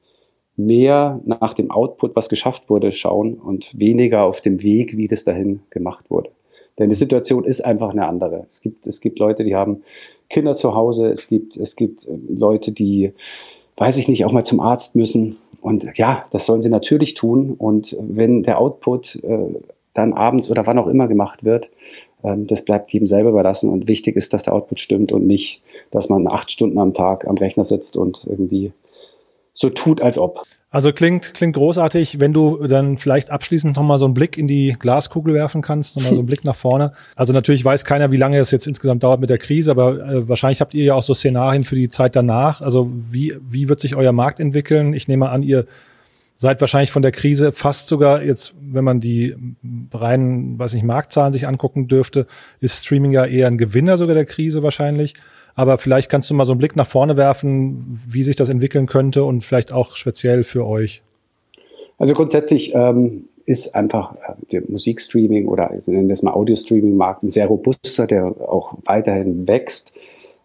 mehr 0.57 1.21
nach 1.25 1.55
dem 1.55 1.71
Output, 1.71 2.17
was 2.17 2.29
geschafft 2.29 2.69
wurde, 2.69 2.93
schauen 2.93 3.35
und 3.35 3.71
weniger 3.79 4.25
auf 4.25 4.41
dem 4.41 4.63
Weg, 4.63 4.97
wie 4.97 5.09
das 5.09 5.25
dahin 5.25 5.61
gemacht 5.71 6.11
wurde. 6.11 6.31
Denn 6.79 6.89
die 6.89 6.95
Situation 6.95 7.45
ist 7.45 7.65
einfach 7.65 7.91
eine 7.91 8.07
andere. 8.07 8.47
Es 8.49 8.61
gibt, 8.61 8.87
es 8.87 9.01
gibt 9.01 9.19
Leute, 9.19 9.45
die 9.45 9.55
haben 9.55 9.83
Kinder 10.31 10.55
zu 10.55 10.75
Hause, 10.75 11.09
es 11.09 11.29
gibt, 11.29 11.57
es 11.57 11.77
gibt 11.77 12.07
äh, 12.07 12.19
Leute, 12.29 12.73
die, 12.73 13.13
weiß 13.77 13.99
ich 13.99 14.09
nicht, 14.09 14.25
auch 14.25 14.33
mal 14.33 14.45
zum 14.45 14.61
Arzt 14.61 14.97
müssen. 14.97 15.37
Und 15.61 15.87
ja, 15.97 16.25
das 16.31 16.47
sollen 16.47 16.63
sie 16.63 16.71
natürlich 16.71 17.15
tun. 17.15 17.55
Und 17.57 17.97
wenn 18.01 18.43
der 18.43 18.59
Output 18.59 19.17
äh, 19.23 19.61
dann 19.95 20.15
abends 20.15 20.51
oder 20.51 20.67
wann 20.67 20.79
auch 20.79 20.87
immer 20.87 21.07
gemacht 21.07 21.45
wird, 21.45 21.69
ähm, 22.12 22.12
das 22.23 22.63
bleibt 22.63 22.93
jedem 22.93 23.09
selber 23.09 23.31
überlassen. 23.31 23.71
Und 23.71 23.89
wichtig 23.89 24.17
ist, 24.17 24.33
dass 24.33 24.45
der 24.45 24.55
Output 24.55 24.81
stimmt 24.81 25.13
und 25.13 25.27
nicht, 25.27 25.61
dass 25.91 26.09
man 26.09 26.27
acht 26.27 26.51
Stunden 26.51 26.79
am 26.79 26.95
Tag 26.95 27.27
am 27.27 27.37
Rechner 27.37 27.65
sitzt 27.65 27.97
und 27.97 28.21
irgendwie 28.27 28.73
so 29.55 29.69
tut, 29.69 30.01
als 30.01 30.17
ob. 30.19 30.43
Also 30.71 30.93
klingt, 30.93 31.35
klingt 31.35 31.55
großartig, 31.55 32.21
wenn 32.21 32.33
du 32.33 32.67
dann 32.67 32.97
vielleicht 32.97 33.31
abschließend 33.31 33.77
nochmal 33.77 33.99
so 33.99 34.07
einen 34.07 34.15
Blick 34.15 34.39
in 34.39 34.49
die 34.49 34.75
Glaskugel 34.79 35.35
werfen 35.35 35.61
kannst, 35.61 35.97
nochmal 35.97 36.15
so 36.15 36.21
einen 36.21 36.27
Blick 36.29 36.45
nach 36.45 36.57
vorne. 36.57 36.93
Also 37.17 37.33
natürlich 37.35 37.65
weiß 37.65 37.85
keiner, 37.85 38.11
wie 38.11 38.17
lange 38.17 38.39
es 38.39 38.51
jetzt 38.51 38.67
insgesamt 38.67 39.03
dauert 39.03 39.21
mit 39.21 39.29
der 39.29 39.39
Krise, 39.39 39.71
aber 39.71 39.99
äh, 40.01 40.29
wahrscheinlich 40.29 40.63
habt 40.63 40.73
ihr 40.73 40.85
ja 40.85 40.95
auch 40.95 41.03
so 41.03 41.13
Szenarien 41.13 41.65
für 41.65 41.75
die 41.75 41.91
Zeit 41.91 42.17
danach. 42.17 42.63
Also 42.63 42.91
wie, 42.93 43.35
wie 43.47 43.69
wird 43.69 43.81
sich 43.81 43.95
euer 43.95 44.13
Markt 44.13 44.41
entwickeln? 44.41 44.95
Ich 44.95 45.09
nehme 45.09 45.29
an, 45.29 45.43
ihr 45.43 45.67
seid 46.43 46.61
wahrscheinlich 46.61 46.91
von 46.91 47.03
der 47.03 47.13
Krise 47.13 47.53
fast 47.53 47.87
sogar 47.87 48.23
jetzt, 48.23 48.55
wenn 48.61 48.83
man 48.83 48.99
die 48.99 49.37
reinen, 49.95 50.59
weiß 50.59 50.75
nicht, 50.75 50.83
Marktzahlen 50.83 51.33
sich 51.33 51.47
angucken 51.47 51.87
dürfte, 51.87 52.27
ist 52.61 52.85
Streaming 52.85 53.13
ja 53.13 53.25
eher 53.25 53.47
ein 53.47 53.59
Gewinner 53.59 53.97
sogar 53.97 54.17
der 54.17 54.25
Krise 54.25 54.65
wahrscheinlich. 54.65 55.15
Aber 55.55 55.79
vielleicht 55.79 56.11
kannst 56.11 56.29
du 56.31 56.35
mal 56.35 56.45
so 56.45 56.53
einen 56.53 56.59
Blick 56.59 56.75
nach 56.75 56.87
vorne 56.87 57.17
werfen, 57.17 57.87
wie 58.09 58.25
sich 58.25 58.35
das 58.35 58.49
entwickeln 58.49 58.87
könnte 58.87 59.23
und 59.23 59.45
vielleicht 59.45 59.73
auch 59.73 59.95
speziell 59.95 60.43
für 60.43 60.67
euch. 60.67 61.03
Also 61.99 62.13
grundsätzlich 62.13 62.75
ähm, 62.75 63.29
ist 63.47 63.77
einfach 63.77 64.17
äh, 64.17 64.33
der 64.51 64.63
Musikstreaming 64.67 65.47
oder 65.47 65.71
nennen 65.87 66.09
wir 66.09 66.15
es 66.15 66.23
mal 66.23 66.33
Audio-Streaming-Markt 66.33 67.23
ein 67.23 67.31
sehr 67.31 67.47
robuster, 67.47 68.09
der 68.09 68.25
auch 68.25 68.75
weiterhin 68.85 69.47
wächst. 69.47 69.92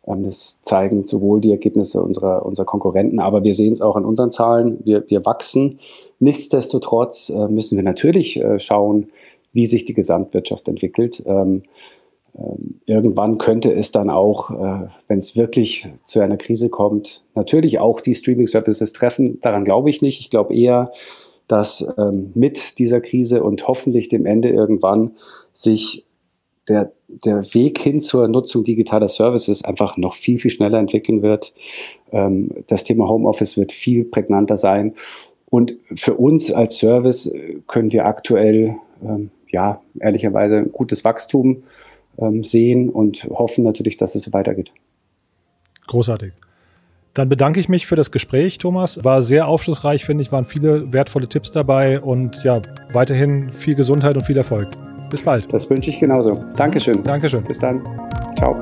Das 0.08 0.62
zeigen 0.62 1.06
sowohl 1.06 1.42
die 1.42 1.52
Ergebnisse 1.52 2.02
unserer, 2.02 2.46
unserer 2.46 2.66
Konkurrenten, 2.66 3.20
aber 3.20 3.44
wir 3.44 3.54
sehen 3.54 3.74
es 3.74 3.82
auch 3.82 3.96
an 3.96 4.06
unseren 4.06 4.32
Zahlen. 4.32 4.80
Wir, 4.86 5.04
wir 5.10 5.26
wachsen. 5.26 5.80
Nichtsdestotrotz 6.20 7.30
äh, 7.30 7.48
müssen 7.48 7.76
wir 7.76 7.84
natürlich 7.84 8.38
äh, 8.38 8.58
schauen, 8.60 9.10
wie 9.52 9.68
sich 9.68 9.86
die 9.86 9.94
Gesamtwirtschaft 9.94 10.68
entwickelt. 10.68 11.22
Ähm, 11.26 11.64
ähm, 12.38 12.80
irgendwann 12.86 13.38
könnte 13.38 13.74
es 13.74 13.92
dann 13.92 14.10
auch, 14.10 14.52
äh, 14.52 14.88
wenn 15.08 15.20
es 15.20 15.36
wirklich 15.36 15.88
zu 16.06 16.22
einer 16.22 16.38
Krise 16.38 16.70
kommt, 16.70 17.24
natürlich 17.36 17.80
auch 17.80 18.00
die 18.00 18.16
Streaming-Services 18.16 18.94
treffen. 18.94 19.40
Daran 19.42 19.66
glaube 19.66 19.90
ich 19.90 20.02
nicht. 20.02 20.22
Ich 20.22 20.30
glaube 20.30 20.56
eher, 20.56 20.92
dass 21.48 21.86
ähm, 21.98 22.32
mit 22.34 22.78
dieser 22.80 23.02
Krise 23.02 23.44
und 23.44 23.68
hoffentlich 23.68 24.10
dem 24.10 24.26
Ende 24.26 24.50
irgendwann 24.50 25.12
sich 25.54 26.06
der, 26.68 26.92
der 27.08 27.44
Weg 27.54 27.80
hin 27.80 28.02
zur 28.02 28.28
Nutzung 28.28 28.64
digitaler 28.64 29.10
Services 29.10 29.64
einfach 29.64 29.98
noch 29.98 30.16
viel, 30.16 30.40
viel 30.40 30.52
schneller 30.52 30.80
entwickeln 30.80 31.22
wird. 31.22 31.54
Ähm, 32.12 32.50
das 32.68 32.84
Thema 32.84 33.08
Homeoffice 33.08 33.58
wird 33.58 33.72
viel 33.72 34.04
prägnanter 34.06 34.58
sein. 34.58 34.96
Und 35.50 35.78
für 35.96 36.16
uns 36.16 36.52
als 36.52 36.78
Service 36.78 37.32
können 37.68 37.92
wir 37.92 38.06
aktuell 38.06 38.76
ja, 39.50 39.82
ehrlicherweise 40.00 40.64
gutes 40.64 41.04
Wachstum 41.04 41.64
ähm, 42.18 42.44
sehen 42.44 42.90
und 42.90 43.24
hoffen 43.26 43.64
natürlich, 43.64 43.98
dass 43.98 44.16
es 44.16 44.24
so 44.24 44.34
weitergeht. 44.34 44.72
Großartig. 45.88 46.34
Dann 47.14 47.30
bedanke 47.30 47.60
ich 47.60 47.70
mich 47.70 47.88
für 47.88 47.96
das 47.96 48.12
Gespräch, 48.12 48.60
Thomas. 48.60 49.04
War 49.04 49.22
sehr 49.22 49.48
aufschlussreich, 49.48 50.06
finde 50.06 50.22
ich. 50.22 50.32
Waren 50.32 50.46
viele 50.46 50.94
wertvolle 50.94 51.28
Tipps 51.28 51.52
dabei 51.52 52.00
und 52.00 52.44
ja, 52.44 52.62
weiterhin 52.92 53.52
viel 53.54 53.76
Gesundheit 53.76 54.16
und 54.16 54.24
viel 54.24 54.38
Erfolg. 54.38 54.70
Bis 55.10 55.24
bald. 55.24 55.52
Das 55.54 55.70
wünsche 55.70 55.90
ich 55.90 56.00
genauso. 56.00 56.36
Dankeschön. 56.56 57.02
Dankeschön. 57.04 57.44
Bis 57.44 57.60
dann. 57.60 57.82
Ciao. 58.38 58.56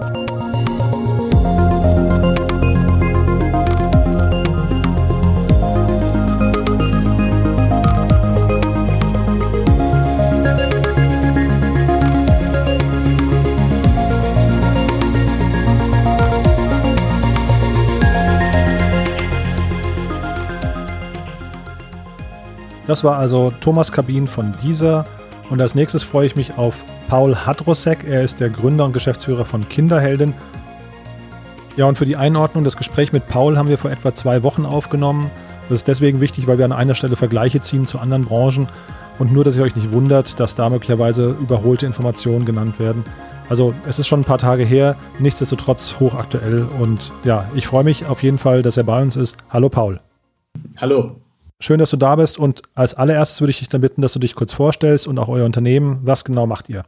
Das 22.87 23.03
war 23.03 23.17
also 23.17 23.51
Thomas 23.61 23.91
Kabin 23.91 24.27
von 24.27 24.53
dieser. 24.61 25.05
Und 25.49 25.61
als 25.61 25.75
nächstes 25.75 26.03
freue 26.03 26.25
ich 26.25 26.35
mich 26.35 26.57
auf 26.57 26.83
Paul 27.07 27.35
Hadrosek. 27.35 28.03
Er 28.03 28.23
ist 28.23 28.39
der 28.39 28.49
Gründer 28.49 28.85
und 28.85 28.93
Geschäftsführer 28.93 29.45
von 29.45 29.67
Kinderhelden. 29.69 30.33
Ja, 31.77 31.85
und 31.85 31.97
für 31.97 32.05
die 32.05 32.15
Einordnung, 32.15 32.63
das 32.63 32.77
Gespräch 32.77 33.11
mit 33.11 33.27
Paul 33.27 33.57
haben 33.57 33.67
wir 33.67 33.77
vor 33.77 33.91
etwa 33.91 34.13
zwei 34.13 34.43
Wochen 34.43 34.65
aufgenommen. 34.65 35.29
Das 35.69 35.79
ist 35.79 35.87
deswegen 35.87 36.21
wichtig, 36.21 36.47
weil 36.47 36.57
wir 36.57 36.65
an 36.65 36.71
einer 36.71 36.95
Stelle 36.95 37.15
Vergleiche 37.15 37.61
ziehen 37.61 37.85
zu 37.85 37.99
anderen 37.99 38.25
Branchen. 38.25 38.67
Und 39.19 39.31
nur, 39.31 39.43
dass 39.43 39.55
ihr 39.57 39.63
euch 39.63 39.75
nicht 39.75 39.91
wundert, 39.91 40.39
dass 40.39 40.55
da 40.55 40.69
möglicherweise 40.69 41.29
überholte 41.29 41.85
Informationen 41.85 42.45
genannt 42.45 42.79
werden. 42.79 43.03
Also 43.49 43.73
es 43.87 43.99
ist 43.99 44.07
schon 44.07 44.21
ein 44.21 44.25
paar 44.25 44.37
Tage 44.39 44.63
her, 44.63 44.95
nichtsdestotrotz 45.19 45.99
hochaktuell. 45.99 46.65
Und 46.79 47.11
ja, 47.23 47.49
ich 47.55 47.67
freue 47.67 47.83
mich 47.83 48.07
auf 48.07 48.23
jeden 48.23 48.37
Fall, 48.37 48.61
dass 48.61 48.77
er 48.77 48.83
bei 48.83 49.01
uns 49.01 49.15
ist. 49.15 49.37
Hallo 49.49 49.69
Paul. 49.69 49.99
Hallo. 50.77 51.15
Schön, 51.61 51.79
dass 51.79 51.89
du 51.89 51.97
da 51.97 52.15
bist 52.15 52.37
und 52.37 52.61
als 52.73 52.95
allererstes 52.95 53.41
würde 53.41 53.51
ich 53.51 53.59
dich 53.59 53.69
dann 53.69 53.81
bitten, 53.81 54.01
dass 54.01 54.13
du 54.13 54.19
dich 54.19 54.35
kurz 54.35 54.53
vorstellst 54.53 55.07
und 55.07 55.17
auch 55.17 55.29
euer 55.29 55.45
Unternehmen. 55.45 56.01
Was 56.03 56.25
genau 56.25 56.47
macht 56.47 56.69
ihr? 56.69 56.83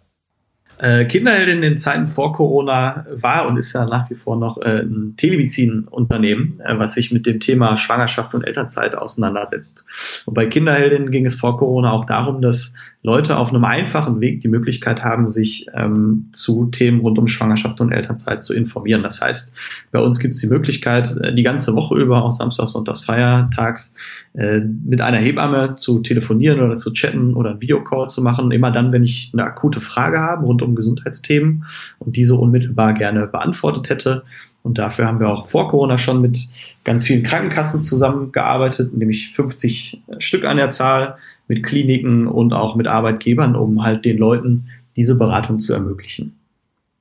Äh, 0.80 1.06
Kinderheld 1.06 1.50
in 1.50 1.62
den 1.62 1.78
Zeiten 1.78 2.06
vor 2.06 2.34
Corona 2.34 3.08
war 3.10 3.48
und 3.48 3.58
ist 3.58 3.74
ja 3.74 3.86
nach 3.86 4.10
wie 4.12 4.16
vor 4.16 4.36
noch 4.36 4.58
äh, 4.60 4.82
ein 4.82 5.16
Telemedizin-Unternehmen, 5.18 6.60
äh, 6.64 6.78
was 6.78 6.94
sich 6.94 7.12
mit 7.12 7.26
dem 7.26 7.40
Thema 7.40 7.78
Schwangerschaft 7.78 8.36
und 8.36 8.44
Elternzeit 8.44 8.94
auseinandersetzt. 8.94 9.88
Und 10.26 10.36
bei 10.36 10.46
Kinderheldin 10.46 11.10
ging 11.10 11.26
es 11.26 11.36
vor 11.36 11.58
Corona 11.58 11.94
auch 11.94 12.06
darum, 12.06 12.42
dass 12.42 12.74
Leute 13.04 13.38
auf 13.38 13.54
einem 13.54 13.64
einfachen 13.64 14.20
Weg 14.22 14.42
die 14.42 14.48
Möglichkeit 14.48 15.04
haben, 15.04 15.30
sich 15.30 15.68
ähm, 15.74 16.30
zu 16.34 16.66
Themen 16.66 17.00
rund 17.00 17.20
um 17.20 17.28
Schwangerschaft 17.28 17.80
und 17.80 17.92
Elternzeit 17.92 18.44
zu 18.44 18.54
informieren. 18.54 19.04
Das 19.04 19.22
heißt, 19.22 19.56
bei 19.92 20.00
uns 20.00 20.20
gibt 20.20 20.34
es 20.34 20.42
die 20.42 20.48
Möglichkeit, 20.48 21.16
äh, 21.22 21.34
die 21.34 21.44
ganze 21.44 21.76
Woche 21.76 21.96
über, 21.96 22.24
auch 22.24 22.32
Samstags, 22.32 22.72
Sonntags, 22.72 23.06
Feiertags, 23.06 23.96
äh, 24.34 24.60
mit 24.60 25.02
einer 25.02 25.20
Hebamme 25.20 25.76
zu 25.76 26.00
telefonieren 26.00 26.60
oder 26.60 26.76
zu 26.76 26.92
chatten 26.92 27.36
oder 27.36 27.52
einen 27.52 27.62
Videocall 27.62 28.10
zu 28.10 28.22
machen. 28.22 28.52
Immer 28.52 28.72
dann, 28.72 28.92
wenn 28.92 29.04
ich 29.04 29.30
eine 29.32 29.44
akute 29.44 29.80
Frage 29.80 30.20
habe 30.20 30.46
rund 30.46 30.62
um 30.62 30.76
Gesundheitsthemen 30.76 31.66
und 32.00 32.16
diese 32.16 32.36
unmittelbar 32.36 32.94
gerne 32.94 33.28
beantwortet 33.28 33.90
hätte. 33.90 34.24
Und 34.68 34.78
dafür 34.78 35.08
haben 35.08 35.22
wir 35.22 35.30
auch 35.30 35.48
vor 35.48 35.70
Corona 35.70 35.98
schon 35.98 36.22
mit 36.22 36.38
ganz 36.84 37.06
vielen 37.06 37.24
Krankenkassen 37.24 37.82
zusammengearbeitet, 37.82 38.94
nämlich 38.94 39.30
50 39.30 40.02
Stück 40.20 40.44
an 40.44 40.58
der 40.58 40.72
Zahl, 40.72 41.16
mit 41.48 41.64
Kliniken 41.64 42.28
und 42.28 42.52
auch 42.52 42.76
mit 42.76 42.86
Arbeitgebern, 42.86 43.56
um 43.56 43.82
halt 43.86 44.04
den 44.04 44.18
Leuten 44.18 44.66
diese 44.98 45.18
Beratung 45.18 45.62
zu 45.62 45.74
ermöglichen. 45.74 46.38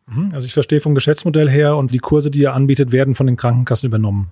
Mhm, 0.06 0.28
also 0.32 0.46
ich 0.46 0.54
verstehe 0.54 0.80
vom 0.80 0.94
Geschäftsmodell 0.94 1.50
her 1.50 1.76
und 1.76 1.92
die 1.92 1.98
Kurse, 1.98 2.30
die 2.30 2.38
ihr 2.38 2.54
anbietet, 2.54 2.92
werden 2.92 3.16
von 3.16 3.26
den 3.26 3.34
Krankenkassen 3.34 3.88
übernommen. 3.88 4.28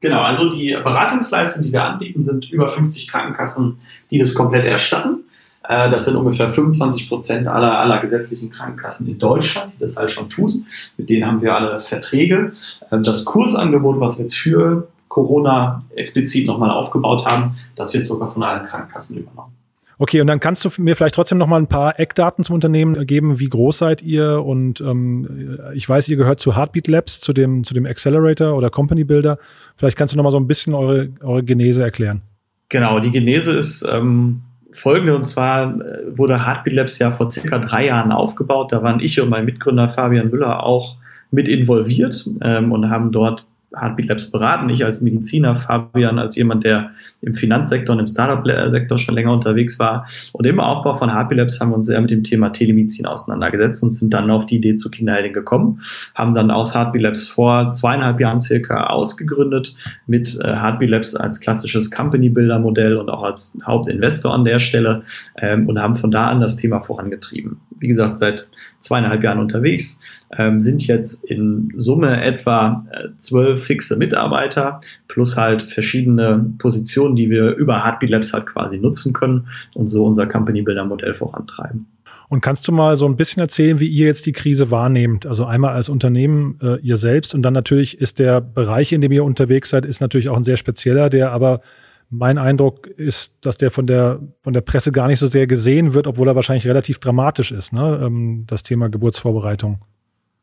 Genau, 0.00 0.22
also 0.22 0.48
die 0.48 0.70
Beratungsleistungen, 0.70 1.66
die 1.66 1.72
wir 1.72 1.84
anbieten, 1.84 2.22
sind 2.22 2.50
über 2.50 2.66
50 2.66 3.08
Krankenkassen, 3.08 3.76
die 4.10 4.18
das 4.18 4.32
komplett 4.32 4.64
erstatten. 4.64 5.24
Äh, 5.68 5.90
das 5.90 6.06
sind 6.06 6.16
ungefähr 6.16 6.48
25 6.48 7.08
Prozent 7.08 7.46
aller, 7.46 7.78
aller 7.78 8.00
gesetzlichen 8.00 8.50
Krankenkassen 8.50 9.06
in 9.06 9.18
Deutschland, 9.18 9.74
die 9.74 9.78
das 9.78 9.96
halt 9.96 10.10
schon 10.10 10.28
tun. 10.28 10.66
Mit 10.96 11.10
denen 11.10 11.26
haben 11.26 11.42
wir 11.42 11.54
alle 11.54 11.78
Verträge. 11.78 12.52
Äh, 12.90 13.00
das 13.00 13.24
Kursangebot, 13.24 14.00
was 14.00 14.18
wir 14.18 14.24
jetzt 14.24 14.36
für 14.36 14.88
Corona 15.08 15.84
explizit 15.94 16.46
nochmal 16.46 16.70
aufgebaut 16.70 17.26
haben, 17.26 17.56
das 17.76 17.92
wird 17.92 18.06
sogar 18.06 18.28
von 18.28 18.42
allen 18.42 18.66
Krankenkassen 18.66 19.18
übernommen. 19.18 19.52
Okay, 20.00 20.20
und 20.20 20.28
dann 20.28 20.38
kannst 20.38 20.64
du 20.64 20.70
mir 20.78 20.94
vielleicht 20.94 21.16
trotzdem 21.16 21.38
noch 21.38 21.48
mal 21.48 21.60
ein 21.60 21.66
paar 21.66 21.98
Eckdaten 21.98 22.44
zum 22.44 22.54
Unternehmen 22.54 23.04
geben. 23.04 23.40
Wie 23.40 23.48
groß 23.48 23.78
seid 23.78 24.00
ihr? 24.00 24.44
Und 24.44 24.80
ähm, 24.80 25.58
ich 25.74 25.88
weiß, 25.88 26.08
ihr 26.08 26.16
gehört 26.16 26.38
zu 26.38 26.56
Heartbeat 26.56 26.86
Labs, 26.86 27.20
zu 27.20 27.32
dem, 27.32 27.64
zu 27.64 27.74
dem 27.74 27.84
Accelerator 27.84 28.56
oder 28.56 28.70
Company 28.70 29.02
Builder. 29.02 29.38
Vielleicht 29.76 29.98
kannst 29.98 30.14
du 30.14 30.16
noch 30.16 30.22
mal 30.22 30.30
so 30.30 30.38
ein 30.38 30.46
bisschen 30.46 30.72
eure, 30.72 31.08
eure 31.20 31.42
Genese 31.42 31.82
erklären. 31.82 32.22
Genau, 32.68 33.00
die 33.00 33.10
Genese 33.10 33.52
ist 33.58 33.84
ähm, 33.90 34.42
folgende. 34.78 35.14
Und 35.14 35.24
zwar 35.24 35.80
äh, 35.80 36.16
wurde 36.16 36.46
Heartbeat 36.46 36.74
Labs 36.74 36.98
ja 36.98 37.10
vor 37.10 37.30
circa 37.30 37.58
drei 37.58 37.86
Jahren 37.86 38.12
aufgebaut. 38.12 38.72
Da 38.72 38.82
waren 38.82 39.00
ich 39.00 39.20
und 39.20 39.28
mein 39.28 39.44
Mitgründer 39.44 39.88
Fabian 39.88 40.30
Müller 40.30 40.62
auch 40.62 40.96
mit 41.30 41.48
involviert 41.48 42.28
ähm, 42.42 42.72
und 42.72 42.90
haben 42.90 43.12
dort 43.12 43.44
Heartbeat 43.76 44.08
Labs 44.08 44.30
beraten. 44.30 44.68
Ich 44.70 44.84
als 44.84 45.00
Mediziner, 45.02 45.54
Fabian 45.54 46.18
als 46.18 46.36
jemand, 46.36 46.64
der 46.64 46.92
im 47.20 47.34
Finanzsektor 47.34 47.94
und 47.94 48.00
im 48.00 48.06
Startup-Sektor 48.06 48.96
schon 48.96 49.14
länger 49.14 49.32
unterwegs 49.32 49.78
war. 49.78 50.06
Und 50.32 50.46
im 50.46 50.58
Aufbau 50.58 50.94
von 50.94 51.12
Heartbeat 51.12 51.38
Labs 51.38 51.60
haben 51.60 51.70
wir 51.70 51.76
uns 51.76 51.86
sehr 51.86 52.00
mit 52.00 52.10
dem 52.10 52.24
Thema 52.24 52.50
Telemedizin 52.50 53.06
auseinandergesetzt 53.06 53.82
und 53.82 53.92
sind 53.92 54.14
dann 54.14 54.30
auf 54.30 54.46
die 54.46 54.56
Idee 54.56 54.76
zu 54.76 54.90
Kinderheldin 54.90 55.32
gekommen. 55.34 55.82
Haben 56.14 56.34
dann 56.34 56.50
aus 56.50 56.74
Heartbeat 56.74 57.02
Labs 57.02 57.28
vor 57.28 57.72
zweieinhalb 57.72 58.20
Jahren 58.20 58.40
circa 58.40 58.86
ausgegründet 58.86 59.74
mit 60.06 60.38
äh, 60.40 60.46
Heartbeat 60.46 60.90
Labs 60.90 61.14
als 61.14 61.40
klassisches 61.40 61.90
Company-Builder-Modell 61.90 62.96
und 62.96 63.10
auch 63.10 63.22
als 63.22 63.58
Hauptinvestor 63.66 64.32
an 64.32 64.44
der 64.44 64.60
Stelle 64.60 65.02
ähm, 65.36 65.68
und 65.68 65.78
haben 65.78 65.96
von 65.96 66.10
da 66.10 66.28
an 66.28 66.40
das 66.40 66.56
Thema 66.56 66.80
vorangetrieben. 66.80 67.60
Wie 67.78 67.88
gesagt, 67.88 68.16
seit 68.16 68.48
zweieinhalb 68.80 69.22
Jahren 69.22 69.38
unterwegs 69.38 70.02
ähm, 70.36 70.60
sind 70.60 70.86
jetzt 70.86 71.24
in 71.24 71.72
Summe 71.76 72.22
etwa 72.22 72.86
äh, 72.90 73.08
zwölf 73.16 73.64
fixe 73.64 73.96
Mitarbeiter 73.96 74.80
plus 75.08 75.36
halt 75.36 75.62
verschiedene 75.62 76.52
Positionen, 76.58 77.16
die 77.16 77.30
wir 77.30 77.54
über 77.54 77.84
Heartbeat 77.84 78.10
Labs 78.10 78.32
halt 78.32 78.46
quasi 78.46 78.78
nutzen 78.78 79.12
können 79.12 79.48
und 79.74 79.88
so 79.88 80.04
unser 80.04 80.26
Company 80.26 80.62
Builder 80.62 80.84
Modell 80.84 81.14
vorantreiben. 81.14 81.86
Und 82.28 82.42
kannst 82.42 82.68
du 82.68 82.72
mal 82.72 82.96
so 82.98 83.06
ein 83.06 83.16
bisschen 83.16 83.40
erzählen, 83.40 83.80
wie 83.80 83.88
ihr 83.88 84.06
jetzt 84.06 84.26
die 84.26 84.32
Krise 84.32 84.70
wahrnehmt? 84.70 85.24
Also 85.24 85.46
einmal 85.46 85.72
als 85.74 85.88
Unternehmen 85.88 86.58
äh, 86.62 86.78
ihr 86.80 86.98
selbst 86.98 87.34
und 87.34 87.42
dann 87.42 87.54
natürlich 87.54 87.98
ist 87.98 88.18
der 88.18 88.42
Bereich, 88.42 88.92
in 88.92 89.00
dem 89.00 89.12
ihr 89.12 89.24
unterwegs 89.24 89.70
seid, 89.70 89.86
ist 89.86 90.00
natürlich 90.00 90.28
auch 90.28 90.36
ein 90.36 90.44
sehr 90.44 90.58
spezieller, 90.58 91.08
der 91.08 91.32
aber 91.32 91.62
mein 92.10 92.38
Eindruck 92.38 92.86
ist, 92.86 93.34
dass 93.40 93.56
der 93.56 93.70
von 93.70 93.86
der 93.86 94.20
von 94.42 94.52
der 94.52 94.60
Presse 94.60 94.92
gar 94.92 95.08
nicht 95.08 95.18
so 95.18 95.26
sehr 95.26 95.46
gesehen 95.46 95.94
wird, 95.94 96.06
obwohl 96.06 96.28
er 96.28 96.36
wahrscheinlich 96.36 96.66
relativ 96.66 96.98
dramatisch 96.98 97.52
ist, 97.52 97.72
ne? 97.72 98.00
Ähm, 98.02 98.44
das 98.46 98.62
Thema 98.62 98.88
Geburtsvorbereitung. 98.88 99.78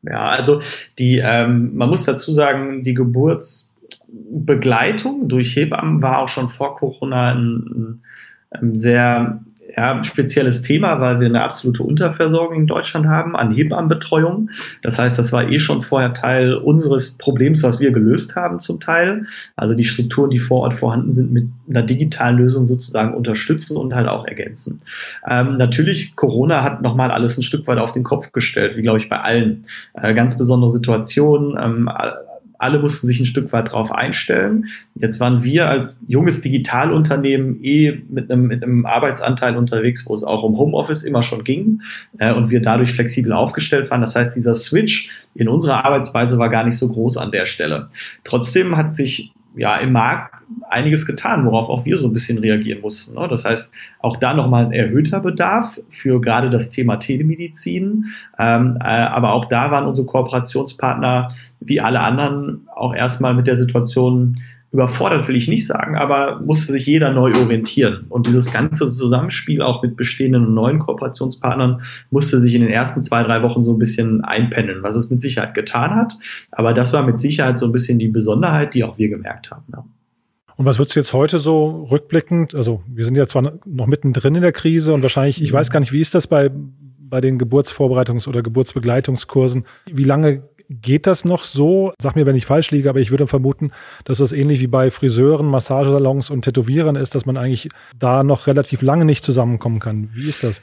Ja, 0.08 0.28
also 0.28 0.60
die, 0.98 1.20
ähm, 1.22 1.74
man 1.74 1.88
muss 1.88 2.04
dazu 2.04 2.32
sagen, 2.32 2.82
die 2.82 2.94
Geburtsbegleitung 2.94 5.28
durch 5.28 5.54
Hebammen 5.56 6.02
war 6.02 6.18
auch 6.18 6.28
schon 6.28 6.48
vor 6.48 6.76
Corona 6.76 7.32
ein, 7.32 8.02
ein 8.50 8.76
sehr 8.76 9.40
ja, 9.76 10.02
spezielles 10.04 10.62
Thema, 10.62 11.00
weil 11.00 11.20
wir 11.20 11.26
eine 11.26 11.42
absolute 11.42 11.82
Unterversorgung 11.82 12.56
in 12.56 12.66
Deutschland 12.66 13.06
haben 13.06 13.36
an 13.36 13.52
Hebammenbetreuung. 13.52 14.48
Das 14.82 14.98
heißt, 14.98 15.18
das 15.18 15.32
war 15.32 15.50
eh 15.50 15.60
schon 15.60 15.82
vorher 15.82 16.14
Teil 16.14 16.54
unseres 16.54 17.18
Problems, 17.18 17.62
was 17.62 17.78
wir 17.78 17.92
gelöst 17.92 18.36
haben 18.36 18.60
zum 18.60 18.80
Teil. 18.80 19.26
Also 19.54 19.74
die 19.74 19.84
Strukturen, 19.84 20.30
die 20.30 20.38
vor 20.38 20.62
Ort 20.62 20.74
vorhanden 20.74 21.12
sind, 21.12 21.30
mit 21.30 21.48
einer 21.68 21.82
digitalen 21.82 22.38
Lösung 22.38 22.66
sozusagen 22.66 23.12
unterstützen 23.14 23.76
und 23.76 23.94
halt 23.94 24.08
auch 24.08 24.26
ergänzen. 24.26 24.80
Ähm, 25.28 25.58
natürlich, 25.58 26.16
Corona 26.16 26.62
hat 26.62 26.80
nochmal 26.80 27.10
alles 27.10 27.36
ein 27.36 27.42
Stück 27.42 27.66
weit 27.66 27.78
auf 27.78 27.92
den 27.92 28.02
Kopf 28.02 28.32
gestellt, 28.32 28.76
wie 28.76 28.82
glaube 28.82 28.98
ich 28.98 29.10
bei 29.10 29.20
allen. 29.20 29.66
Äh, 29.92 30.14
ganz 30.14 30.38
besondere 30.38 30.70
Situationen. 30.70 31.56
Ähm, 31.60 31.90
alle 32.58 32.78
mussten 32.78 33.06
sich 33.06 33.20
ein 33.20 33.26
Stück 33.26 33.52
weit 33.52 33.68
darauf 33.68 33.92
einstellen. 33.92 34.66
Jetzt 34.94 35.20
waren 35.20 35.44
wir 35.44 35.68
als 35.68 36.02
junges 36.06 36.40
Digitalunternehmen 36.40 37.62
eh 37.62 38.02
mit 38.08 38.30
einem, 38.30 38.46
mit 38.46 38.62
einem 38.62 38.86
Arbeitsanteil 38.86 39.56
unterwegs, 39.56 40.04
wo 40.06 40.14
es 40.14 40.24
auch 40.24 40.42
um 40.42 40.56
Homeoffice 40.56 41.04
immer 41.04 41.22
schon 41.22 41.44
ging 41.44 41.82
äh, 42.18 42.32
und 42.32 42.50
wir 42.50 42.62
dadurch 42.62 42.92
flexibel 42.92 43.32
aufgestellt 43.32 43.90
waren. 43.90 44.00
Das 44.00 44.16
heißt, 44.16 44.34
dieser 44.34 44.54
Switch 44.54 45.10
in 45.34 45.48
unserer 45.48 45.84
Arbeitsweise 45.84 46.38
war 46.38 46.48
gar 46.48 46.64
nicht 46.64 46.78
so 46.78 46.88
groß 46.88 47.16
an 47.16 47.30
der 47.30 47.46
Stelle. 47.46 47.88
Trotzdem 48.24 48.76
hat 48.76 48.90
sich 48.90 49.32
ja 49.56 49.76
im 49.76 49.92
Markt 49.92 50.44
einiges 50.68 51.06
getan, 51.06 51.44
worauf 51.46 51.68
auch 51.68 51.84
wir 51.84 51.98
so 51.98 52.06
ein 52.06 52.12
bisschen 52.12 52.38
reagieren 52.38 52.80
mussten. 52.82 53.18
Ne? 53.18 53.26
Das 53.28 53.44
heißt, 53.44 53.72
auch 53.98 54.16
da 54.16 54.34
nochmal 54.34 54.66
ein 54.66 54.72
erhöhter 54.72 55.20
Bedarf 55.20 55.80
für 55.88 56.20
gerade 56.20 56.50
das 56.50 56.70
Thema 56.70 56.96
Telemedizin. 56.96 58.06
Ähm, 58.38 58.78
äh, 58.80 58.84
aber 58.84 59.32
auch 59.32 59.46
da 59.46 59.70
waren 59.70 59.86
unsere 59.86 60.06
Kooperationspartner 60.06 61.32
wie 61.60 61.80
alle 61.80 62.00
anderen 62.00 62.68
auch 62.74 62.94
erstmal 62.94 63.34
mit 63.34 63.46
der 63.46 63.56
Situation 63.56 64.38
überfordert 64.76 65.26
will 65.26 65.36
ich 65.36 65.48
nicht 65.48 65.66
sagen, 65.66 65.96
aber 65.96 66.40
musste 66.40 66.72
sich 66.72 66.84
jeder 66.84 67.10
neu 67.10 67.32
orientieren. 67.34 68.04
Und 68.10 68.26
dieses 68.26 68.52
ganze 68.52 68.86
Zusammenspiel 68.86 69.62
auch 69.62 69.82
mit 69.82 69.96
bestehenden 69.96 70.44
und 70.46 70.54
neuen 70.54 70.80
Kooperationspartnern 70.80 71.80
musste 72.10 72.40
sich 72.40 72.52
in 72.52 72.60
den 72.60 72.70
ersten 72.70 73.02
zwei, 73.02 73.22
drei 73.22 73.42
Wochen 73.42 73.64
so 73.64 73.72
ein 73.72 73.78
bisschen 73.78 74.22
einpendeln, 74.22 74.82
was 74.82 74.94
es 74.94 75.08
mit 75.10 75.22
Sicherheit 75.22 75.54
getan 75.54 75.96
hat. 75.96 76.18
Aber 76.52 76.74
das 76.74 76.92
war 76.92 77.06
mit 77.06 77.18
Sicherheit 77.18 77.56
so 77.56 77.64
ein 77.64 77.72
bisschen 77.72 77.98
die 77.98 78.08
Besonderheit, 78.08 78.74
die 78.74 78.84
auch 78.84 78.98
wir 78.98 79.08
gemerkt 79.08 79.50
haben. 79.50 79.64
Ja. 79.72 79.84
Und 80.56 80.66
was 80.66 80.78
würdest 80.78 80.94
du 80.94 81.00
jetzt 81.00 81.14
heute 81.14 81.38
so 81.38 81.84
rückblickend, 81.90 82.54
also 82.54 82.82
wir 82.86 83.06
sind 83.06 83.16
ja 83.16 83.26
zwar 83.26 83.54
noch 83.64 83.86
mittendrin 83.86 84.34
in 84.34 84.42
der 84.42 84.52
Krise 84.52 84.92
und 84.92 85.02
wahrscheinlich, 85.02 85.42
ich 85.42 85.52
weiß 85.54 85.70
gar 85.70 85.80
nicht, 85.80 85.92
wie 85.92 86.02
ist 86.02 86.14
das 86.14 86.26
bei, 86.26 86.50
bei 86.52 87.22
den 87.22 87.40
Geburtsvorbereitungs- 87.40 88.28
oder 88.28 88.42
Geburtsbegleitungskursen? 88.42 89.64
Wie 89.90 90.04
lange 90.04 90.42
geht 90.68 91.06
das 91.06 91.24
noch 91.24 91.44
so? 91.44 91.92
Sag 92.00 92.16
mir, 92.16 92.26
wenn 92.26 92.36
ich 92.36 92.46
falsch 92.46 92.70
liege, 92.70 92.88
aber 92.88 93.00
ich 93.00 93.10
würde 93.10 93.26
vermuten, 93.26 93.70
dass 94.04 94.18
das 94.18 94.32
ähnlich 94.32 94.60
wie 94.60 94.66
bei 94.66 94.90
Friseuren, 94.90 95.46
Massagesalons 95.46 96.30
und 96.30 96.42
Tätowierern 96.42 96.96
ist, 96.96 97.14
dass 97.14 97.26
man 97.26 97.36
eigentlich 97.36 97.68
da 97.98 98.22
noch 98.22 98.46
relativ 98.46 98.82
lange 98.82 99.04
nicht 99.04 99.24
zusammenkommen 99.24 99.78
kann. 99.78 100.10
Wie 100.14 100.28
ist 100.28 100.42
das? 100.42 100.62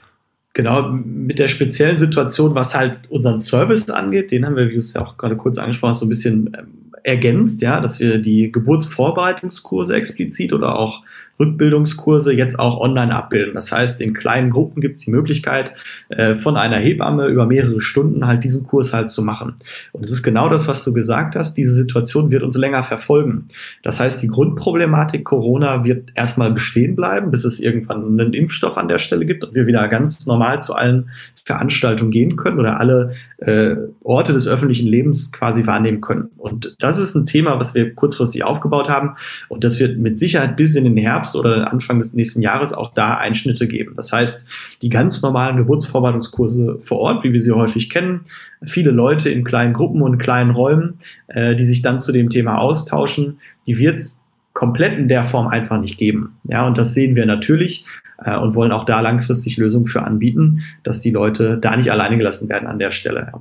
Genau, 0.54 0.92
mit 0.92 1.40
der 1.40 1.48
speziellen 1.48 1.98
Situation, 1.98 2.54
was 2.54 2.76
halt 2.76 3.10
unseren 3.10 3.40
Service 3.40 3.90
angeht, 3.90 4.32
den 4.32 4.46
haben 4.46 4.56
wir, 4.56 4.70
wie 4.70 4.74
du 4.74 4.80
es 4.80 4.94
ja 4.94 5.02
auch 5.02 5.18
gerade 5.18 5.36
kurz 5.36 5.58
angesprochen 5.58 5.92
hast, 5.92 6.00
so 6.00 6.06
ein 6.06 6.10
bisschen 6.10 6.56
ähm, 6.58 6.92
ergänzt, 7.02 7.62
ja, 7.62 7.82
dass 7.82 8.00
wir 8.00 8.20
die 8.20 8.52
Geburtsvorbereitungskurse 8.52 9.96
explizit 9.96 10.54
oder 10.54 10.78
auch 10.78 11.04
Rückbildungskurse 11.40 12.34
jetzt 12.34 12.60
auch 12.60 12.80
online 12.80 13.14
abbilden. 13.16 13.54
Das 13.56 13.72
heißt, 13.72 14.02
in 14.02 14.14
kleinen 14.14 14.52
Gruppen 14.52 14.82
gibt 14.82 14.96
es 14.96 15.02
die 15.02 15.12
Möglichkeit, 15.12 15.74
äh, 16.10 16.36
von 16.36 16.58
einer 16.58 16.78
Hebamme 16.78 17.28
über 17.28 17.46
mehrere 17.46 17.82
Stunden 17.82 18.28
halt 18.28 18.44
diesen 18.44 18.66
Kurs 18.66 18.94
halt 18.94 19.10
zu 19.10 19.24
machen. 19.24 19.56
Und 19.92 20.04
es 20.04 20.12
ist 20.12 20.24
genau 20.24 20.50
das, 20.50 20.68
was 20.68 20.84
du 20.84 20.94
gesagt 20.94 21.36
hast. 21.36 21.56
Diese 21.56 21.74
Situation 21.74 22.32
wird 22.32 22.44
uns 22.44 22.58
länger 22.58 22.84
verfolgen. 22.84 23.48
Das 23.82 24.00
heißt, 24.00 24.22
die 24.22 24.28
Grundproblematik 24.28 25.24
Corona 25.24 25.84
wird 25.84 26.12
erstmal 26.16 26.52
bestehen 26.52 26.96
bleiben, 26.96 27.32
bis 27.32 27.46
es 27.46 27.60
irgendwann 27.60 28.20
einen 28.20 28.34
Impfstoff 28.34 28.78
an 28.78 28.88
der 28.88 29.00
Stelle 29.00 29.26
gibt 29.26 29.44
und 29.44 29.56
wir 29.56 29.68
wieder 29.68 29.88
ganz 29.88 30.26
normal 30.26 30.62
zu 30.62 30.76
allen 30.76 31.10
Veranstaltungen 31.46 32.12
gehen 32.12 32.38
können 32.38 32.58
oder 32.58 32.80
alle 32.80 33.16
äh, 33.38 33.76
Orte 34.02 34.32
des 34.32 34.48
öffentlichen 34.48 34.88
Lebens 34.88 35.32
quasi 35.34 35.68
wahrnehmen 35.68 36.00
können. 36.00 36.30
Und 36.38 36.76
das 36.80 37.00
ist 37.00 37.16
ein 37.16 37.26
Thema, 37.26 37.60
was 37.60 37.76
wir 37.76 37.94
kurzfristig 37.94 38.46
aufgebaut 38.46 38.90
haben. 38.90 39.16
Und 39.50 39.66
das 39.66 39.80
wird 39.80 39.98
mit 39.98 40.20
Sicherheit 40.20 40.56
bis 40.56 40.76
in 40.76 40.86
den 40.86 40.96
Herbst 40.96 41.23
oder 41.36 41.72
Anfang 41.72 41.98
des 41.98 42.14
nächsten 42.14 42.42
Jahres 42.42 42.74
auch 42.74 42.94
da 42.94 43.16
Einschnitte 43.18 43.68
geben. 43.68 43.94
Das 43.96 44.12
heißt, 44.12 44.48
die 44.82 44.90
ganz 44.90 45.22
normalen 45.22 45.58
Geburtsvorbereitungskurse 45.58 46.78
vor 46.80 47.00
Ort, 47.00 47.24
wie 47.24 47.34
wir 47.34 47.42
sie 47.42 47.52
häufig 47.52 47.90
kennen, 47.90 48.22
viele 48.64 48.92
Leute 48.92 49.30
in 49.30 49.44
kleinen 49.44 49.74
Gruppen 49.74 50.02
und 50.02 50.18
kleinen 50.18 50.52
Räumen, 50.52 50.96
äh, 51.28 51.56
die 51.56 51.66
sich 51.66 51.82
dann 51.82 52.00
zu 52.00 52.12
dem 52.12 52.30
Thema 52.30 52.58
austauschen, 52.58 53.40
die 53.68 53.78
wird 53.78 54.00
es 54.00 54.22
komplett 54.54 54.98
in 54.98 55.08
der 55.08 55.24
Form 55.24 55.48
einfach 55.48 55.80
nicht 55.80 55.98
geben. 55.98 56.38
Ja, 56.44 56.66
und 56.68 56.78
das 56.78 56.94
sehen 56.94 57.16
wir 57.16 57.26
natürlich 57.26 57.86
äh, 58.24 58.38
und 58.38 58.56
wollen 58.56 58.72
auch 58.72 58.86
da 58.86 59.00
langfristig 59.00 59.58
Lösungen 59.58 59.88
für 59.88 60.04
anbieten, 60.04 60.62
dass 60.84 61.02
die 61.02 61.12
Leute 61.12 61.58
da 61.58 61.76
nicht 61.76 61.92
alleine 61.92 62.18
gelassen 62.18 62.50
werden 62.50 62.68
an 62.68 62.78
der 62.78 62.92
Stelle. 62.92 63.32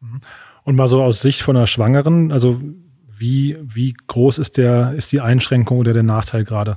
Mhm. 0.00 0.20
Und 0.64 0.76
mal 0.76 0.88
so 0.88 1.02
aus 1.02 1.20
Sicht 1.20 1.42
von 1.42 1.56
einer 1.56 1.66
Schwangeren, 1.66 2.32
also 2.32 2.60
wie, 3.16 3.56
wie 3.62 3.94
groß 4.06 4.38
ist 4.38 4.56
der, 4.56 4.94
ist 4.94 5.12
die 5.12 5.20
Einschränkung 5.20 5.78
oder 5.78 5.92
der 5.92 6.02
Nachteil 6.02 6.44
gerade? 6.44 6.74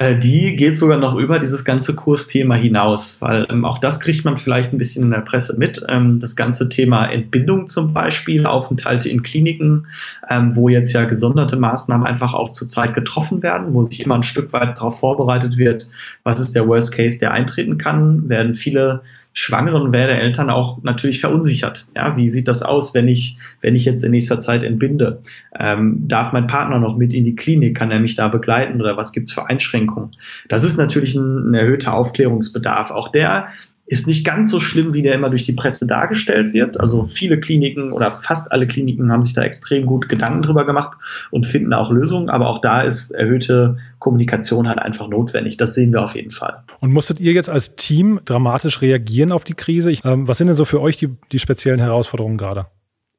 Äh, 0.00 0.16
die 0.16 0.54
geht 0.54 0.78
sogar 0.78 0.96
noch 0.96 1.16
über 1.16 1.40
dieses 1.40 1.64
ganze 1.64 1.96
Kursthema 1.96 2.54
hinaus, 2.54 3.20
weil 3.20 3.48
ähm, 3.50 3.64
auch 3.64 3.78
das 3.78 3.98
kriegt 3.98 4.24
man 4.24 4.38
vielleicht 4.38 4.72
ein 4.72 4.78
bisschen 4.78 5.02
in 5.02 5.10
der 5.10 5.22
Presse 5.22 5.58
mit. 5.58 5.84
Ähm, 5.88 6.20
das 6.20 6.36
ganze 6.36 6.68
Thema 6.68 7.06
Entbindung 7.06 7.66
zum 7.66 7.92
Beispiel, 7.92 8.46
Aufenthalte 8.46 9.08
in 9.08 9.24
Kliniken, 9.24 9.88
ähm, 10.30 10.54
wo 10.54 10.68
jetzt 10.68 10.92
ja 10.92 11.04
gesonderte 11.04 11.56
Maßnahmen 11.56 12.06
einfach 12.06 12.32
auch 12.32 12.52
zurzeit 12.52 12.94
getroffen 12.94 13.42
werden, 13.42 13.74
wo 13.74 13.82
sich 13.82 13.98
immer 13.98 14.14
ein 14.14 14.22
Stück 14.22 14.52
weit 14.52 14.76
darauf 14.76 15.00
vorbereitet 15.00 15.56
wird, 15.56 15.90
was 16.22 16.38
ist 16.38 16.54
der 16.54 16.68
Worst 16.68 16.94
Case, 16.94 17.18
der 17.18 17.32
eintreten 17.32 17.76
kann, 17.76 18.28
werden 18.28 18.54
viele 18.54 19.02
schwangeren 19.32 19.92
Werdeeltern 19.92 20.50
auch 20.50 20.82
natürlich 20.82 21.20
verunsichert. 21.20 21.86
Ja, 21.94 22.16
wie 22.16 22.28
sieht 22.28 22.48
das 22.48 22.62
aus, 22.62 22.94
wenn 22.94 23.06
ich, 23.06 23.38
wenn 23.60 23.76
ich 23.76 23.84
jetzt 23.84 24.02
in 24.02 24.10
nächster 24.10 24.40
Zeit 24.40 24.64
entbinde? 24.64 25.22
Ähm, 25.58 26.08
darf 26.08 26.32
mein 26.32 26.46
Partner 26.46 26.78
noch 26.78 26.96
mit 26.96 27.14
in 27.14 27.24
die 27.24 27.36
Klinik? 27.36 27.76
Kann 27.76 27.90
er 27.90 28.00
mich 28.00 28.16
da 28.16 28.28
begleiten 28.28 28.80
oder 28.80 28.96
was 28.96 29.12
gibt's 29.12 29.32
für 29.32 29.46
Einschränkungen? 29.46 30.10
Das 30.48 30.64
ist 30.64 30.76
natürlich 30.76 31.14
ein, 31.14 31.50
ein 31.50 31.54
erhöhter 31.54 31.94
Aufklärungsbedarf. 31.94 32.90
Auch 32.90 33.08
der 33.08 33.48
ist 33.88 34.06
nicht 34.06 34.24
ganz 34.24 34.50
so 34.50 34.60
schlimm, 34.60 34.92
wie 34.92 35.02
der 35.02 35.14
immer 35.14 35.30
durch 35.30 35.44
die 35.44 35.54
Presse 35.54 35.86
dargestellt 35.86 36.52
wird. 36.52 36.78
Also 36.78 37.04
viele 37.04 37.40
Kliniken 37.40 37.92
oder 37.92 38.10
fast 38.12 38.52
alle 38.52 38.66
Kliniken 38.66 39.10
haben 39.10 39.22
sich 39.22 39.32
da 39.32 39.42
extrem 39.42 39.86
gut 39.86 40.10
Gedanken 40.10 40.42
drüber 40.42 40.66
gemacht 40.66 40.98
und 41.30 41.46
finden 41.46 41.72
auch 41.72 41.90
Lösungen. 41.90 42.28
Aber 42.28 42.48
auch 42.48 42.60
da 42.60 42.82
ist 42.82 43.10
erhöhte 43.12 43.78
Kommunikation 43.98 44.68
halt 44.68 44.78
einfach 44.78 45.08
notwendig. 45.08 45.56
Das 45.56 45.74
sehen 45.74 45.92
wir 45.92 46.02
auf 46.02 46.14
jeden 46.14 46.32
Fall. 46.32 46.62
Und 46.80 46.92
musstet 46.92 47.18
ihr 47.18 47.32
jetzt 47.32 47.48
als 47.48 47.76
Team 47.76 48.20
dramatisch 48.26 48.82
reagieren 48.82 49.32
auf 49.32 49.44
die 49.44 49.54
Krise? 49.54 49.90
Ich, 49.90 50.04
ähm, 50.04 50.28
was 50.28 50.36
sind 50.36 50.48
denn 50.48 50.56
so 50.56 50.66
für 50.66 50.82
euch 50.82 50.98
die, 50.98 51.08
die 51.32 51.38
speziellen 51.38 51.80
Herausforderungen 51.80 52.36
gerade? 52.36 52.66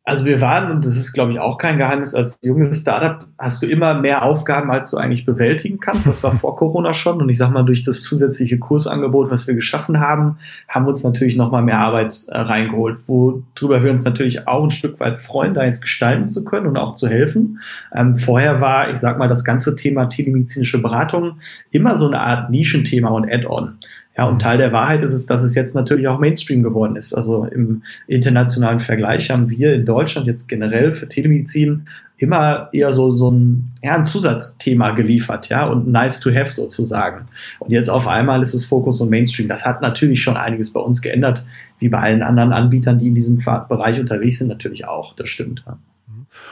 Also 0.10 0.26
wir 0.26 0.41
waren, 0.41 0.72
und 0.72 0.84
das 0.84 0.95
ist, 0.95 1.14
glaube 1.14 1.34
ich, 1.34 1.39
auch 1.39 1.60
kein 1.60 1.78
Geheimnis, 1.78 2.16
als 2.16 2.39
junges 2.41 2.82
Startup 2.82 3.28
hast 3.38 3.62
du 3.62 3.68
immer 3.68 3.93
mehr 3.93 4.24
Aufgaben, 4.24 4.72
als 4.72 4.89
du 4.89 4.97
eigentlich 4.97 5.24
bewältigen 5.24 5.80
kannst. 5.80 6.07
Das 6.07 6.24
war 6.24 6.36
vor 6.36 6.55
Corona 6.55 6.95
schon. 6.95 7.22
Und 7.22 7.30
ich 7.30 7.38
sage 7.38 7.53
mal, 7.53 7.62
durch 7.62 7.84
das 7.84 8.01
zusätzliche 8.01 8.57
Kursangebot, 8.57 9.30
was 9.30 9.45
wir 9.45 9.53
geschaffen 9.53 9.99
haben, 9.99 10.39
haben 10.68 10.86
wir 10.86 10.89
uns 10.89 11.03
natürlich 11.03 11.36
nochmal 11.36 11.62
mehr 11.62 11.78
Arbeit 11.78 12.26
äh, 12.30 12.39
reingeholt, 12.39 12.97
worüber 13.05 13.84
wir 13.84 13.91
uns 13.91 14.03
natürlich 14.03 14.47
auch 14.47 14.64
ein 14.64 14.72
Stück 14.72 14.99
weit 14.99 15.20
freuen, 15.20 15.53
da 15.53 15.64
jetzt 15.64 15.82
gestalten 15.82 16.26
zu 16.26 16.43
können 16.43 16.66
und 16.66 16.78
auch 16.78 16.95
zu 16.95 17.07
helfen. 17.07 17.60
Ähm, 17.93 18.18
vorher 18.18 18.62
war, 18.62 18.89
ich 18.89 18.97
sage 18.97 19.20
mal, 19.20 19.28
das 19.28 19.43
ganze 19.43 19.76
Thema 19.76 20.07
telemedizinische 20.07 20.82
Beratung 20.82 21.34
immer 21.70 21.93
so 21.93 22.07
eine 22.07 22.20
Art 22.20 22.49
Nischenthema 22.49 23.10
und 23.10 23.32
Add-on. 23.32 23.78
Ja, 24.20 24.26
und 24.26 24.41
Teil 24.41 24.57
der 24.57 24.74
Wahrheit 24.74 25.01
ist 25.01 25.13
es, 25.13 25.28
dass 25.28 25.43
es 25.43 25.55
jetzt 25.55 25.76
natürlich 25.76 26.09
auch 26.09 26.20
Mainstream 26.20 26.61
geworden 26.61 26.97
ist. 26.97 27.13
Also 27.13 27.45
im 27.45 27.84
internationalen 28.05 28.82
Vergleich 28.82 29.32
haben 29.32 29.49
wir 29.49 29.74
in 29.74 29.86
Deutschland 29.86 30.28
jetzt 30.28 30.49
generell 30.49 30.91
für 30.91 31.07
Telemedizin 31.07 31.88
immer 32.17 32.67
eher 32.74 32.91
so, 32.91 33.11
so 33.11 33.32
ein, 33.32 33.72
ja, 33.82 33.95
ein 33.95 34.03
Zusatzthema 34.03 34.91
geliefert, 34.91 35.47
ja, 35.47 35.67
und 35.67 35.88
nice 35.88 36.20
to 36.20 36.32
have 36.32 36.49
sozusagen. 36.49 37.30
Und 37.59 37.72
jetzt 37.72 37.88
auf 37.88 38.09
einmal 38.09 38.41
ist 38.41 38.53
es 38.53 38.65
Fokus 38.65 38.99
und 38.99 39.09
Mainstream. 39.09 39.47
Das 39.47 39.65
hat 39.65 39.82
natürlich 39.82 40.22
schon 40.22 40.36
einiges 40.36 40.74
bei 40.74 40.82
uns 40.82 41.01
geändert, 41.01 41.45
wie 41.78 41.88
bei 41.88 42.01
allen 42.01 42.22
anderen 42.22 42.51
Anbietern, 42.51 42.99
die 42.99 43.07
in 43.07 43.15
diesem 43.15 43.38
Bereich 43.38 44.01
unterwegs 44.01 44.39
sind, 44.39 44.49
natürlich 44.49 44.86
auch. 44.86 45.15
Das 45.15 45.30
stimmt. 45.30 45.63
Ja. 45.65 45.78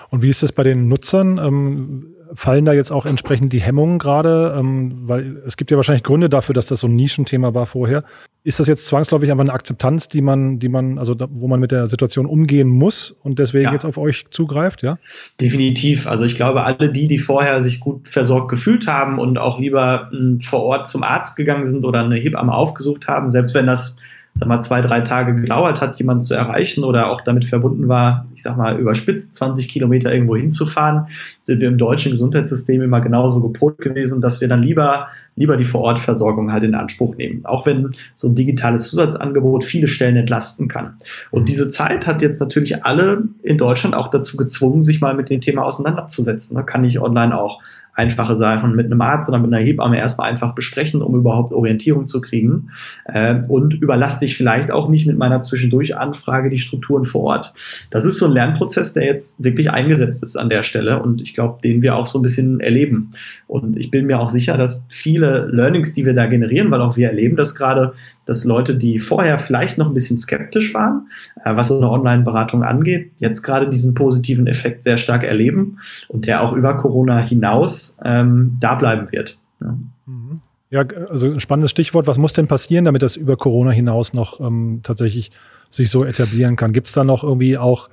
Und 0.09 0.21
wie 0.21 0.29
ist 0.29 0.41
es 0.41 0.53
bei 0.53 0.63
den 0.63 0.87
Nutzern? 0.87 1.37
Ähm 1.37 2.13
fallen 2.33 2.65
da 2.65 2.73
jetzt 2.73 2.91
auch 2.91 3.05
entsprechend 3.05 3.53
die 3.53 3.61
Hemmungen 3.61 3.99
gerade? 3.99 4.55
Ähm, 4.57 5.07
weil 5.07 5.41
es 5.45 5.57
gibt 5.57 5.71
ja 5.71 5.77
wahrscheinlich 5.77 6.03
Gründe 6.03 6.29
dafür, 6.29 6.53
dass 6.53 6.65
das 6.65 6.79
so 6.81 6.87
ein 6.87 6.95
Nischenthema 6.95 7.53
war 7.53 7.65
vorher. 7.65 8.03
Ist 8.43 8.59
das 8.59 8.67
jetzt 8.67 8.87
zwangsläufig 8.87 9.29
einfach 9.31 9.43
eine 9.43 9.53
Akzeptanz, 9.53 10.07
die 10.07 10.21
man, 10.21 10.59
die 10.59 10.69
man, 10.69 10.97
also 10.97 11.13
da, 11.13 11.27
wo 11.29 11.47
man 11.47 11.59
mit 11.59 11.71
der 11.71 11.87
Situation 11.87 12.25
umgehen 12.25 12.69
muss 12.69 13.11
und 13.11 13.39
deswegen 13.39 13.65
ja. 13.65 13.73
jetzt 13.73 13.85
auf 13.85 13.97
euch 13.97 14.25
zugreift, 14.29 14.83
ja? 14.83 14.99
Definitiv. 15.41 16.07
Also 16.07 16.23
ich 16.23 16.35
glaube, 16.35 16.63
alle 16.63 16.89
die, 16.89 17.07
die 17.07 17.19
vorher 17.19 17.61
sich 17.61 17.79
gut 17.79 18.07
versorgt 18.07 18.49
gefühlt 18.49 18.87
haben 18.87 19.19
und 19.19 19.37
auch 19.37 19.59
lieber 19.59 20.09
m, 20.11 20.17
hm, 20.17 20.41
vor 20.41 20.63
Ort 20.63 20.87
zum 20.87 21.03
Arzt 21.03 21.35
gegangen 21.35 21.67
sind 21.67 21.83
oder 21.83 21.99
eine 21.99 22.15
Hebamme 22.15 22.53
aufgesucht 22.53 23.07
haben, 23.07 23.31
selbst 23.31 23.53
wenn 23.53 23.67
das 23.67 23.99
sag 24.37 24.47
mal, 24.47 24.61
zwei, 24.61 24.81
drei 24.81 25.01
Tage 25.01 25.35
gedauert 25.35 25.81
hat, 25.81 25.97
jemanden 25.97 26.21
zu 26.21 26.35
erreichen 26.35 26.83
oder 26.83 27.09
auch 27.09 27.21
damit 27.21 27.45
verbunden 27.45 27.87
war, 27.87 28.27
ich 28.35 28.43
sag 28.43 28.55
mal, 28.57 28.77
überspitzt 28.77 29.33
20 29.35 29.67
Kilometer 29.67 30.13
irgendwo 30.13 30.35
hinzufahren, 30.35 31.07
sind 31.43 31.59
wir 31.59 31.67
im 31.67 31.77
deutschen 31.77 32.11
Gesundheitssystem 32.11 32.81
immer 32.81 33.01
genauso 33.01 33.41
gepolt 33.41 33.79
gewesen, 33.79 34.21
dass 34.21 34.39
wir 34.39 34.47
dann 34.47 34.61
lieber, 34.61 35.07
lieber 35.35 35.57
die 35.57 35.63
Vorortversorgung 35.63 36.51
halt 36.51 36.63
in 36.63 36.75
Anspruch 36.75 37.15
nehmen. 37.15 37.45
Auch 37.45 37.65
wenn 37.65 37.95
so 38.15 38.27
ein 38.27 38.35
digitales 38.35 38.89
Zusatzangebot 38.89 39.63
viele 39.63 39.87
Stellen 39.87 40.17
entlasten 40.17 40.67
kann. 40.67 40.95
Und 41.31 41.49
diese 41.49 41.69
Zeit 41.71 42.05
hat 42.05 42.21
jetzt 42.21 42.39
natürlich 42.39 42.85
alle 42.85 43.23
in 43.41 43.57
Deutschland 43.57 43.95
auch 43.95 44.09
dazu 44.09 44.37
gezwungen, 44.37 44.83
sich 44.83 45.01
mal 45.01 45.15
mit 45.15 45.29
dem 45.29 45.41
Thema 45.41 45.63
auseinanderzusetzen. 45.63 46.55
Da 46.55 46.61
kann 46.61 46.83
ich 46.83 46.99
online 46.99 47.37
auch 47.37 47.61
einfache 47.97 48.35
Sachen 48.35 48.75
mit 48.75 48.85
einem 48.85 49.01
Arzt 49.01 49.27
oder 49.27 49.39
mit 49.39 49.51
einer 49.51 49.63
Hebamme 49.63 49.97
erstmal 49.97 50.29
einfach 50.29 50.53
besprechen, 50.53 51.01
um 51.01 51.15
überhaupt 51.15 51.51
Orientierung 51.51 52.07
zu 52.07 52.21
kriegen. 52.21 52.69
Äh, 53.05 53.41
und 53.47 53.73
überlasse 53.73 54.19
dich 54.19 54.37
vielleicht 54.37 54.69
auch 54.69 54.87
nicht 54.87 55.07
mit 55.07 55.17
meiner 55.17 55.41
Zwischendurch-Anfrage 55.41 56.51
die 56.51 56.59
Strukturen 56.59 57.05
vor 57.05 57.23
Ort. 57.23 57.53
Das 57.89 58.05
ist 58.05 58.19
so 58.19 58.27
ein 58.27 58.33
Lernprozess, 58.33 58.93
der 58.93 59.05
jetzt 59.05 59.43
wirklich 59.43 59.71
eingesetzt 59.71 60.23
ist 60.23 60.37
an 60.37 60.49
der 60.49 60.61
Stelle 60.61 61.01
und 61.01 61.21
ich 61.21 61.33
glaube, 61.33 61.59
den 61.63 61.81
wir 61.81 61.95
auch 61.95 62.05
so 62.05 62.19
ein 62.19 62.21
bisschen 62.21 62.59
erleben. 62.59 63.13
Und 63.47 63.77
ich 63.77 63.89
bin 63.89 64.05
mir 64.05 64.19
auch 64.19 64.29
sicher, 64.29 64.57
dass 64.57 64.85
viele 64.89 65.47
Learnings, 65.47 65.95
die 65.95 66.05
wir 66.05 66.13
da 66.13 66.27
generieren, 66.27 66.69
weil 66.69 66.81
auch 66.81 66.97
wir 66.97 67.07
erleben 67.07 67.35
das 67.35 67.55
gerade, 67.55 67.93
dass 68.27 68.43
Leute, 68.43 68.75
die 68.75 68.99
vorher 68.99 69.39
vielleicht 69.39 69.79
noch 69.79 69.87
ein 69.87 69.93
bisschen 69.95 70.19
skeptisch 70.19 70.75
waren, 70.75 71.07
äh, 71.43 71.55
was 71.55 71.69
so 71.69 71.77
eine 71.77 71.89
Online-Beratung 71.89 72.63
angeht, 72.63 73.11
jetzt 73.17 73.41
gerade 73.41 73.69
diesen 73.69 73.95
positiven 73.95 74.45
Effekt 74.45 74.83
sehr 74.83 74.97
stark 74.97 75.23
erleben 75.23 75.79
und 76.09 76.27
der 76.27 76.43
auch 76.43 76.53
über 76.53 76.77
Corona 76.77 77.19
hinaus 77.19 77.86
ähm, 78.03 78.57
da 78.59 78.75
bleiben 78.75 79.11
wird. 79.11 79.37
Ja. 79.61 79.77
Mhm. 80.05 80.41
Ja, 80.69 80.85
also 81.09 81.27
ein 81.27 81.39
spannendes 81.39 81.71
Stichwort. 81.71 82.07
Was 82.07 82.17
muss 82.17 82.33
denn 82.33 82.47
passieren, 82.47 82.83
damit 82.83 83.01
das 83.01 83.15
über 83.15 83.37
Corona 83.37 83.71
hinaus 83.71 84.13
noch 84.13 84.41
ähm, 84.41 84.81
tatsächlich 84.83 85.31
sich 85.69 85.89
so 85.89 86.05
etablieren 86.05 86.55
kann. 86.55 86.73
Gibt 86.73 86.87
es 86.87 86.93
da 86.93 87.03
noch 87.03 87.23
irgendwie 87.23 87.57
auch 87.57 87.89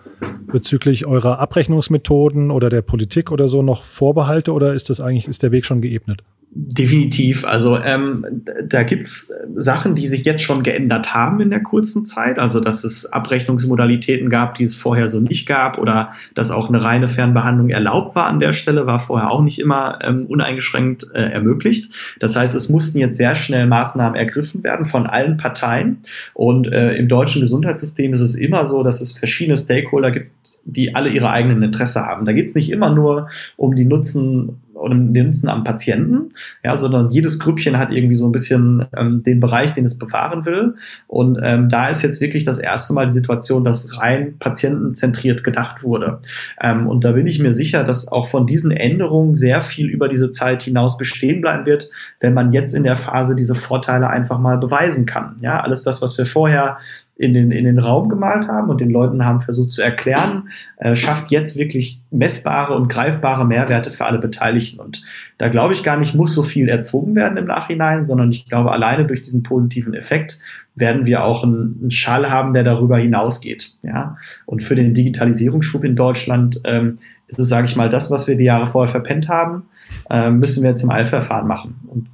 bezüglich 0.46 1.06
eurer 1.06 1.38
Abrechnungsmethoden 1.38 2.50
oder 2.50 2.70
der 2.70 2.82
Politik 2.82 3.32
oder 3.32 3.48
so 3.48 3.62
noch 3.62 3.82
Vorbehalte 3.82 4.52
oder 4.52 4.74
ist 4.74 4.90
das 4.90 5.00
eigentlich, 5.00 5.28
ist 5.28 5.42
der 5.42 5.52
Weg 5.52 5.64
schon 5.64 5.80
geebnet? 5.80 6.22
Definitiv. 6.56 7.44
Also 7.44 7.78
ähm, 7.78 8.44
da 8.68 8.84
gibt's 8.84 9.32
Sachen, 9.56 9.96
die 9.96 10.06
sich 10.06 10.24
jetzt 10.24 10.44
schon 10.44 10.62
geändert 10.62 11.12
haben 11.12 11.40
in 11.40 11.50
der 11.50 11.60
kurzen 11.60 12.04
Zeit. 12.04 12.38
Also 12.38 12.60
dass 12.60 12.84
es 12.84 13.12
Abrechnungsmodalitäten 13.12 14.30
gab, 14.30 14.54
die 14.54 14.62
es 14.62 14.76
vorher 14.76 15.08
so 15.08 15.18
nicht 15.18 15.48
gab 15.48 15.78
oder 15.78 16.12
dass 16.36 16.52
auch 16.52 16.68
eine 16.68 16.84
reine 16.84 17.08
Fernbehandlung 17.08 17.70
erlaubt 17.70 18.14
war 18.14 18.26
an 18.26 18.38
der 18.38 18.52
Stelle, 18.52 18.86
war 18.86 19.00
vorher 19.00 19.32
auch 19.32 19.42
nicht 19.42 19.58
immer 19.58 19.98
ähm, 20.02 20.26
uneingeschränkt 20.26 21.06
äh, 21.12 21.22
ermöglicht. 21.22 21.92
Das 22.20 22.36
heißt, 22.36 22.54
es 22.54 22.68
mussten 22.68 22.98
jetzt 22.98 23.16
sehr 23.16 23.34
schnell 23.34 23.66
Maßnahmen 23.66 24.14
ergriffen 24.14 24.62
werden 24.62 24.86
von 24.86 25.08
allen 25.08 25.36
Parteien. 25.36 25.98
Und 26.34 26.68
äh, 26.68 26.94
im 26.94 27.08
deutschen 27.08 27.40
Gesundheitssystem 27.40 28.12
ist 28.12 28.20
es 28.20 28.36
immer 28.36 28.64
so, 28.64 28.84
dass 28.84 29.00
es 29.00 29.18
verschiedene 29.18 29.56
Stakeholder 29.56 30.12
gibt, 30.12 30.30
die 30.64 30.94
alle 30.94 31.10
ihre 31.10 31.30
eigenen 31.30 31.64
Interesse 31.64 32.06
haben. 32.06 32.26
Da 32.26 32.32
geht 32.32 32.46
es 32.46 32.54
nicht 32.54 32.70
immer 32.70 32.94
nur 32.94 33.28
um 33.56 33.74
die 33.74 33.84
Nutzen 33.84 34.60
oder 34.74 34.94
Nutzen 34.94 35.48
am 35.48 35.64
Patienten, 35.64 36.32
ja, 36.62 36.76
sondern 36.76 37.10
jedes 37.10 37.38
Grüppchen 37.38 37.78
hat 37.78 37.90
irgendwie 37.90 38.14
so 38.14 38.26
ein 38.26 38.32
bisschen 38.32 38.86
ähm, 38.96 39.22
den 39.22 39.40
Bereich, 39.40 39.72
den 39.72 39.84
es 39.84 39.98
bewahren 39.98 40.44
will. 40.44 40.74
Und 41.06 41.38
ähm, 41.42 41.68
da 41.68 41.88
ist 41.88 42.02
jetzt 42.02 42.20
wirklich 42.20 42.44
das 42.44 42.58
erste 42.58 42.92
Mal 42.92 43.06
die 43.06 43.12
Situation, 43.12 43.64
dass 43.64 43.98
rein 43.98 44.38
patientenzentriert 44.38 45.44
gedacht 45.44 45.82
wurde. 45.82 46.20
Ähm, 46.60 46.86
und 46.86 47.04
da 47.04 47.12
bin 47.12 47.26
ich 47.26 47.38
mir 47.38 47.52
sicher, 47.52 47.84
dass 47.84 48.10
auch 48.10 48.28
von 48.28 48.46
diesen 48.46 48.70
Änderungen 48.70 49.34
sehr 49.34 49.60
viel 49.60 49.88
über 49.88 50.08
diese 50.08 50.30
Zeit 50.30 50.62
hinaus 50.62 50.96
bestehen 50.96 51.40
bleiben 51.40 51.66
wird, 51.66 51.90
wenn 52.20 52.34
man 52.34 52.52
jetzt 52.52 52.74
in 52.74 52.84
der 52.84 52.96
Phase 52.96 53.36
diese 53.36 53.54
Vorteile 53.54 54.08
einfach 54.08 54.38
mal 54.38 54.58
beweisen 54.58 55.06
kann. 55.06 55.36
Ja, 55.40 55.60
alles 55.60 55.82
das, 55.82 56.02
was 56.02 56.16
wir 56.18 56.26
vorher 56.26 56.78
in 57.16 57.32
den, 57.32 57.52
in 57.52 57.64
den 57.64 57.78
Raum 57.78 58.08
gemalt 58.08 58.48
haben 58.48 58.70
und 58.70 58.80
den 58.80 58.90
Leuten 58.90 59.24
haben 59.24 59.40
versucht 59.40 59.72
zu 59.72 59.82
erklären, 59.82 60.48
äh, 60.78 60.96
schafft 60.96 61.30
jetzt 61.30 61.56
wirklich 61.56 62.00
messbare 62.10 62.74
und 62.74 62.88
greifbare 62.88 63.44
Mehrwerte 63.44 63.92
für 63.92 64.04
alle 64.04 64.18
Beteiligten. 64.18 64.80
Und 64.80 65.04
da 65.38 65.48
glaube 65.48 65.74
ich 65.74 65.84
gar 65.84 65.96
nicht, 65.96 66.14
muss 66.14 66.34
so 66.34 66.42
viel 66.42 66.68
erzwungen 66.68 67.14
werden 67.14 67.38
im 67.38 67.46
Nachhinein, 67.46 68.04
sondern 68.04 68.32
ich 68.32 68.48
glaube, 68.48 68.72
alleine 68.72 69.06
durch 69.06 69.22
diesen 69.22 69.44
positiven 69.44 69.94
Effekt 69.94 70.40
werden 70.74 71.06
wir 71.06 71.22
auch 71.22 71.44
einen, 71.44 71.78
einen 71.82 71.90
Schall 71.92 72.30
haben, 72.30 72.52
der 72.52 72.64
darüber 72.64 72.98
hinausgeht. 72.98 73.74
Ja? 73.82 74.16
Und 74.44 74.64
für 74.64 74.74
den 74.74 74.92
Digitalisierungsschub 74.92 75.84
in 75.84 75.94
Deutschland 75.94 76.60
ähm, 76.64 76.98
ist 77.28 77.38
es, 77.38 77.48
sage 77.48 77.66
ich 77.66 77.76
mal, 77.76 77.90
das, 77.90 78.10
was 78.10 78.26
wir 78.26 78.36
die 78.36 78.44
Jahre 78.44 78.66
vorher 78.66 78.90
verpennt 78.90 79.28
haben, 79.28 79.66
äh, 80.10 80.30
müssen 80.30 80.64
wir 80.64 80.70
jetzt 80.70 80.82
im 80.82 80.90
Eilverfahren 80.90 81.46
machen. 81.46 81.76
Und 81.86 82.08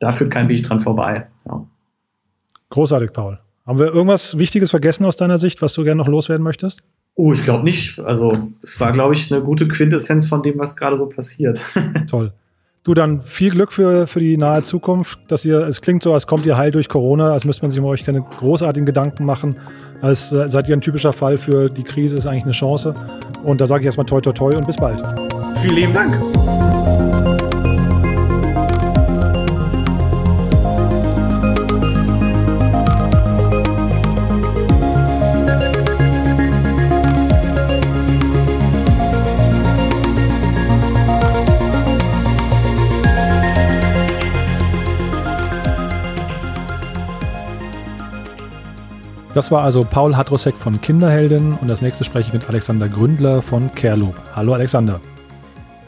da 0.00 0.10
führt 0.10 0.32
kein 0.32 0.48
Weg 0.48 0.64
dran 0.64 0.80
vorbei. 0.80 1.28
Ja. 1.46 1.64
Großartig, 2.70 3.12
Paul. 3.12 3.38
Haben 3.66 3.78
wir 3.78 3.86
irgendwas 3.86 4.38
Wichtiges 4.38 4.70
vergessen 4.70 5.06
aus 5.06 5.16
deiner 5.16 5.38
Sicht, 5.38 5.62
was 5.62 5.72
du 5.72 5.84
gerne 5.84 5.98
noch 5.98 6.08
loswerden 6.08 6.44
möchtest? 6.44 6.82
Oh, 7.14 7.32
ich 7.32 7.44
glaube 7.44 7.64
nicht. 7.64 7.98
Also 8.00 8.36
es 8.62 8.78
war, 8.78 8.92
glaube 8.92 9.14
ich, 9.14 9.32
eine 9.32 9.42
gute 9.42 9.66
Quintessenz 9.66 10.26
von 10.26 10.42
dem, 10.42 10.58
was 10.58 10.76
gerade 10.76 10.98
so 10.98 11.06
passiert. 11.06 11.60
Toll. 12.06 12.32
Du, 12.82 12.92
dann 12.92 13.22
viel 13.22 13.50
Glück 13.50 13.72
für, 13.72 14.06
für 14.06 14.20
die 14.20 14.36
nahe 14.36 14.62
Zukunft, 14.62 15.18
dass 15.28 15.46
ihr, 15.46 15.60
es 15.60 15.80
klingt 15.80 16.02
so, 16.02 16.12
als 16.12 16.26
kommt 16.26 16.44
ihr 16.44 16.58
heil 16.58 16.70
durch 16.70 16.90
Corona, 16.90 17.32
als 17.32 17.46
müsste 17.46 17.62
man 17.62 17.70
sich 17.70 17.80
um 17.80 17.86
euch 17.86 18.04
keine 18.04 18.20
großartigen 18.20 18.84
Gedanken 18.84 19.24
machen, 19.24 19.56
als 20.02 20.30
äh, 20.32 20.46
seid 20.50 20.68
ihr 20.68 20.76
ein 20.76 20.82
typischer 20.82 21.14
Fall 21.14 21.38
für 21.38 21.70
die 21.70 21.84
Krise, 21.84 22.18
ist 22.18 22.26
eigentlich 22.26 22.44
eine 22.44 22.52
Chance. 22.52 22.94
Und 23.42 23.62
da 23.62 23.66
sage 23.66 23.80
ich 23.80 23.86
erstmal 23.86 24.06
toi 24.06 24.20
toi 24.20 24.32
toi 24.32 24.54
und 24.54 24.66
bis 24.66 24.76
bald. 24.76 25.02
Vielen 25.62 25.76
lieben 25.76 25.94
Dank. 25.94 27.03
Das 49.34 49.50
war 49.50 49.64
also 49.64 49.82
Paul 49.82 50.16
Hatrosek 50.16 50.54
von 50.54 50.80
Kinderheldin 50.80 51.54
und 51.60 51.66
das 51.66 51.82
nächste 51.82 52.04
spreche 52.04 52.28
ich 52.28 52.32
mit 52.32 52.48
Alexander 52.48 52.88
Gründler 52.88 53.42
von 53.42 53.68
Careloop. 53.74 54.14
Hallo 54.32 54.52
Alexander. 54.52 55.00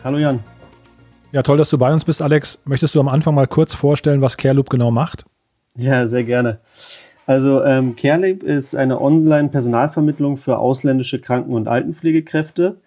Hallo 0.03 0.19
Jan. 0.19 0.41
Ja, 1.31 1.45
toll, 1.45 1.57
dass 1.57 1.71
du 1.71 1.79
bei 1.79 1.93
uns 1.93 2.05
bist, 2.05 2.23
Alex. 2.23 2.61
Möchtest 2.65 2.97
du 2.97 3.01
am 3.01 3.07
Anfang 3.07 3.37
mal 3.37 3.47
kurz 3.47 3.73
vorstellen, 3.73 4.21
was 4.21 4.37
Careloop 4.37 4.69
genau 4.69 4.91
macht? 4.91 5.27
Ja, 5.77 6.09
sehr 6.09 6.25
gerne. 6.25 6.59
Also 7.27 7.63
ähm, 7.63 7.95
Careloop 7.95 8.43
ist 8.43 8.75
eine 8.75 9.01
Online-Personalvermittlung 9.01 10.39
für 10.39 10.59
ausländische 10.59 11.21
Kranken- 11.21 11.55
und 11.55 11.69
Altenpflegekräfte, 11.69 12.81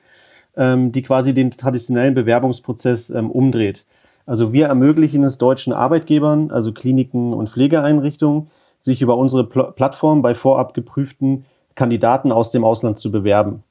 ähm, 0.58 0.92
die 0.92 1.04
quasi 1.04 1.34
den 1.34 1.52
traditionellen 1.52 2.16
Bewerbungsprozess 2.16 3.12
ähm, 3.12 3.32
umdreht. 3.32 3.86
Also 4.26 4.52
wir 4.52 4.68
ermöglichen 4.68 5.24
es 5.24 5.38
deutschen 5.38 5.72
Arbeitgebern, 5.72 6.52
also 6.52 6.74
Kliniken 6.74 7.34
und 7.34 7.50
Pflegeeinrichtungen, 7.50 8.50
sich 8.90 9.02
über 9.02 9.18
unsere 9.18 9.44
Pl 9.44 9.72
Plattform 9.76 10.22
bei 10.22 10.36
vorab 10.36 10.74
geprüften 10.74 11.46
Kandidaten 11.76 12.32
aus 12.32 12.52
dem 12.52 12.64
Ausland 12.64 13.00
zu 13.00 13.12
bewerben. 13.12 13.64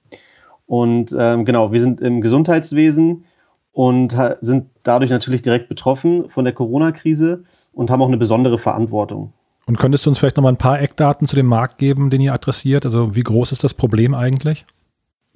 Und 0.67 1.15
ähm, 1.19 1.45
genau, 1.45 1.73
wir 1.73 1.81
sind 1.81 2.01
im 2.01 2.21
Gesundheitswesen 2.21 3.25
und 3.73 4.15
sind 4.41 4.67
dadurch 4.83 5.11
natürlich 5.11 5.43
direkt 5.43 5.69
betroffen 5.69 6.31
von 6.31 6.45
der 6.45 6.55
Corona-Krise 6.55 7.45
und 7.73 7.91
haben 7.91 8.03
auch 8.03 8.09
eine 8.09 8.17
besondere 8.17 8.59
Verantwortung. 8.59 9.33
Und 9.67 9.79
könntest 9.79 10.07
du 10.07 10.11
uns 10.11 10.19
vielleicht 10.19 10.37
noch 10.37 10.43
mal 10.43 10.49
ein 10.49 10.57
paar 10.57 10.81
Eckdaten 10.81 11.27
zu 11.27 11.37
dem 11.37 11.47
Markt 11.47 11.79
geben, 11.79 12.11
den 12.11 12.21
ihr 12.21 12.33
adressiert? 12.33 12.87
Also 12.87 13.15
wie 13.15 13.23
groß 13.23 13.53
ist 13.53 13.65
das 13.65 13.75
Problem 13.75 14.15
eigentlich? 14.15 14.65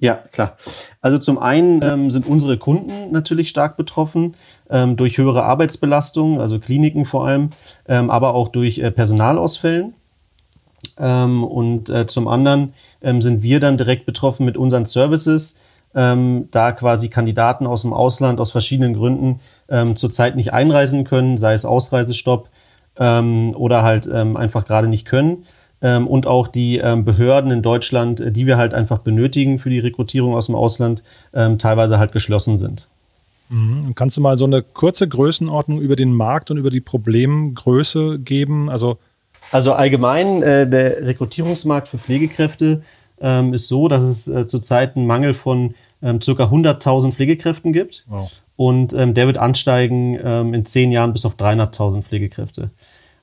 Ja, 0.03 0.15
klar. 0.33 0.57
Also 0.99 1.17
zum 1.17 1.37
einen 1.37 1.79
ähm, 1.81 2.11
sind 2.11 2.27
unsere 2.27 2.57
Kunden 2.57 3.13
natürlich 3.13 3.47
stark 3.47 3.77
betroffen 3.77 4.35
ähm, 4.69 4.97
durch 4.97 5.17
höhere 5.17 5.43
Arbeitsbelastung, 5.43 6.41
also 6.41 6.59
Kliniken 6.59 7.05
vor 7.05 7.25
allem, 7.25 7.51
ähm, 7.87 8.09
aber 8.09 8.33
auch 8.33 8.49
durch 8.49 8.79
äh, 8.79 8.91
Personalausfällen. 8.91 9.93
Ähm, 10.99 11.45
und 11.45 11.89
äh, 11.89 12.05
zum 12.05 12.27
anderen 12.27 12.73
ähm, 13.01 13.21
sind 13.21 13.43
wir 13.43 13.61
dann 13.61 13.77
direkt 13.77 14.05
betroffen 14.05 14.45
mit 14.45 14.57
unseren 14.57 14.85
Services, 14.85 15.57
ähm, 15.95 16.49
da 16.51 16.73
quasi 16.73 17.07
Kandidaten 17.07 17.65
aus 17.65 17.83
dem 17.83 17.93
Ausland 17.93 18.41
aus 18.41 18.51
verschiedenen 18.51 18.95
Gründen 18.95 19.39
zurzeit 19.95 20.35
nicht 20.35 20.51
einreisen 20.51 21.05
können, 21.05 21.37
sei 21.37 21.53
es 21.53 21.63
Ausreisestopp 21.63 22.49
oder 22.95 23.81
halt 23.81 24.11
einfach 24.11 24.65
gerade 24.65 24.87
nicht 24.87 25.07
können 25.07 25.45
ähm, 25.83 26.07
und 26.07 26.25
auch 26.25 26.47
die 26.47 26.77
ähm, 26.77 27.05
Behörden 27.05 27.51
in 27.51 27.61
Deutschland, 27.61 28.19
äh, 28.19 28.31
die 28.31 28.47
wir 28.47 28.57
halt 28.57 28.73
einfach 28.73 28.99
benötigen 28.99 29.59
für 29.59 29.69
die 29.69 29.79
Rekrutierung 29.79 30.33
aus 30.33 30.47
dem 30.47 30.55
Ausland, 30.55 31.03
ähm, 31.33 31.59
teilweise 31.59 31.99
halt 31.99 32.13
geschlossen 32.13 32.57
sind. 32.57 32.87
Mhm. 33.49 33.93
Kannst 33.93 34.17
du 34.17 34.21
mal 34.21 34.37
so 34.37 34.45
eine 34.45 34.63
kurze 34.63 35.07
Größenordnung 35.07 35.81
über 35.81 35.95
den 35.95 36.13
Markt 36.13 36.49
und 36.49 36.57
über 36.57 36.71
die 36.71 36.81
Problemgröße 36.81 38.17
geben? 38.19 38.69
Also, 38.69 38.97
also 39.51 39.73
allgemein, 39.73 40.41
äh, 40.41 40.67
der 40.67 41.05
Rekrutierungsmarkt 41.05 41.89
für 41.89 41.99
Pflegekräfte 41.99 42.81
ähm, 43.19 43.53
ist 43.53 43.67
so, 43.67 43.89
dass 43.89 44.03
es 44.03 44.27
äh, 44.29 44.47
zurzeit 44.47 44.95
einen 44.95 45.05
Mangel 45.05 45.33
von 45.33 45.75
ähm, 46.01 46.19
ca. 46.19 46.31
100.000 46.31 47.11
Pflegekräften 47.11 47.73
gibt. 47.73 48.05
Wow. 48.07 48.31
Und 48.55 48.93
ähm, 48.93 49.13
der 49.13 49.27
wird 49.27 49.37
ansteigen 49.37 50.17
ähm, 50.23 50.53
in 50.53 50.65
zehn 50.65 50.91
Jahren 50.91 51.11
bis 51.11 51.25
auf 51.25 51.35
300.000 51.35 52.03
Pflegekräfte. 52.03 52.69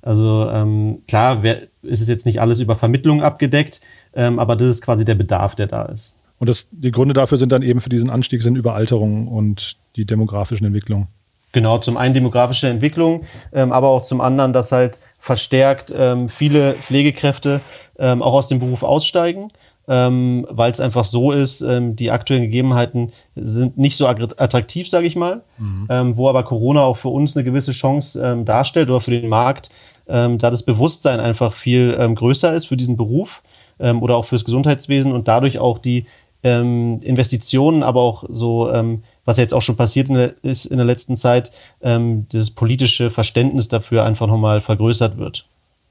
Also 0.03 0.49
ähm, 0.51 1.03
klar 1.07 1.43
wer, 1.43 1.63
ist 1.83 2.01
es 2.01 2.09
jetzt 2.09 2.27
nicht 2.27 2.41
alles 2.41 2.61
über 2.61 2.77
Vermittlung 2.77 3.23
abgedeckt, 3.23 3.81
ähm, 4.15 4.39
aber 4.39 4.57
das 4.57 4.69
ist 4.69 4.83
quasi 4.83 5.05
der 5.05 5.15
Bedarf, 5.15 5.55
der 5.55 5.67
da 5.67 5.85
ist. 5.85 6.21
Und 6.39 6.49
das, 6.49 6.69
die 6.71 6.91
Gründe 6.91 7.13
dafür 7.13 7.39
sind 7.39 7.53
dann 7.53 7.63
eben 7.63 7.81
für 7.81 7.91
diesen 7.91 8.11
Anstieg 8.11 8.43
sind 8.43 8.57
Überalterung 8.57 9.29
und 9.29 9.77
die 9.97 10.07
demografischen 10.07 10.67
Entwicklungen. 10.67 11.09
Genau, 11.53 11.79
zum 11.79 11.97
einen 11.97 12.15
demografische 12.15 12.69
Entwicklung, 12.69 13.25
ähm, 13.53 13.73
aber 13.73 13.89
auch 13.89 14.05
zum 14.05 14.21
anderen, 14.21 14.53
dass 14.53 14.73
halt 14.73 15.01
verstärkt 15.19 15.93
ähm, 15.97 16.29
viele 16.29 16.75
Pflegekräfte 16.75 17.61
ähm, 17.99 18.23
auch 18.23 18.35
aus 18.35 18.49
dem 18.49 18.61
Beruf 18.61 18.83
aussteigen 18.83 19.51
ähm, 19.91 20.47
weil 20.49 20.71
es 20.71 20.79
einfach 20.79 21.05
so 21.05 21.33
ist, 21.33 21.63
ähm, 21.63 21.97
die 21.97 22.13
aktuellen 22.13 22.45
Gegebenheiten 22.45 23.11
sind 23.35 23.77
nicht 23.77 23.97
so 23.97 24.07
attraktiv, 24.07 24.89
sage 24.89 25.09
ich 25.09 25.17
mal, 25.17 25.43
mhm. 25.59 25.89
ähm, 25.91 26.17
wo 26.17 26.29
aber 26.29 26.45
Corona 26.45 26.83
auch 26.83 26.97
für 26.97 27.09
uns 27.09 27.37
eine 27.37 27.43
gewisse 27.43 27.73
Chance 27.73 28.23
ähm, 28.25 28.45
darstellt 28.45 28.89
oder 28.89 29.01
für 29.01 29.11
den 29.11 29.29
Markt, 29.29 29.71
ähm, 30.11 30.39
da 30.39 30.51
das 30.51 30.65
Bewusstsein 30.65 31.21
einfach 31.21 31.53
viel 31.53 31.97
ähm, 32.01 32.15
größer 32.15 32.55
ist 32.55 32.67
für 32.67 32.77
diesen 32.77 32.97
Beruf 32.97 33.43
ähm, 33.79 34.03
oder 34.03 34.17
auch 34.17 34.25
fürs 34.25 34.45
Gesundheitswesen 34.45 35.13
und 35.13 35.29
dadurch 35.29 35.59
auch 35.59 35.79
die 35.79 36.07
ähm, 36.43 36.99
Investitionen, 37.03 37.83
aber 37.83 38.01
auch 38.01 38.25
so, 38.29 38.73
ähm, 38.73 39.03
was 39.25 39.37
jetzt 39.37 39.55
auch 39.55 39.63
schon 39.63 39.77
passiert 39.77 40.09
in 40.09 40.15
der, 40.15 40.35
ist 40.43 40.65
in 40.65 40.79
der 40.79 40.87
letzten 40.87 41.17
Zeit, 41.17 41.53
ähm, 41.83 42.27
das 42.33 42.51
politische 42.51 43.11
Verständnis 43.11 43.69
dafür 43.69 44.05
einfach 44.05 44.27
nochmal 44.27 44.61
vergrößert 44.61 45.19
wird. 45.19 45.47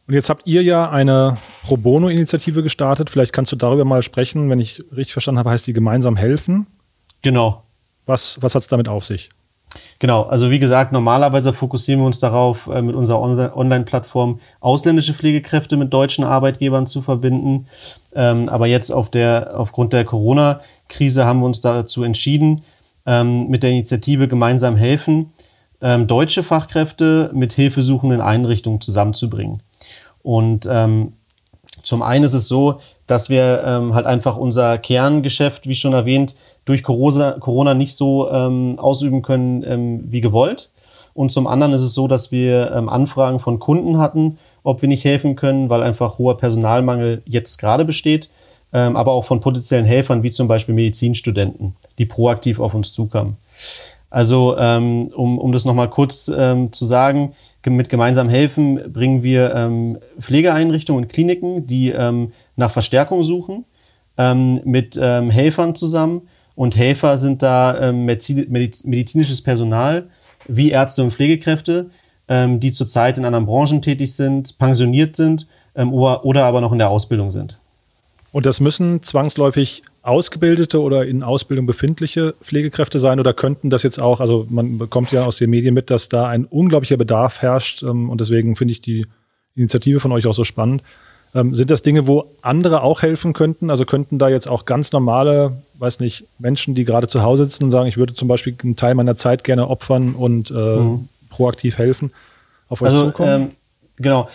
Und 0.08 0.16
jetzt 0.16 0.30
habt 0.30 0.48
ihr 0.48 0.64
ja 0.64 0.90
eine 0.90 1.38
Pro 1.64 1.78
Bono-Initiative 1.78 2.64
gestartet. 2.64 3.12
Vielleicht 3.12 3.32
kannst 3.32 3.52
du 3.52 3.56
darüber 3.56 3.86
mal 3.86 4.02
sprechen. 4.02 4.50
Wenn 4.50 4.60
ich 4.60 4.84
richtig 4.92 5.14
verstanden 5.14 5.38
habe, 5.38 5.52
heißt 5.52 5.68
die 5.68 5.74
gemeinsam 5.74 6.16
helfen. 6.16 6.66
Genau. 7.22 7.64
Was, 8.08 8.42
was 8.42 8.56
hat 8.56 8.64
es 8.64 8.68
damit 8.68 8.88
auf 8.88 9.06
sich? 9.06 9.30
Genau, 10.00 10.24
also 10.24 10.50
wie 10.50 10.60
gesagt, 10.60 10.92
normalerweise 10.92 11.54
fokussieren 11.54 12.02
wir 12.02 12.08
uns 12.08 12.20
darauf, 12.20 12.68
äh, 12.68 12.82
mit 12.82 12.96
unserer 12.96 13.22
Online-Plattform 13.56 14.40
ausländische 14.62 15.14
Pflegekräfte 15.14 15.78
mit 15.78 15.94
deutschen 15.94 16.24
Arbeitgebern 16.24 16.88
zu 16.88 17.02
verbinden. 17.02 17.68
Ähm, 18.16 18.50
aber 18.50 18.68
jetzt 18.68 18.92
auf 18.92 19.12
der, 19.12 19.54
aufgrund 19.56 19.94
der 19.94 20.06
Corona-Krise 20.06 21.26
haben 21.26 21.40
wir 21.40 21.46
uns 21.46 21.62
dazu 21.62 22.04
entschieden, 22.04 22.64
ähm, 23.06 23.48
mit 23.48 23.62
der 23.62 23.70
Initiative 23.72 24.28
Gemeinsam 24.28 24.76
helfen, 24.76 25.32
ähm, 25.82 26.08
deutsche 26.08 26.44
Fachkräfte 26.44 27.30
mit 27.34 27.54
hilfesuchenden 27.54 28.22
Einrichtungen 28.22 28.82
zusammenzubringen. 28.82 29.62
Und 30.22 30.68
zum 31.82 32.02
einen 32.02 32.26
ist 32.26 32.34
es 32.34 32.50
so, 32.50 32.82
dass 33.08 33.30
wir 33.30 33.90
halt 33.94 34.06
einfach 34.06 34.36
unser 34.36 34.78
Kerngeschäft, 34.78 35.66
wie 35.66 35.76
schon 35.76 35.94
erwähnt, 35.94 36.36
durch 36.70 36.84
Corona, 36.84 37.74
nicht 37.74 37.96
so 37.96 38.30
ähm, 38.30 38.78
ausüben 38.78 39.24
können 39.24 39.64
ähm, 39.64 40.04
wie 40.08 40.22
gewollt. 40.22 40.72
Und 41.16 41.32
zum 41.32 41.48
anderen 41.48 41.74
ist 41.74 41.82
es 41.82 41.96
so, 41.96 42.08
dass 42.08 42.32
wir 42.32 42.72
ähm, 42.72 42.90
Anfragen 42.90 43.40
von 43.40 43.58
Kunden 43.58 43.98
hatten, 43.98 44.38
ob 44.62 44.84
wir 44.84 44.88
nicht 44.88 45.04
helfen 45.04 45.36
können, 45.36 45.70
weil 45.70 45.82
einfach 45.82 46.20
hoher 46.20 46.38
Personalmangel 46.38 47.24
jetzt 47.26 47.58
gerade 47.58 47.86
besteht, 47.86 48.30
ähm, 48.72 48.96
aber 48.96 49.14
auch 49.14 49.26
von 49.26 49.40
potenziellen 49.40 49.86
Helfern, 49.86 50.22
wie 50.22 50.30
zum 50.30 50.48
Beispiel 50.48 50.76
Medizinstudenten, 50.76 51.76
die 51.98 52.06
proaktiv 52.06 52.60
auf 52.60 52.76
uns 52.76 52.94
zukamen. 52.94 53.38
Also 54.12 54.56
ähm, 54.60 55.12
um, 55.16 55.40
um 55.40 55.52
das 55.52 55.66
nochmal 55.66 55.90
kurz 55.90 56.32
ähm, 56.36 56.72
zu 56.72 56.86
sagen, 56.86 57.34
mit 57.66 57.90
gemeinsam 57.90 58.30
helfen 58.30 58.94
bringen 58.94 59.24
wir 59.24 59.56
ähm, 59.56 59.98
Pflegeeinrichtungen 60.20 61.04
und 61.04 61.12
Kliniken, 61.12 61.66
die 61.66 61.90
ähm, 61.90 62.32
nach 62.56 62.72
Verstärkung 62.72 63.24
suchen, 63.24 63.66
ähm, 64.18 64.62
mit 64.66 65.00
ähm, 65.02 65.32
Helfern 65.32 65.74
zusammen. 65.74 66.28
Und 66.60 66.76
Helfer 66.76 67.18
sind 67.18 67.42
da 67.42 67.80
ähm, 67.80 68.04
medizinisches 68.04 69.42
Personal 69.42 70.10
wie 70.46 70.72
Ärzte 70.72 71.02
und 71.02 71.14
Pflegekräfte, 71.14 71.90
ähm, 72.28 72.60
die 72.60 72.72
zurzeit 72.72 73.18
in 73.18 73.24
anderen 73.24 73.46
Branchen 73.46 73.82
tätig 73.82 74.14
sind, 74.14 74.58
pensioniert 74.58 75.16
sind 75.16 75.48
ähm, 75.74 75.94
oder, 75.94 76.44
aber 76.44 76.60
noch 76.60 76.74
in 76.74 76.78
der 76.78 76.90
Ausbildung 76.90 77.32
sind. 77.32 77.62
Und 78.34 78.46
das 78.46 78.60
müssen 78.60 79.02
zwangsläufig 79.04 79.84
ausgebildete 80.02 80.82
oder 80.82 81.08
in 81.08 81.24
Ausbildung 81.24 81.66
befindliche 81.66 82.36
Pflegekräfte 82.42 83.00
sein 83.00 83.22
oder 83.22 83.34
könnten 83.34 83.70
das 83.70 83.84
jetzt 83.84 84.02
auch, 84.02 84.20
also 84.20 84.46
man 84.50 84.80
bekommt 84.80 85.14
ja 85.14 85.26
aus 85.26 85.38
den 85.38 85.52
Medien 85.52 85.74
mit, 85.74 85.90
dass 85.90 86.10
da 86.10 86.28
ein 86.28 86.44
unglaublicher 86.44 86.98
Bedarf 86.98 87.42
herrscht 87.42 87.84
und 87.84 88.20
deswegen 88.20 88.58
finde 88.58 88.74
ich 88.74 88.82
die 88.82 89.08
Initiative 89.56 90.02
von 90.02 90.12
euch 90.12 90.28
auch 90.28 90.36
so 90.36 90.44
spannend. 90.44 90.84
Ähm, 91.36 91.54
sind 91.54 91.70
das 91.70 91.82
Dinge, 91.82 92.08
wo 92.08 92.26
andere 92.42 92.82
auch 92.84 93.02
helfen 93.02 93.34
könnten? 93.34 93.70
Also 93.70 93.86
könnten 93.86 94.18
da 94.18 94.30
jetzt 94.30 94.48
auch 94.48 94.66
ganz 94.66 94.92
normale, 94.92 95.54
weiß 95.78 96.00
nicht, 96.00 96.26
Menschen, 96.40 96.76
die 96.76 96.86
gerade 96.86 97.08
zu 97.08 97.22
Hause 97.22 97.46
sitzen 97.46 97.66
und 97.66 97.72
sagen, 97.72 97.88
ich 97.88 97.98
würde 97.98 98.14
zum 98.14 98.28
Beispiel 98.28 98.56
einen 98.64 98.76
Teil 98.76 98.96
meiner 98.96 99.16
Zeit 99.16 99.44
gerne 99.44 99.68
opfern 99.68 100.16
und 100.16 100.50
äh, 100.52 100.54
mhm. 100.54 101.10
proaktiv 101.30 101.78
helfen, 101.78 102.12
auf 102.68 102.82
euch 102.82 102.90
also, 102.90 103.06
zukommen? 103.08 103.42
Ähm, 103.42 103.52
genau 103.98 104.28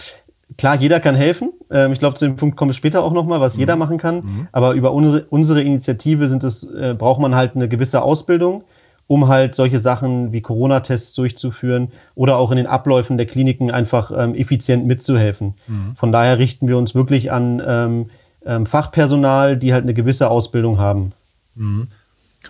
klar, 0.56 0.76
jeder 0.76 1.00
kann 1.00 1.14
helfen. 1.14 1.52
Ähm, 1.70 1.92
ich 1.92 1.98
glaube, 1.98 2.16
zu 2.16 2.26
dem 2.26 2.36
Punkt 2.36 2.56
komme 2.56 2.70
ich 2.70 2.76
später 2.76 3.02
auch 3.02 3.12
nochmal, 3.12 3.40
was 3.40 3.54
mhm. 3.54 3.60
jeder 3.60 3.76
machen 3.76 3.98
kann. 3.98 4.16
Mhm. 4.16 4.48
Aber 4.52 4.72
über 4.72 4.92
unsere, 4.92 5.24
unsere 5.30 5.62
Initiative 5.62 6.28
sind 6.28 6.44
es, 6.44 6.64
äh, 6.64 6.94
braucht 6.96 7.20
man 7.20 7.34
halt 7.34 7.56
eine 7.56 7.68
gewisse 7.68 8.02
Ausbildung, 8.02 8.64
um 9.06 9.28
halt 9.28 9.54
solche 9.54 9.78
Sachen 9.78 10.32
wie 10.32 10.40
Corona-Tests 10.40 11.14
durchzuführen 11.14 11.88
oder 12.14 12.36
auch 12.36 12.50
in 12.50 12.56
den 12.56 12.66
Abläufen 12.66 13.16
der 13.16 13.26
Kliniken 13.26 13.70
einfach 13.70 14.10
ähm, 14.16 14.34
effizient 14.34 14.86
mitzuhelfen. 14.86 15.54
Mhm. 15.66 15.96
Von 15.96 16.12
daher 16.12 16.38
richten 16.38 16.68
wir 16.68 16.78
uns 16.78 16.94
wirklich 16.94 17.30
an 17.30 17.62
ähm, 17.66 18.10
ähm, 18.46 18.66
Fachpersonal, 18.66 19.56
die 19.56 19.72
halt 19.72 19.84
eine 19.84 19.94
gewisse 19.94 20.30
Ausbildung 20.30 20.78
haben. 20.78 21.12
Mhm. 21.54 21.88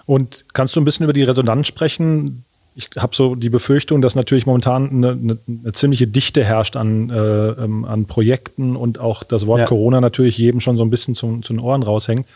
Und 0.07 0.45
kannst 0.53 0.75
du 0.77 0.81
ein 0.81 0.85
bisschen 0.85 1.05
über 1.05 1.13
die 1.13 1.23
Resonanz 1.23 1.67
sprechen? 1.67 2.45
ich 2.77 2.91
habe 2.97 3.15
so 3.15 3.35
die 3.35 3.51
Befürchtung, 3.51 4.03
dass 4.03 4.17
natürlich 4.17 4.47
momentan 4.47 4.91
eine, 4.91 5.11
eine, 5.13 5.39
eine 5.47 5.73
ziemliche 5.73 6.07
Dichte 6.07 6.45
herrscht 6.45 6.77
an, 6.77 7.09
äh, 7.11 7.15
ähm, 7.17 7.85
an 7.85 8.07
Projekten 8.07 8.75
und 8.75 8.99
auch 8.99 9.23
das 9.23 9.47
Wort 9.47 9.61
ja. 9.61 9.67
Corona 9.67 10.01
natürlich 10.01 10.39
jedem 10.39 10.61
schon 10.61 10.77
so 10.77 10.85
ein 10.85 10.91
bisschen 10.91 11.15
zu, 11.15 11.39
zu 11.41 11.53
den 11.53 11.61
Ohren 11.61 11.83
raushängt. 11.83 12.27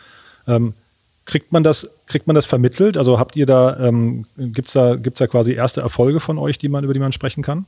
Ähm, 0.47 0.73
kriegt 1.25 1.51
man 1.51 1.63
das, 1.63 1.89
kriegt 2.09 2.27
man 2.27 2.35
das 2.35 2.45
vermittelt? 2.45 2.97
Also 2.97 3.17
habt 3.19 3.37
ihr 3.37 3.45
da, 3.45 3.79
ähm, 3.79 4.25
gibt's 4.37 4.73
da, 4.73 4.95
gibt's 4.95 5.19
da 5.19 5.27
quasi 5.27 5.53
erste 5.53 5.79
Erfolge 5.79 6.19
von 6.19 6.37
euch, 6.37 6.57
die 6.57 6.67
man, 6.67 6.83
über 6.83 6.93
die 6.93 6.99
man 6.99 7.13
sprechen 7.13 7.43
kann? 7.43 7.65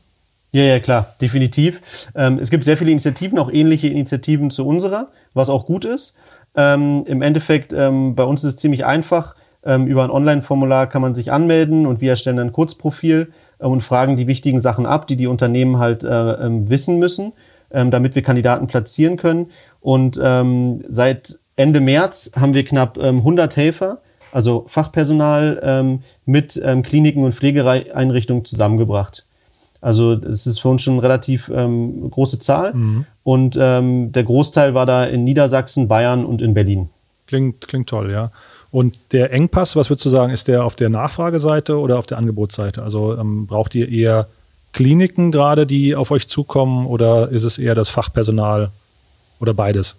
Ja, 0.51 0.63
ja, 0.63 0.79
klar, 0.79 1.15
definitiv. 1.21 2.09
Ähm, 2.13 2.37
es 2.39 2.49
gibt 2.49 2.65
sehr 2.65 2.77
viele 2.77 2.91
Initiativen, 2.91 3.39
auch 3.39 3.49
ähnliche 3.51 3.87
Initiativen 3.87 4.51
zu 4.51 4.67
unserer, 4.67 5.07
was 5.33 5.49
auch 5.49 5.65
gut 5.65 5.85
ist. 5.85 6.17
Ähm, 6.55 7.05
Im 7.07 7.21
Endeffekt, 7.21 7.71
ähm, 7.71 8.15
bei 8.15 8.25
uns 8.25 8.43
ist 8.43 8.55
es 8.55 8.57
ziemlich 8.57 8.85
einfach 8.85 9.35
ähm, 9.63 9.87
über 9.87 10.03
ein 10.03 10.09
Online-Formular 10.09 10.87
kann 10.87 11.01
man 11.01 11.15
sich 11.15 11.31
anmelden 11.31 11.85
und 11.85 12.01
wir 12.01 12.11
erstellen 12.11 12.39
ein 12.39 12.51
Kurzprofil 12.51 13.31
äh, 13.59 13.65
und 13.65 13.81
fragen 13.81 14.17
die 14.17 14.27
wichtigen 14.27 14.59
Sachen 14.59 14.85
ab, 14.85 15.07
die 15.07 15.15
die 15.15 15.27
Unternehmen 15.27 15.77
halt 15.77 16.03
äh, 16.03 16.07
ähm, 16.09 16.69
wissen 16.69 16.97
müssen, 16.99 17.33
ähm, 17.71 17.91
damit 17.91 18.15
wir 18.15 18.23
Kandidaten 18.23 18.67
platzieren 18.67 19.17
können. 19.17 19.51
Und 19.79 20.19
ähm, 20.21 20.83
seit 20.89 21.39
Ende 21.55 21.79
März 21.79 22.31
haben 22.35 22.53
wir 22.53 22.65
knapp 22.65 22.97
ähm, 22.97 23.17
100 23.17 23.55
Helfer, 23.55 24.00
also 24.31 24.65
Fachpersonal 24.67 25.59
ähm, 25.63 25.99
mit 26.25 26.59
ähm, 26.63 26.83
Kliniken 26.83 27.23
und 27.23 27.35
Pflegeeinrichtungen 27.35 28.45
zusammengebracht. 28.45 29.25
Also 29.81 30.13
es 30.13 30.45
ist 30.45 30.59
für 30.59 30.69
uns 30.69 30.83
schon 30.83 30.93
eine 30.93 31.03
relativ 31.03 31.51
ähm, 31.53 32.09
große 32.09 32.39
Zahl. 32.39 32.73
Mhm. 32.73 33.05
Und 33.23 33.57
ähm, 33.59 34.11
der 34.11 34.23
Großteil 34.23 34.73
war 34.73 34.85
da 34.85 35.05
in 35.05 35.23
Niedersachsen, 35.23 35.87
Bayern 35.87 36.23
und 36.25 36.41
in 36.41 36.53
Berlin. 36.53 36.89
Klingt, 37.25 37.67
klingt 37.67 37.89
toll, 37.89 38.11
ja. 38.11 38.29
Und 38.69 38.99
der 39.11 39.33
Engpass, 39.33 39.75
was 39.75 39.89
würdest 39.89 40.05
du 40.05 40.09
sagen, 40.09 40.31
ist 40.31 40.47
der 40.47 40.63
auf 40.63 40.75
der 40.75 40.89
Nachfrageseite 40.89 41.77
oder 41.77 41.99
auf 41.99 42.05
der 42.05 42.17
Angebotsseite? 42.17 42.83
Also 42.83 43.17
ähm, 43.17 43.47
braucht 43.47 43.75
ihr 43.75 43.89
eher 43.89 44.27
Kliniken 44.71 45.31
gerade, 45.31 45.67
die 45.67 45.95
auf 45.95 46.11
euch 46.11 46.27
zukommen 46.27 46.85
oder 46.85 47.29
ist 47.29 47.43
es 47.43 47.57
eher 47.57 47.75
das 47.75 47.89
Fachpersonal 47.89 48.71
oder 49.39 49.53
beides? 49.53 49.97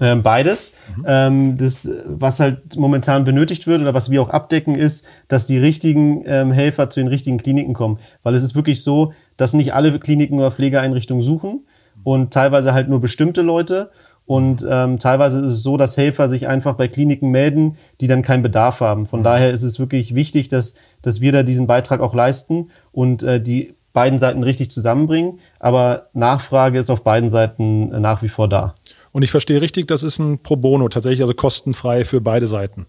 Ähm, 0.00 0.22
beides. 0.22 0.76
Mhm. 0.96 1.04
Ähm, 1.06 1.56
das, 1.56 1.90
was 2.06 2.40
halt 2.40 2.76
momentan 2.76 3.24
benötigt 3.24 3.66
wird 3.66 3.80
oder 3.80 3.94
was 3.94 4.10
wir 4.10 4.22
auch 4.22 4.30
abdecken, 4.30 4.74
ist, 4.74 5.06
dass 5.28 5.46
die 5.46 5.58
richtigen 5.58 6.24
ähm, 6.26 6.52
Helfer 6.52 6.90
zu 6.90 7.00
den 7.00 7.08
richtigen 7.08 7.38
Kliniken 7.38 7.74
kommen. 7.74 7.98
Weil 8.22 8.34
es 8.34 8.42
ist 8.42 8.54
wirklich 8.54 8.82
so, 8.82 9.12
dass 9.36 9.54
nicht 9.54 9.74
alle 9.74 9.98
Kliniken 9.98 10.38
oder 10.38 10.50
Pflegeeinrichtungen 10.50 11.22
suchen 11.22 11.66
und 12.02 12.32
teilweise 12.32 12.74
halt 12.74 12.88
nur 12.88 13.00
bestimmte 13.00 13.42
Leute. 13.42 13.90
Und 14.26 14.66
ähm, 14.68 14.98
teilweise 14.98 15.40
ist 15.40 15.52
es 15.52 15.62
so, 15.62 15.76
dass 15.76 15.96
Helfer 15.96 16.28
sich 16.28 16.48
einfach 16.48 16.74
bei 16.74 16.88
Kliniken 16.88 17.30
melden, 17.30 17.76
die 18.00 18.06
dann 18.06 18.22
keinen 18.22 18.42
Bedarf 18.42 18.80
haben. 18.80 19.04
Von 19.04 19.20
mhm. 19.20 19.24
daher 19.24 19.50
ist 19.50 19.62
es 19.62 19.78
wirklich 19.78 20.14
wichtig, 20.14 20.48
dass, 20.48 20.76
dass 21.02 21.20
wir 21.20 21.30
da 21.32 21.42
diesen 21.42 21.66
Beitrag 21.66 22.00
auch 22.00 22.14
leisten 22.14 22.70
und 22.90 23.22
äh, 23.22 23.40
die 23.40 23.74
beiden 23.92 24.18
Seiten 24.18 24.42
richtig 24.42 24.70
zusammenbringen. 24.70 25.40
Aber 25.60 26.06
Nachfrage 26.14 26.78
ist 26.78 26.90
auf 26.90 27.04
beiden 27.04 27.30
Seiten 27.30 27.92
äh, 27.92 28.00
nach 28.00 28.22
wie 28.22 28.28
vor 28.28 28.48
da. 28.48 28.74
Und 29.14 29.22
ich 29.22 29.30
verstehe 29.30 29.60
richtig, 29.60 29.86
das 29.86 30.02
ist 30.02 30.18
ein 30.18 30.40
Pro 30.40 30.56
Bono, 30.56 30.88
tatsächlich 30.88 31.20
also 31.20 31.34
kostenfrei 31.34 32.04
für 32.04 32.20
beide 32.20 32.48
Seiten. 32.48 32.86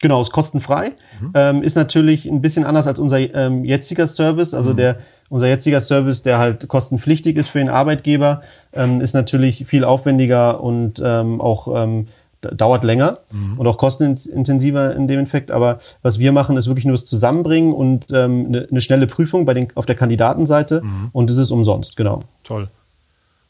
Genau, 0.00 0.22
ist 0.22 0.32
kostenfrei. 0.32 0.92
Mhm. 1.20 1.32
Ähm, 1.34 1.62
ist 1.62 1.76
natürlich 1.76 2.24
ein 2.24 2.40
bisschen 2.40 2.64
anders 2.64 2.86
als 2.86 2.98
unser 2.98 3.18
ähm, 3.18 3.66
jetziger 3.66 4.06
Service. 4.06 4.54
Also 4.54 4.70
mhm. 4.70 4.78
der 4.78 4.98
unser 5.28 5.48
jetziger 5.48 5.82
Service, 5.82 6.22
der 6.22 6.38
halt 6.38 6.66
kostenpflichtig 6.66 7.36
ist 7.36 7.48
für 7.48 7.58
den 7.58 7.68
Arbeitgeber, 7.68 8.40
ähm, 8.72 9.02
ist 9.02 9.12
natürlich 9.12 9.66
viel 9.66 9.84
aufwendiger 9.84 10.62
und 10.62 11.02
ähm, 11.04 11.42
auch 11.42 11.68
ähm, 11.76 12.08
dauert 12.40 12.82
länger 12.82 13.18
mhm. 13.30 13.58
und 13.58 13.66
auch 13.66 13.76
kostenintensiver 13.76 14.96
in 14.96 15.08
dem 15.08 15.20
Effekt. 15.20 15.50
Aber 15.50 15.78
was 16.00 16.18
wir 16.18 16.32
machen, 16.32 16.56
ist 16.56 16.68
wirklich 16.68 16.86
nur 16.86 16.94
das 16.94 17.04
Zusammenbringen 17.04 17.74
und 17.74 18.06
ähm, 18.14 18.46
eine, 18.48 18.66
eine 18.70 18.80
schnelle 18.80 19.06
Prüfung 19.06 19.44
bei 19.44 19.52
den, 19.52 19.68
auf 19.74 19.84
der 19.84 19.94
Kandidatenseite 19.94 20.80
mhm. 20.80 21.10
und 21.12 21.28
das 21.28 21.36
ist 21.36 21.50
umsonst, 21.50 21.98
genau. 21.98 22.20
Toll. 22.44 22.68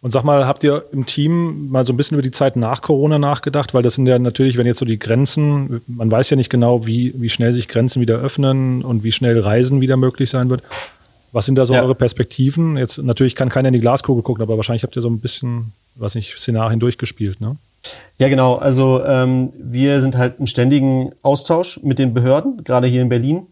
Und 0.02 0.12
sag 0.12 0.24
mal, 0.24 0.46
habt 0.46 0.64
ihr 0.64 0.84
im 0.92 1.04
Team 1.04 1.68
mal 1.68 1.84
so 1.86 1.92
ein 1.92 1.96
bisschen 1.96 2.14
über 2.14 2.22
die 2.22 2.30
Zeit 2.30 2.56
nach 2.56 2.80
Corona 2.80 3.18
nachgedacht? 3.18 3.74
Weil 3.74 3.82
das 3.82 3.96
sind 3.96 4.06
ja 4.06 4.18
natürlich, 4.18 4.56
wenn 4.56 4.66
jetzt 4.66 4.78
so 4.78 4.86
die 4.86 4.98
Grenzen, 4.98 5.82
man 5.86 6.10
weiß 6.10 6.30
ja 6.30 6.36
nicht 6.36 6.48
genau, 6.48 6.86
wie, 6.86 7.12
wie 7.16 7.28
schnell 7.28 7.52
sich 7.52 7.68
Grenzen 7.68 8.00
wieder 8.00 8.16
öffnen 8.16 8.82
und 8.82 9.04
wie 9.04 9.12
schnell 9.12 9.38
Reisen 9.38 9.82
wieder 9.82 9.98
möglich 9.98 10.30
sein 10.30 10.48
wird. 10.48 10.62
Was 11.32 11.46
sind 11.46 11.56
da 11.56 11.66
so 11.66 11.74
ja. 11.74 11.82
eure 11.82 11.94
Perspektiven? 11.94 12.78
Jetzt 12.78 12.98
natürlich 13.02 13.34
kann 13.34 13.50
keiner 13.50 13.68
in 13.68 13.74
die 13.74 13.80
Glaskugel 13.80 14.22
gucken, 14.22 14.42
aber 14.42 14.56
wahrscheinlich 14.56 14.84
habt 14.84 14.96
ihr 14.96 15.02
so 15.02 15.10
ein 15.10 15.20
bisschen, 15.20 15.72
was 15.96 16.14
nicht, 16.14 16.38
Szenarien 16.38 16.80
durchgespielt, 16.80 17.40
ne? 17.40 17.56
Ja, 18.18 18.28
genau. 18.28 18.56
Also 18.56 19.02
ähm, 19.04 19.52
wir 19.58 20.00
sind 20.00 20.16
halt 20.16 20.38
im 20.38 20.46
ständigen 20.46 21.12
Austausch 21.22 21.80
mit 21.82 21.98
den 21.98 22.12
Behörden, 22.12 22.64
gerade 22.64 22.86
hier 22.86 23.00
in 23.02 23.08
Berlin, 23.08 23.46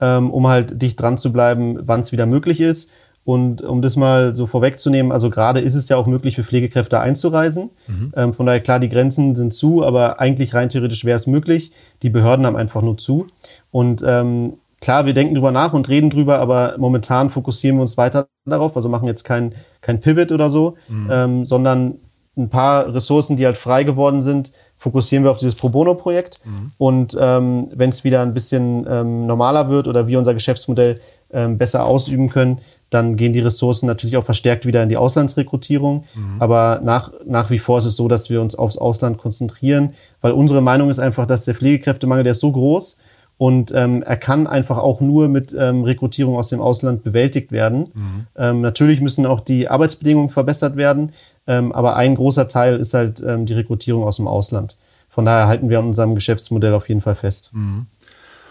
ähm, 0.00 0.30
um 0.30 0.46
halt 0.46 0.82
dicht 0.82 1.00
dran 1.00 1.18
zu 1.18 1.32
bleiben, 1.32 1.78
wann 1.82 2.00
es 2.00 2.12
wieder 2.12 2.26
möglich 2.26 2.60
ist. 2.60 2.90
Und 3.30 3.62
um 3.62 3.80
das 3.80 3.94
mal 3.94 4.34
so 4.34 4.48
vorwegzunehmen, 4.48 5.12
also 5.12 5.30
gerade 5.30 5.60
ist 5.60 5.76
es 5.76 5.88
ja 5.88 5.96
auch 5.96 6.06
möglich 6.06 6.34
für 6.34 6.42
Pflegekräfte 6.42 6.98
einzureisen. 6.98 7.70
Mhm. 7.86 8.12
Ähm, 8.16 8.34
von 8.34 8.44
daher 8.44 8.58
klar, 8.58 8.80
die 8.80 8.88
Grenzen 8.88 9.36
sind 9.36 9.54
zu, 9.54 9.84
aber 9.84 10.18
eigentlich 10.18 10.52
rein 10.52 10.68
theoretisch 10.68 11.04
wäre 11.04 11.14
es 11.14 11.28
möglich. 11.28 11.70
Die 12.02 12.10
Behörden 12.10 12.44
haben 12.44 12.56
einfach 12.56 12.82
nur 12.82 12.98
zu. 12.98 13.28
Und 13.70 14.02
ähm, 14.04 14.54
klar, 14.80 15.06
wir 15.06 15.14
denken 15.14 15.36
drüber 15.36 15.52
nach 15.52 15.74
und 15.74 15.88
reden 15.88 16.10
drüber, 16.10 16.40
aber 16.40 16.74
momentan 16.78 17.30
fokussieren 17.30 17.76
wir 17.76 17.82
uns 17.82 17.96
weiter 17.96 18.26
darauf, 18.46 18.74
also 18.74 18.88
machen 18.88 19.06
jetzt 19.06 19.22
kein, 19.22 19.54
kein 19.80 20.00
Pivot 20.00 20.32
oder 20.32 20.50
so, 20.50 20.74
mhm. 20.88 21.08
ähm, 21.12 21.46
sondern 21.46 21.98
ein 22.36 22.48
paar 22.48 22.92
Ressourcen, 22.92 23.36
die 23.36 23.46
halt 23.46 23.56
frei 23.56 23.84
geworden 23.84 24.22
sind, 24.22 24.50
fokussieren 24.76 25.22
wir 25.22 25.30
auf 25.30 25.38
dieses 25.38 25.54
Pro 25.54 25.68
Bono-Projekt. 25.68 26.40
Mhm. 26.44 26.72
Und 26.78 27.16
ähm, 27.20 27.68
wenn 27.72 27.90
es 27.90 28.02
wieder 28.02 28.22
ein 28.22 28.34
bisschen 28.34 28.88
ähm, 28.90 29.26
normaler 29.26 29.70
wird 29.70 29.86
oder 29.86 30.08
wir 30.08 30.18
unser 30.18 30.34
Geschäftsmodell 30.34 30.98
ähm, 31.32 31.58
besser 31.58 31.86
ausüben 31.86 32.28
können, 32.28 32.58
dann 32.90 33.16
gehen 33.16 33.32
die 33.32 33.40
Ressourcen 33.40 33.86
natürlich 33.86 34.16
auch 34.16 34.24
verstärkt 34.24 34.66
wieder 34.66 34.82
in 34.82 34.88
die 34.88 34.96
Auslandsrekrutierung. 34.96 36.04
Mhm. 36.14 36.36
Aber 36.40 36.80
nach, 36.82 37.12
nach 37.24 37.50
wie 37.50 37.58
vor 37.58 37.78
ist 37.78 37.84
es 37.84 37.96
so, 37.96 38.08
dass 38.08 38.30
wir 38.30 38.40
uns 38.40 38.54
aufs 38.54 38.78
Ausland 38.78 39.18
konzentrieren, 39.18 39.94
weil 40.20 40.32
unsere 40.32 40.60
Meinung 40.60 40.90
ist 40.90 40.98
einfach, 40.98 41.26
dass 41.26 41.44
der 41.44 41.54
Pflegekräftemangel, 41.54 42.24
der 42.24 42.32
ist 42.32 42.40
so 42.40 42.50
groß 42.50 42.98
und 43.40 43.72
ähm, 43.74 44.02
er 44.02 44.18
kann 44.18 44.46
einfach 44.46 44.76
auch 44.76 45.00
nur 45.00 45.28
mit 45.28 45.56
ähm, 45.58 45.82
Rekrutierung 45.82 46.36
aus 46.36 46.50
dem 46.50 46.60
Ausland 46.60 47.02
bewältigt 47.02 47.52
werden. 47.52 47.86
Mhm. 47.94 48.26
Ähm, 48.36 48.60
natürlich 48.60 49.00
müssen 49.00 49.24
auch 49.24 49.40
die 49.40 49.66
Arbeitsbedingungen 49.66 50.28
verbessert 50.28 50.76
werden. 50.76 51.12
Ähm, 51.46 51.72
aber 51.72 51.96
ein 51.96 52.16
großer 52.16 52.48
Teil 52.48 52.76
ist 52.76 52.92
halt 52.92 53.24
ähm, 53.26 53.46
die 53.46 53.54
Rekrutierung 53.54 54.04
aus 54.04 54.16
dem 54.16 54.28
Ausland. 54.28 54.76
Von 55.08 55.24
daher 55.24 55.48
halten 55.48 55.70
wir 55.70 55.78
an 55.78 55.86
unserem 55.86 56.14
Geschäftsmodell 56.14 56.74
auf 56.74 56.90
jeden 56.90 57.00
Fall 57.00 57.14
fest. 57.14 57.52
Mhm. 57.54 57.86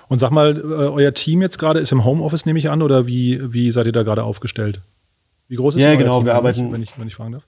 Und 0.10 0.18
sag 0.18 0.32
mal, 0.32 0.58
äh, 0.58 0.62
euer 0.62 1.14
Team 1.14 1.42
jetzt 1.42 1.60
gerade 1.60 1.80
ist 1.80 1.92
im 1.92 2.04
Homeoffice, 2.04 2.46
nehme 2.46 2.60
ich 2.60 2.70
an, 2.70 2.82
oder 2.82 3.08
wie, 3.08 3.42
wie 3.54 3.72
seid 3.72 3.86
ihr 3.86 3.92
da 3.92 4.04
gerade 4.04 4.24
aufgestellt? 4.24 4.82
Wie 5.48 5.56
groß 5.56 5.76
ist 5.76 5.84
ja, 5.84 5.90
euer 5.90 5.98
genau, 5.98 6.18
Team, 6.18 6.26
wir 6.26 6.36
arbeiten, 6.36 6.74
wenn 6.74 6.82
ich, 6.82 7.00
wenn 7.00 7.08
ich 7.08 7.16
fragen 7.16 7.34
darf? 7.34 7.44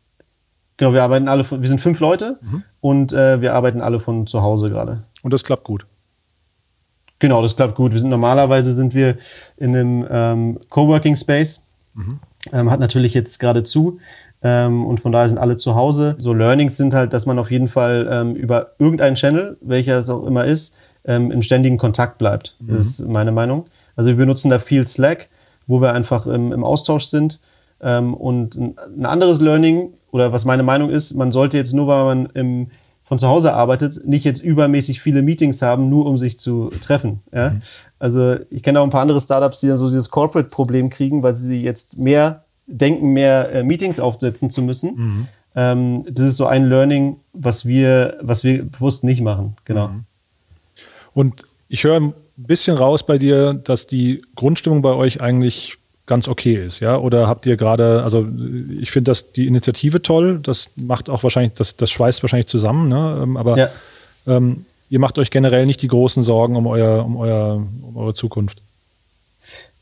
Genau, 0.78 0.94
wir 0.94 1.04
arbeiten 1.04 1.28
alle 1.28 1.44
von, 1.44 1.62
wir 1.62 1.70
sind 1.70 1.82
fünf 1.82 2.00
Leute 2.00 2.40
mhm. 2.42 2.64
und 2.80 3.14
äh, 3.14 3.42
wir 3.42 3.54
arbeiten 3.54 3.82
alle 3.82 4.00
von 4.00 4.26
zu 4.26 4.42
Hause 4.42 4.70
gerade. 4.70 5.04
Und 5.22 5.34
das 5.34 5.44
klappt 5.44 5.64
gut. 5.64 5.86
Genau, 7.20 7.42
das 7.42 7.56
klappt 7.56 7.76
gut. 7.76 7.92
Wir 7.92 8.00
sind 8.00 8.10
normalerweise 8.10 8.74
sind 8.74 8.96
wir 8.96 9.18
in 9.58 9.76
einem 9.76 10.08
ähm, 10.10 10.60
Coworking 10.70 11.16
Space. 11.16 11.68
Mhm. 11.94 12.20
Ähm, 12.52 12.72
hat 12.72 12.80
natürlich 12.80 13.14
jetzt 13.14 13.40
gerade 13.40 13.64
zu. 13.64 14.00
Ähm, 14.42 14.86
und 14.86 15.00
von 15.00 15.12
daher 15.12 15.30
sind 15.30 15.38
alle 15.38 15.58
zu 15.58 15.76
Hause. 15.76 16.16
So 16.18 16.34
Learnings 16.34 16.78
sind 16.78 16.94
halt, 16.96 17.14
dass 17.14 17.28
man 17.28 17.38
auf 17.38 17.52
jeden 17.52 17.68
Fall 17.68 18.08
ähm, 18.12 18.36
über 18.36 18.72
irgendeinen 18.80 19.16
Channel, 19.16 19.58
welcher 19.62 20.00
es 20.00 20.10
auch 20.10 20.26
immer 20.26 20.46
ist, 20.46 20.76
ähm, 21.06 21.32
im 21.32 21.42
ständigen 21.42 21.78
Kontakt 21.78 22.18
bleibt. 22.18 22.56
Mhm. 22.60 22.78
Das 22.78 22.88
ist 22.88 23.08
meine 23.08 23.32
Meinung. 23.32 23.66
Also 23.96 24.10
wir 24.10 24.18
benutzen 24.18 24.50
da 24.50 24.60
viel 24.60 24.88
Slack, 24.88 25.30
wo 25.68 25.82
wir 25.82 25.94
einfach 25.94 26.28
im, 26.28 26.52
im 26.52 26.64
Austausch 26.64 27.06
sind. 27.06 27.40
Ähm, 27.82 28.14
und 28.14 28.56
ein, 28.56 28.76
ein, 28.98 29.06
anderes 29.06 29.42
Learning 29.42 29.94
oder 30.12 30.32
was 30.32 30.46
meine 30.46 30.64
Meinung 30.64 30.90
ist, 30.90 31.14
man 31.14 31.32
sollte 31.32 31.58
jetzt 31.58 31.74
nur, 31.74 31.88
weil 31.88 32.04
man 32.04 32.26
im, 32.34 32.68
von 33.04 33.18
zu 33.18 33.28
Hause 33.28 33.54
arbeitet, 33.54 34.08
nicht 34.08 34.24
jetzt 34.24 34.44
übermäßig 34.44 35.02
viele 35.02 35.22
Meetings 35.22 35.62
haben, 35.62 35.90
nur 35.90 36.06
um 36.06 36.18
sich 36.18 36.40
zu 36.40 36.72
treffen. 36.82 37.22
Ja? 37.34 37.52
Mhm. 37.52 37.62
Also 38.00 38.36
ich 38.50 38.64
kenne 38.64 38.80
auch 38.80 38.84
ein 38.84 38.92
paar 38.92 39.02
andere 39.02 39.20
Startups, 39.20 39.60
die 39.60 39.68
dann 39.68 39.78
so 39.78 39.88
dieses 39.88 40.10
Corporate-Problem 40.10 40.90
kriegen, 40.90 41.24
weil 41.24 41.36
sie 41.36 41.58
jetzt 41.58 41.98
mehr 41.98 42.44
denken, 42.68 43.14
mehr 43.14 43.52
äh, 43.52 43.64
Meetings 43.64 44.00
aufsetzen 44.00 44.52
zu 44.52 44.62
müssen. 44.62 44.96
Mhm. 44.96 45.28
Ähm, 45.56 46.06
das 46.10 46.28
ist 46.28 46.38
so 46.38 46.46
ein 46.46 46.66
Learning, 46.66 47.18
was 47.34 47.66
wir, 47.66 48.18
was 48.22 48.44
wir 48.44 48.64
bewusst 48.64 49.04
nicht 49.04 49.22
machen. 49.22 49.56
Genau. 49.66 49.90
Mhm. 49.90 50.06
Und 51.14 51.44
ich 51.68 51.84
höre 51.84 52.00
ein 52.00 52.14
bisschen 52.38 52.78
raus 52.78 53.06
bei 53.06 53.18
dir, 53.18 53.54
dass 53.54 53.88
die 53.88 54.22
Grundstimmung 54.36 54.82
bei 54.82 54.94
euch 54.94 55.22
eigentlich 55.22 55.78
ganz 56.06 56.28
okay 56.28 56.56
ist, 56.56 56.80
ja? 56.80 56.98
Oder 56.98 57.28
habt 57.28 57.46
ihr 57.46 57.56
gerade, 57.56 58.04
also 58.04 58.28
ich 58.80 58.92
finde 58.92 59.12
das 59.12 59.32
die 59.32 59.48
Initiative 59.48 60.02
toll, 60.02 60.40
das 60.44 60.72
macht 60.82 61.10
auch 61.10 61.24
wahrscheinlich, 61.24 61.54
das, 61.54 61.78
das 61.78 61.92
schweißt 61.92 62.22
wahrscheinlich 62.24 62.48
zusammen, 62.48 62.90
ne? 62.90 63.20
Ähm, 63.24 63.38
aber 63.38 63.58
ja. 63.58 63.70
ähm, 64.28 64.66
ihr 64.90 65.00
macht 65.00 65.18
euch 65.18 65.32
generell 65.32 65.66
nicht 65.66 65.82
die 65.82 65.88
großen 65.88 66.24
Sorgen 66.24 66.56
um 66.56 66.68
euer, 66.68 67.06
um 67.06 67.16
euer, 67.16 67.56
um 67.56 67.96
eure 67.96 68.14
Zukunft. 68.14 68.62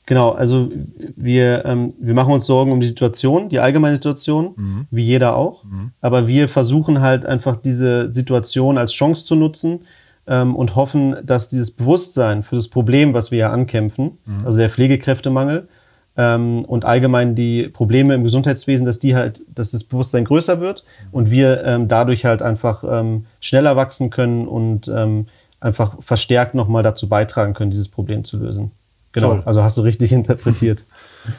Genau, 0.05 0.31
also 0.31 0.71
wir, 1.15 1.65
ähm, 1.65 1.93
wir 1.99 2.15
machen 2.15 2.33
uns 2.33 2.47
Sorgen 2.47 2.71
um 2.71 2.79
die 2.79 2.87
Situation, 2.87 3.47
die 3.47 3.59
allgemeine 3.59 3.95
Situation, 3.95 4.53
mhm. 4.55 4.87
wie 4.89 5.03
jeder 5.03 5.35
auch. 5.35 5.63
Mhm. 5.63 5.91
Aber 6.01 6.27
wir 6.27 6.47
versuchen 6.47 7.01
halt 7.01 7.25
einfach 7.25 7.55
diese 7.55 8.11
Situation 8.11 8.77
als 8.77 8.91
Chance 8.91 9.25
zu 9.25 9.35
nutzen 9.35 9.81
ähm, 10.29 10.55
und 10.55 10.75
hoffen, 10.75 11.17
dass 11.23 11.49
dieses 11.49 11.71
Bewusstsein 11.71 12.43
für 12.43 12.55
das 12.55 12.69
Problem, 12.69 13.13
was 13.13 13.31
wir 13.31 13.39
ja 13.39 13.51
ankämpfen, 13.51 14.19
mhm. 14.25 14.45
also 14.45 14.59
der 14.59 14.69
Pflegekräftemangel 14.69 15.67
ähm, 16.15 16.63
und 16.65 16.85
allgemein 16.85 17.35
die 17.35 17.67
Probleme 17.67 18.13
im 18.13 18.23
Gesundheitswesen, 18.23 18.85
dass 18.85 18.99
die 18.99 19.15
halt, 19.15 19.41
dass 19.53 19.71
das 19.71 19.83
Bewusstsein 19.83 20.25
größer 20.25 20.61
wird 20.61 20.85
und 21.11 21.31
wir 21.31 21.63
ähm, 21.65 21.87
dadurch 21.87 22.25
halt 22.25 22.41
einfach 22.41 22.83
ähm, 22.87 23.25
schneller 23.41 23.75
wachsen 23.75 24.11
können 24.11 24.47
und 24.47 24.87
ähm, 24.87 25.25
einfach 25.59 25.97
verstärkt 25.99 26.53
nochmal 26.53 26.83
dazu 26.83 27.09
beitragen 27.09 27.53
können, 27.53 27.71
dieses 27.71 27.89
Problem 27.89 28.23
zu 28.23 28.37
lösen. 28.37 28.71
Genau, 29.11 29.33
Toll. 29.33 29.43
also 29.45 29.63
hast 29.63 29.77
du 29.77 29.81
richtig 29.81 30.11
interpretiert. 30.13 30.85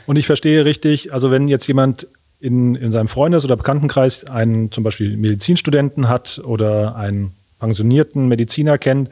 Und 0.07 0.17
ich 0.17 0.27
verstehe 0.27 0.65
richtig, 0.65 1.15
also 1.15 1.31
wenn 1.31 1.47
jetzt 1.47 1.67
jemand 1.69 2.09
in, 2.41 2.75
in 2.75 2.91
seinem 2.91 3.09
Freundes- 3.09 3.45
oder 3.45 3.57
Bekanntenkreis 3.57 4.29
einen 4.29 4.73
zum 4.73 4.83
Beispiel 4.83 5.17
Medizinstudenten 5.17 6.09
hat 6.09 6.41
oder 6.45 6.97
einen 6.97 7.35
pensionierten 7.61 8.27
Mediziner 8.27 8.79
kennt, 8.79 9.11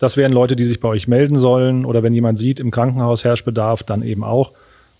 das 0.00 0.16
wären 0.16 0.32
Leute, 0.32 0.56
die 0.56 0.64
sich 0.64 0.80
bei 0.80 0.88
euch 0.88 1.06
melden 1.06 1.38
sollen. 1.38 1.84
Oder 1.84 2.02
wenn 2.02 2.14
jemand 2.14 2.38
sieht, 2.38 2.58
im 2.58 2.70
Krankenhaus 2.70 3.22
herrscht 3.22 3.44
Bedarf, 3.44 3.82
dann 3.82 4.02
eben 4.02 4.24
auch. 4.24 4.52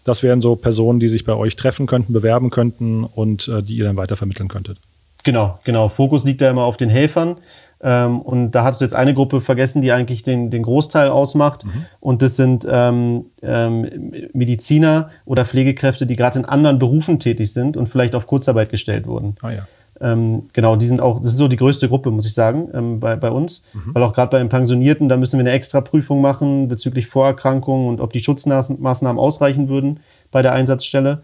Das 0.05 0.23
wären 0.23 0.43
so 0.43 0.57
Personen, 0.57 1.01
die 1.01 1.09
sich 1.09 1.25
bei 1.25 1.35
euch 1.35 1.57
treffen 1.57 1.87
könnten, 1.87 2.13
bewerben 2.13 2.51
könnten 2.51 3.05
und 3.05 3.49
äh, 3.49 3.63
die 3.63 3.77
ihr 3.77 3.85
dann 3.85 3.97
weitervermitteln 3.97 4.49
könntet. 4.49 4.79
Genau, 5.25 5.59
genau. 5.65 5.89
Fokus 5.89 6.25
liegt 6.25 6.43
da 6.43 6.51
immer 6.51 6.65
auf 6.65 6.77
den 6.77 6.91
Helfern. 6.91 7.37
Ähm, 7.83 8.21
und 8.21 8.51
da 8.51 8.65
hast 8.65 8.81
du 8.81 8.85
jetzt 8.85 8.95
eine 8.95 9.15
Gruppe 9.15 9.41
vergessen, 9.41 9.81
die 9.81 9.91
eigentlich 9.91 10.23
den, 10.23 10.51
den 10.51 10.63
Großteil 10.63 11.09
ausmacht. 11.09 11.65
Mhm. 11.65 11.87
Und 12.01 12.21
das 12.21 12.37
sind 12.37 12.67
ähm, 12.71 13.27
ähm, 13.43 14.13
Mediziner 14.35 15.11
oder 15.25 15.47
Pflegekräfte, 15.47 16.07
die 16.07 16.17
gerade 16.17 16.41
in 16.41 16.45
anderen 16.45 16.79
Berufen 16.79 17.19
tätig 17.19 17.53
sind 17.53 17.79
und 17.79 17.87
vielleicht 17.87 18.15
auf 18.15 18.27
Kurzarbeit 18.27 18.69
gestellt 18.69 19.07
wurden. 19.07 19.37
Ah, 19.41 19.51
ja. 19.51 19.67
Ähm, 20.01 20.45
genau, 20.53 20.77
die 20.77 20.87
sind 20.87 21.01
auch, 21.01 21.19
das 21.19 21.33
ist 21.33 21.39
so 21.39 21.49
die 21.49 21.57
größte 21.57 21.89
Gruppe, 21.89 22.11
muss 22.11 22.27
ich 22.27 22.35
sagen, 22.35 22.69
ähm, 22.73 23.01
bei, 23.01 23.17
bei 23.17 23.31
uns. 23.31 23.65
Mhm. 23.75 23.95
Weil 23.95 24.03
auch 24.03 24.13
gerade 24.13 24.31
bei 24.31 24.39
den 24.39 24.49
Pensionierten, 24.49 25.09
da 25.09 25.17
müssen 25.17 25.39
wir 25.39 25.41
eine 25.41 25.53
extra 25.53 25.81
Prüfung 25.81 26.21
machen 26.21 26.69
bezüglich 26.69 27.07
Vorerkrankungen 27.07 27.89
und 27.89 28.01
ob 28.01 28.13
die 28.13 28.23
Schutzmaßnahmen 28.23 29.19
ausreichen 29.19 29.69
würden 29.69 30.01
bei 30.31 30.43
der 30.43 30.53
Einsatzstelle. 30.53 31.23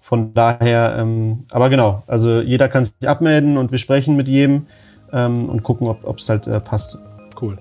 Von 0.00 0.34
daher, 0.34 0.96
ähm, 0.98 1.44
aber 1.50 1.70
genau, 1.70 2.02
also 2.06 2.40
jeder 2.40 2.68
kann 2.68 2.84
sich 2.84 3.08
abmelden 3.08 3.56
und 3.56 3.70
wir 3.70 3.78
sprechen 3.78 4.16
mit 4.16 4.28
jedem 4.28 4.66
ähm, 5.12 5.48
und 5.48 5.62
gucken, 5.62 5.86
ob 5.86 6.18
es 6.18 6.28
halt 6.28 6.46
äh, 6.46 6.60
passt. 6.60 6.98
Cool. 7.40 7.58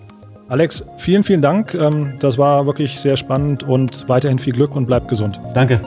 Alex, 0.48 0.84
vielen, 0.98 1.24
vielen 1.24 1.42
Dank. 1.42 1.76
Ähm, 1.76 2.18
das 2.20 2.38
war 2.38 2.66
wirklich 2.66 3.00
sehr 3.00 3.16
spannend 3.16 3.64
und 3.64 4.10
weiterhin 4.10 4.38
viel 4.38 4.54
Glück 4.54 4.76
und 4.76 4.86
bleib 4.86 5.08
gesund. 5.08 5.40
Danke. 5.54 5.80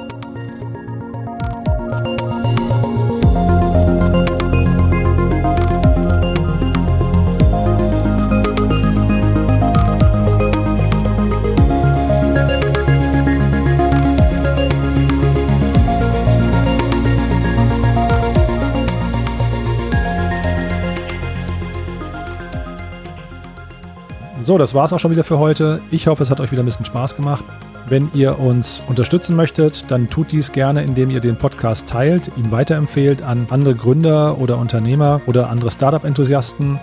So, 24.44 24.58
das 24.58 24.74
war 24.74 24.84
es 24.84 24.92
auch 24.92 24.98
schon 24.98 25.10
wieder 25.10 25.24
für 25.24 25.38
heute. 25.38 25.80
Ich 25.90 26.06
hoffe, 26.06 26.22
es 26.22 26.30
hat 26.30 26.38
euch 26.38 26.52
wieder 26.52 26.62
ein 26.62 26.66
bisschen 26.66 26.84
Spaß 26.84 27.16
gemacht. 27.16 27.46
Wenn 27.88 28.10
ihr 28.12 28.38
uns 28.38 28.82
unterstützen 28.86 29.36
möchtet, 29.36 29.90
dann 29.90 30.10
tut 30.10 30.32
dies 30.32 30.52
gerne, 30.52 30.82
indem 30.84 31.08
ihr 31.08 31.20
den 31.20 31.36
Podcast 31.36 31.88
teilt, 31.88 32.30
ihn 32.36 32.52
weiterempfehlt 32.52 33.22
an 33.22 33.46
andere 33.48 33.74
Gründer 33.74 34.36
oder 34.36 34.58
Unternehmer 34.58 35.22
oder 35.24 35.48
andere 35.48 35.70
Startup-Enthusiasten. 35.70 36.78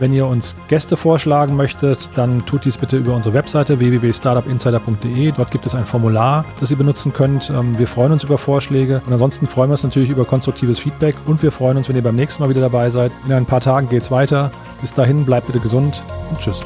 Wenn 0.00 0.14
ihr 0.14 0.26
uns 0.26 0.56
Gäste 0.68 0.96
vorschlagen 0.96 1.56
möchtet, 1.56 2.10
dann 2.14 2.44
tut 2.46 2.64
dies 2.64 2.78
bitte 2.78 2.96
über 2.96 3.14
unsere 3.14 3.34
Webseite 3.34 3.78
www.startupinsider.de. 3.78 5.32
Dort 5.36 5.50
gibt 5.50 5.66
es 5.66 5.74
ein 5.74 5.84
Formular, 5.84 6.46
das 6.58 6.70
ihr 6.70 6.78
benutzen 6.78 7.12
könnt. 7.12 7.50
Ähm, 7.50 7.78
wir 7.78 7.86
freuen 7.86 8.12
uns 8.12 8.24
über 8.24 8.38
Vorschläge 8.38 9.02
und 9.06 9.12
ansonsten 9.12 9.46
freuen 9.46 9.68
wir 9.68 9.74
uns 9.74 9.84
natürlich 9.84 10.08
über 10.08 10.24
konstruktives 10.24 10.78
Feedback 10.78 11.16
und 11.26 11.42
wir 11.42 11.52
freuen 11.52 11.76
uns, 11.76 11.88
wenn 11.90 11.96
ihr 11.96 12.02
beim 12.02 12.16
nächsten 12.16 12.42
Mal 12.42 12.48
wieder 12.48 12.62
dabei 12.62 12.88
seid. 12.88 13.12
In 13.26 13.32
ein 13.32 13.44
paar 13.44 13.60
Tagen 13.60 13.90
geht 13.90 14.02
es 14.02 14.10
weiter. 14.10 14.50
Bis 14.80 14.94
dahin, 14.94 15.26
bleibt 15.26 15.46
bitte 15.46 15.60
gesund 15.60 16.02
und 16.30 16.38
tschüss. 16.38 16.62